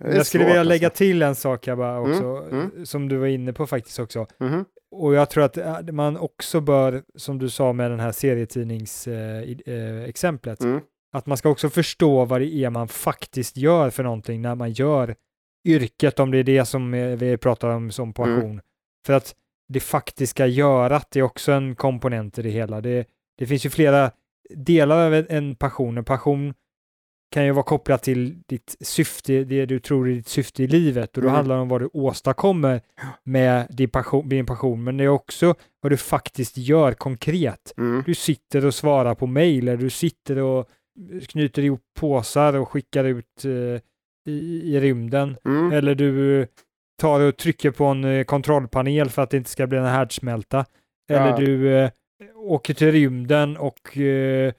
Jag 0.00 0.26
skulle 0.26 0.44
vilja 0.44 0.62
lägga 0.62 0.86
alltså. 0.86 0.98
till 0.98 1.22
en 1.22 1.34
sak 1.34 1.66
här 1.66 1.76
bara 1.76 2.00
också, 2.00 2.46
Mm, 2.50 2.70
eh, 2.76 2.82
som 2.84 3.08
du 3.08 3.16
var 3.16 3.26
inne 3.26 3.52
på 3.52 3.66
faktiskt 3.66 3.98
också. 3.98 4.26
Mhm. 4.40 4.64
Och 4.90 5.14
jag 5.14 5.30
tror 5.30 5.44
att 5.44 5.56
eh, 5.56 5.80
man 5.92 6.16
också 6.16 6.60
bör, 6.60 7.02
som 7.14 7.38
du 7.38 7.50
sa 7.50 7.72
med 7.72 7.90
den 7.90 8.00
här 8.00 8.12
serietidningsexemplet, 8.12 10.60
Mm. 10.60 10.80
att 11.12 11.26
man 11.26 11.36
ska 11.36 11.48
också 11.48 11.70
förstå 11.70 12.24
vad 12.24 12.40
det 12.40 12.54
är 12.54 12.70
man 12.70 12.88
faktiskt 12.88 13.56
gör 13.56 13.90
för 13.90 14.02
någonting 14.02 14.42
när 14.42 14.54
man 14.54 14.70
gör 14.72 15.14
yrket, 15.64 16.20
om 16.20 16.30
det 16.30 16.38
är 16.38 16.44
det 16.44 16.64
som 16.64 16.94
eh, 16.94 17.16
vi 17.16 17.36
pratar 17.36 17.68
om 17.68 17.90
som 17.90 18.12
passion. 18.12 18.60
För 19.06 19.12
att 19.12 19.34
det 19.68 19.80
faktiska 19.80 20.46
görat 20.46 21.16
är 21.16 21.22
också 21.22 21.52
en 21.52 21.74
komponent 21.74 22.38
i 22.38 22.42
det 22.42 22.50
hela. 22.50 22.80
Det, 22.80 23.06
det 23.38 23.46
finns 23.46 23.66
ju 23.66 23.70
flera 23.70 24.10
delar 24.54 25.06
av 25.06 25.14
en- 25.28 25.54
passion. 25.54 25.98
En 25.98 26.04
passion 26.04 26.54
kan 27.30 27.44
ju 27.44 27.52
vara 27.52 27.62
kopplat 27.62 28.02
till 28.02 28.42
ditt 28.46 28.76
syfte, 28.80 29.44
det 29.44 29.66
du 29.66 29.78
tror 29.80 30.08
är 30.08 30.14
ditt 30.14 30.28
syfte 30.28 30.62
i 30.62 30.66
livet 30.66 31.16
och 31.16 31.22
då 31.22 31.28
Mm. 31.28 31.36
handlar 31.36 31.56
det 31.56 31.62
om 31.62 31.68
vad 31.68 31.80
du 31.80 31.88
åstadkommer 31.92 32.80
med 33.24 33.66
din 33.70 33.90
passion, 33.90 34.28
din 34.28 34.46
passion, 34.46 34.84
men 34.84 34.96
det 34.96 35.04
är 35.04 35.08
också 35.08 35.54
vad 35.80 35.92
du 35.92 35.96
faktiskt 35.96 36.56
gör 36.56 36.92
konkret. 36.92 37.72
Mm. 37.78 38.02
Du 38.06 38.14
sitter 38.14 38.64
och 38.66 38.74
svarar 38.74 39.14
på 39.14 39.26
mejl, 39.26 39.68
eller 39.68 39.76
du 39.82 39.90
sitter 39.90 40.38
och 40.38 40.68
knyter 41.28 41.62
ihop 41.62 41.82
påsar 42.00 42.54
och 42.54 42.68
skickar 42.68 43.04
ut 43.04 43.44
eh, 43.44 43.80
i, 44.32 44.62
i 44.74 44.80
rymden, 44.80 45.36
Mm. 45.44 45.72
eller 45.72 45.94
du 45.94 46.46
tar 47.00 47.20
och 47.20 47.36
trycker 47.36 47.70
på 47.70 47.84
en 47.84 48.04
eh, 48.04 48.24
kontrollpanel 48.24 49.10
för 49.10 49.22
att 49.22 49.30
det 49.30 49.36
inte 49.36 49.50
ska 49.50 49.66
bli 49.66 49.78
en 49.78 49.84
härdsmälta, 49.84 50.64
eller 51.10 51.26
Ja. 51.30 51.36
du 51.36 51.72
eh, 51.76 51.90
åker 52.34 52.74
till 52.74 52.92
rymden 52.92 53.56
och 53.56 53.98
eh, 53.98 54.52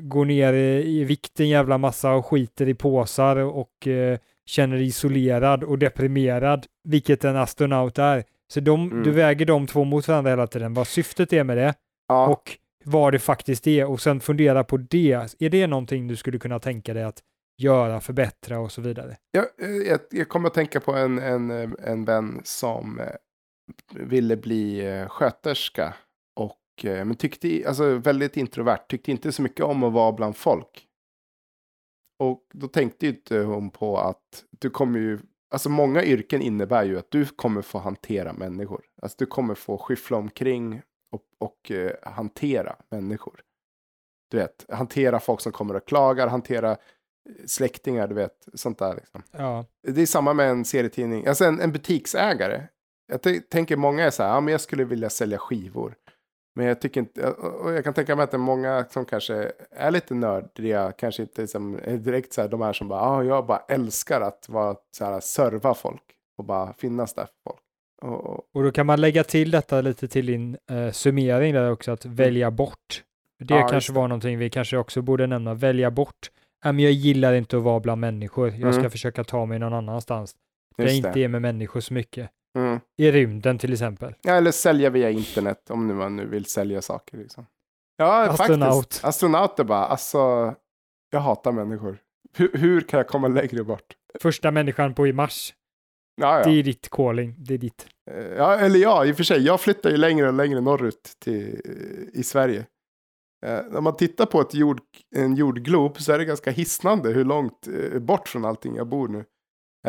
går 0.00 0.24
ner 0.24 0.52
i, 0.52 1.04
vikt 1.04 1.40
en 1.40 1.48
jävla 1.48 1.78
massa 1.78 2.12
och 2.12 2.26
skiter 2.26 2.68
i 2.68 2.74
påsar 2.74 3.36
och 3.36 3.86
eh, 3.86 4.18
känner 4.46 4.76
isolerad 4.76 5.64
och 5.64 5.78
deprimerad, 5.78 6.66
vilket 6.84 7.24
en 7.24 7.36
astronaut 7.36 7.98
är. 7.98 8.24
Så 8.52 8.60
de, 8.60 8.90
Mm. 8.90 9.02
du 9.02 9.10
väger 9.10 9.46
de 9.46 9.66
två 9.66 9.84
mot 9.84 10.08
varandra 10.08 10.30
hela 10.30 10.46
tiden, 10.46 10.74
vad 10.74 10.86
syftet 10.86 11.32
är 11.32 11.44
med 11.44 11.56
det 11.56 11.74
Ja. 12.08 12.26
och 12.28 12.58
vad 12.84 13.12
det 13.12 13.18
faktiskt 13.18 13.66
är 13.66 13.84
och 13.90 14.00
sen 14.00 14.20
fundera 14.20 14.64
på 14.64 14.76
det. 14.76 15.34
Är 15.38 15.50
det 15.50 15.66
någonting 15.66 16.08
du 16.08 16.16
skulle 16.16 16.38
kunna 16.38 16.58
tänka 16.58 16.94
dig 16.94 17.02
att 17.02 17.22
göra, 17.58 18.00
förbättra 18.00 18.58
och 18.60 18.72
så 18.72 18.80
vidare? 18.82 19.16
Jag, 19.30 19.44
eh, 19.62 19.70
jag, 19.76 20.00
jag 20.10 20.28
kommer 20.28 20.46
att 20.48 20.54
tänka 20.54 20.80
på 20.80 20.92
en, 20.92 21.18
en, 21.18 21.50
eh, 21.50 21.70
en 21.84 22.04
vän 22.04 22.40
som 22.44 23.00
eh, 23.00 23.06
ville 23.94 24.36
bli 24.36 24.82
sköterska. 25.08 25.94
Eh, 26.84 27.04
men 27.04 27.16
tyckte, 27.16 27.64
alltså 27.66 27.94
väldigt 27.94 28.36
introvert, 28.36 28.88
tyckte 28.88 29.10
inte 29.10 29.32
så 29.32 29.42
mycket 29.42 29.64
om 29.64 29.82
att 29.84 29.92
vara 29.92 30.12
bland 30.12 30.36
folk. 30.36 30.86
Och 32.18 32.42
då 32.52 32.68
tänkte 32.68 33.06
ju 33.06 33.12
inte 33.12 33.38
hon 33.38 33.70
på 33.70 33.98
att 33.98 34.44
du 34.50 34.70
kommer 34.70 34.98
ju, 34.98 35.18
alltså 35.50 35.68
många 35.68 36.04
yrken 36.04 36.42
innebär 36.42 36.84
ju 36.84 36.98
att 36.98 37.10
du 37.10 37.24
kommer 37.24 37.62
få 37.62 37.78
hantera 37.78 38.32
människor. 38.32 38.84
Alltså 39.02 39.16
du 39.18 39.26
kommer 39.26 39.54
få 39.54 39.78
skyffla 39.78 40.16
omkring 40.16 40.82
och, 41.12 41.22
och 41.38 41.70
eh, 41.70 41.92
hantera 42.02 42.76
människor. 42.90 43.40
Du 44.30 44.36
vet, 44.36 44.66
hantera 44.68 45.20
folk 45.20 45.40
som 45.40 45.52
kommer 45.52 45.74
och 45.74 45.88
klagar, 45.88 46.28
hantera 46.28 46.70
eh, 46.70 46.76
släktingar, 47.46 48.08
du 48.08 48.14
vet, 48.14 48.48
sånt 48.54 48.78
där 48.78 48.94
liksom. 48.94 49.22
Ja, 49.30 49.64
Det 49.82 50.02
är 50.02 50.06
samma 50.06 50.34
med 50.34 50.50
en 50.50 50.64
serietidning, 50.64 51.26
alltså 51.26 51.44
en, 51.44 51.60
en 51.60 51.72
butiksägare. 51.72 52.62
Jag 53.08 53.48
tänker 53.48 53.76
många 53.76 54.04
är 54.04 54.10
så 54.10 54.22
här, 54.22 54.30
ja 54.30 54.40
men 54.40 54.52
jag 54.52 54.60
skulle 54.60 54.84
vilja 54.84 55.10
sälja 55.10 55.38
skivor. 55.38 55.94
Men 56.56 56.66
jag 56.66 56.80
tycker 56.80 57.00
inte, 57.00 57.30
och 57.30 57.72
jag 57.72 57.84
kan 57.84 57.94
tänka 57.94 58.16
mig 58.16 58.24
att 58.24 58.30
det 58.30 58.36
är 58.36 58.38
många 58.38 58.84
som 58.90 59.04
kanske 59.04 59.52
är 59.70 59.90
lite 59.90 60.14
nördiga, 60.14 60.92
kanske 60.92 61.22
inte 61.22 61.46
som, 61.46 61.74
är 61.84 61.96
direkt 61.96 62.32
så 62.32 62.40
här, 62.40 62.48
de 62.48 62.60
här 62.60 62.72
som 62.72 62.88
bara, 62.88 63.00
ja 63.00 63.24
jag 63.24 63.46
bara 63.46 63.58
älskar 63.68 64.20
att 64.20 64.48
vara 64.48 64.76
så 64.96 65.04
här, 65.04 65.20
serva 65.20 65.74
folk 65.74 66.02
och 66.38 66.44
bara 66.44 66.72
finnas 66.72 67.14
där 67.14 67.24
för 67.26 67.50
folk. 67.50 67.60
Och, 68.02 68.54
och, 68.56 68.62
då 68.62 68.70
kan 68.72 68.86
man 68.86 69.00
lägga 69.00 69.24
till 69.24 69.50
detta 69.50 69.80
lite 69.80 70.08
till 70.08 70.26
din 70.26 70.56
eh, 70.70 70.90
summering 70.90 71.54
där 71.54 71.70
också, 71.70 71.92
att 71.92 72.04
välja 72.04 72.50
bort. 72.50 73.02
Det 73.38 73.54
Mm. 73.54 73.62
Ja, 73.62 73.68
kanske 73.68 73.92
det. 73.92 73.98
var 73.98 74.08
någonting 74.08 74.38
vi 74.38 74.50
kanske 74.50 74.76
också 74.76 75.02
borde 75.02 75.26
nämna, 75.26 75.54
välja 75.54 75.90
bort. 75.90 76.30
Men 76.64 76.78
jag 76.78 76.92
gillar 76.92 77.32
inte 77.34 77.56
att 77.56 77.62
vara 77.62 77.80
bland 77.80 78.00
människor, 78.00 78.48
jag 78.48 78.74
ska 78.74 78.80
Mm. 78.80 78.90
försöka 78.90 79.24
ta 79.24 79.46
mig 79.46 79.58
någon 79.58 79.72
annanstans. 79.72 80.34
Just 80.78 80.90
jag 80.90 80.96
inte 80.96 81.12
det. 81.12 81.24
är 81.24 81.28
med 81.28 81.42
människor 81.42 81.80
så 81.80 81.94
mycket. 81.94 82.30
Mm. 82.56 82.80
I 82.96 83.10
rymden 83.10 83.58
till 83.58 83.72
exempel. 83.72 84.14
Ja, 84.22 84.32
eller 84.32 84.50
sälja 84.50 84.90
via 84.90 85.10
internet 85.10 85.70
om 85.70 85.88
nu 85.88 85.94
man 85.94 86.16
nu 86.16 86.26
vill 86.26 86.44
sälja 86.44 86.82
saker. 86.82 87.18
Liksom. 87.18 87.46
Ja, 87.96 88.28
Astronaut. 88.28 88.74
faktiskt. 88.84 89.04
Astronauter 89.04 89.64
bara, 89.64 89.86
alltså, 89.86 90.54
jag 91.10 91.20
hatar 91.20 91.52
människor. 91.52 91.98
Hur, 92.36 92.50
hur 92.54 92.80
kan 92.80 92.98
jag 92.98 93.08
komma 93.08 93.28
längre 93.28 93.64
bort? 93.64 93.96
Första 94.20 94.50
människan 94.50 94.94
på 94.94 95.06
i 95.06 95.12
Mars, 95.12 95.54
Ja, 96.20 96.44
det 96.44 96.50
ja. 96.50 96.58
är 96.58 96.62
ditt 96.62 96.90
calling, 96.90 97.34
det 97.38 97.54
är 97.54 97.58
ditt. 97.58 97.86
Eh, 98.10 98.26
ja, 98.26 98.56
eller 98.56 98.78
ja, 98.78 99.04
i 99.06 99.12
och 99.12 99.16
för 99.16 99.24
sig. 99.24 99.42
Jag 99.42 99.60
flyttar 99.60 99.90
ju 99.90 99.96
längre 99.96 100.28
och 100.28 100.34
längre 100.34 100.60
norrut 100.60 101.16
till, 101.18 101.60
i 102.14 102.22
Sverige. 102.22 102.66
Eh, 103.46 103.60
när 103.70 103.80
man 103.80 103.96
tittar 103.96 104.26
på 104.26 104.40
ett 104.40 104.54
jord, 104.54 104.80
en 105.16 105.34
jordglob 105.34 106.00
så 106.00 106.12
är 106.12 106.18
det 106.18 106.24
ganska 106.24 106.50
hisnande 106.50 107.10
hur 107.12 107.24
långt 107.24 107.68
eh, 107.68 107.98
bort 108.00 108.28
från 108.28 108.44
allting 108.44 108.74
jag 108.76 108.86
bor 108.86 109.08
nu. 109.08 109.24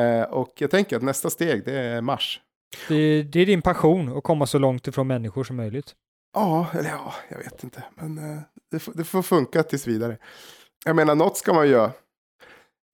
Eh, 0.03 0.23
och 0.23 0.53
jag 0.57 0.71
tänker 0.71 0.97
att 0.97 1.03
nästa 1.03 1.29
steg, 1.29 1.65
det 1.65 1.73
är 1.79 2.01
Mars. 2.01 2.41
Det, 2.87 3.23
det 3.23 3.39
är 3.39 3.45
din 3.45 3.61
passion 3.61 4.17
att 4.17 4.23
komma 4.23 4.45
så 4.45 4.59
långt 4.59 4.87
ifrån 4.87 5.07
människor 5.07 5.43
som 5.43 5.55
möjligt. 5.55 5.95
Ja, 6.33 6.67
eller 6.73 6.89
ja, 6.89 7.13
jag 7.29 7.37
vet 7.37 7.63
inte. 7.63 7.83
Men 7.95 8.17
eh, 8.17 8.39
det, 8.71 8.79
får, 8.79 8.93
det 8.95 9.03
får 9.03 9.21
funka 9.21 9.63
tills 9.63 9.87
vidare. 9.87 10.17
Jag 10.85 10.95
menar, 10.95 11.15
något 11.15 11.37
ska 11.37 11.53
man 11.53 11.69
göra. 11.69 11.91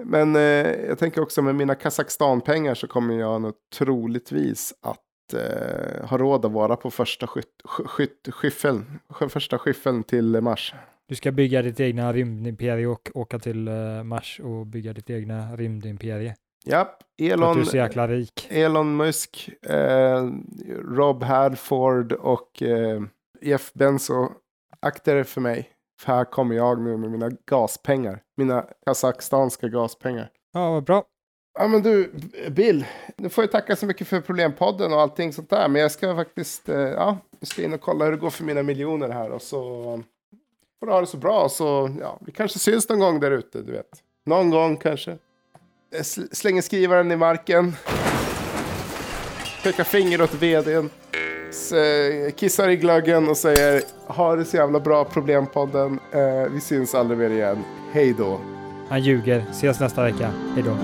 Men 0.04 0.36
eh, 0.36 0.42
jag 0.88 0.98
tänker 1.00 1.22
också 1.22 1.42
med 1.42 1.56
mina 1.56 1.76
Kazakstan-pengar 1.76 2.76
så 2.76 2.88
kommer 2.88 3.20
jag 3.20 3.42
nog 3.42 3.54
troligtvis 3.76 4.74
att 4.82 5.34
eh, 5.34 6.06
ha 6.08 6.18
råd 6.18 6.46
att 6.46 6.52
vara 6.52 6.76
på 6.76 6.92
första 6.92 7.28
skytt, 7.28 7.62
sky- 7.64 7.84
skytt, 7.86 8.28
skyffeln, 8.32 9.00
första 9.30 9.60
skyffeln 9.60 10.04
till 10.04 10.42
Mars. 10.42 10.74
Du 11.08 11.16
ska 11.16 11.32
bygga 11.32 11.62
ditt 11.62 11.80
egna 11.80 12.14
rymdimperie 12.14 12.88
och 12.88 13.10
åka 13.14 13.40
till 13.40 13.68
eh, 13.68 14.04
Mars 14.04 14.40
och 14.44 14.68
bygga 14.68 14.94
ditt 14.94 15.10
egna 15.10 15.56
rymdimperie. 15.56 16.36
Att 16.72 17.02
Elon, 17.18 17.56
du 17.56 17.62
är 17.62 17.66
så 17.66 17.78
jäkla 17.78 18.08
rik. 18.08 18.48
Elon 18.50 18.98
Musk, 18.98 19.50
eh, 19.62 20.30
Rob 20.86 21.24
Hadford 21.24 22.12
och 22.12 22.62
eh, 22.64 23.02
Jeff 23.42 23.74
Benzo. 23.74 24.30
Akta 24.80 25.12
er 25.12 25.24
för 25.24 25.42
mig. 25.42 25.70
För 26.02 26.14
här 26.14 26.26
kommer 26.26 26.56
jag 26.56 26.82
nu 26.82 26.98
med 26.98 27.12
mina 27.12 27.32
gaspengar. 27.46 28.22
Mina 28.38 28.66
kazakstanska 28.86 29.68
gaspengar. 29.68 30.30
Ja, 30.54 30.72
vad 30.72 30.84
bra. 30.84 31.04
Ja 31.60 31.68
men 31.68 31.82
du, 31.82 32.12
Bill. 32.50 32.86
Nu 33.18 33.30
får 33.30 33.44
jag 33.44 33.52
tacka 33.52 33.76
så 33.76 33.86
mycket 33.86 34.08
för 34.08 34.22
Problempodden 34.22 34.94
och 34.94 35.02
allting 35.02 35.34
sånt 35.34 35.50
där. 35.50 35.68
Men 35.68 35.82
jag 35.82 35.92
ska 35.92 36.16
faktiskt, 36.16 36.70
eh, 36.70 36.80
ja, 36.80 37.18
jag 37.40 37.48
ska 37.48 37.64
in 37.64 37.74
och 37.74 37.82
kolla 37.82 38.06
hur 38.06 38.12
det 38.12 38.18
går 38.18 38.30
för 38.30 38.44
mina 38.44 38.64
miljoner 38.64 39.10
här. 39.10 39.32
Och 39.32 39.42
så 39.42 39.84
får 40.80 40.88
ha 40.88 41.00
det 41.02 41.08
så 41.08 41.18
bra. 41.18 41.50
Så 41.50 41.96
ja, 42.00 42.20
vi 42.26 42.32
kanske 42.32 42.60
syns 42.60 42.90
någon 42.90 43.00
gång 43.00 43.20
där 43.20 43.32
ute, 43.32 43.62
du 43.62 43.72
vet. 43.72 44.04
Någon 44.26 44.50
gång 44.50 44.78
kanske. 44.78 45.18
Eh, 45.94 46.04
slänger 46.32 46.62
skrivaren 46.62 47.12
i 47.12 47.16
marken. 47.16 47.76
Pekar 49.64 49.84
finger 49.84 50.22
åt 50.22 50.34
vdn. 50.34 50.90
Eh, 51.74 52.34
kissar 52.36 52.70
i 52.70 52.76
glöggen 52.76 53.30
och 53.30 53.38
säger 53.38 53.82
ha 54.08 54.36
det 54.36 54.46
så 54.46 54.58
jävla 54.58 54.80
bra 54.80 55.06
problempodden. 55.06 56.00
Eh, 56.12 56.52
vi 56.52 56.62
syns 56.62 56.96
aldrig 56.96 57.20
mer 57.20 57.30
igen. 57.30 57.64
Hej 57.92 58.16
då. 58.18 58.40
Han 58.90 59.02
ljuger. 59.02 59.46
Ses 59.52 59.80
nästa 59.80 60.04
vecka. 60.04 60.32
Hej 60.56 60.64
då. 60.64 60.78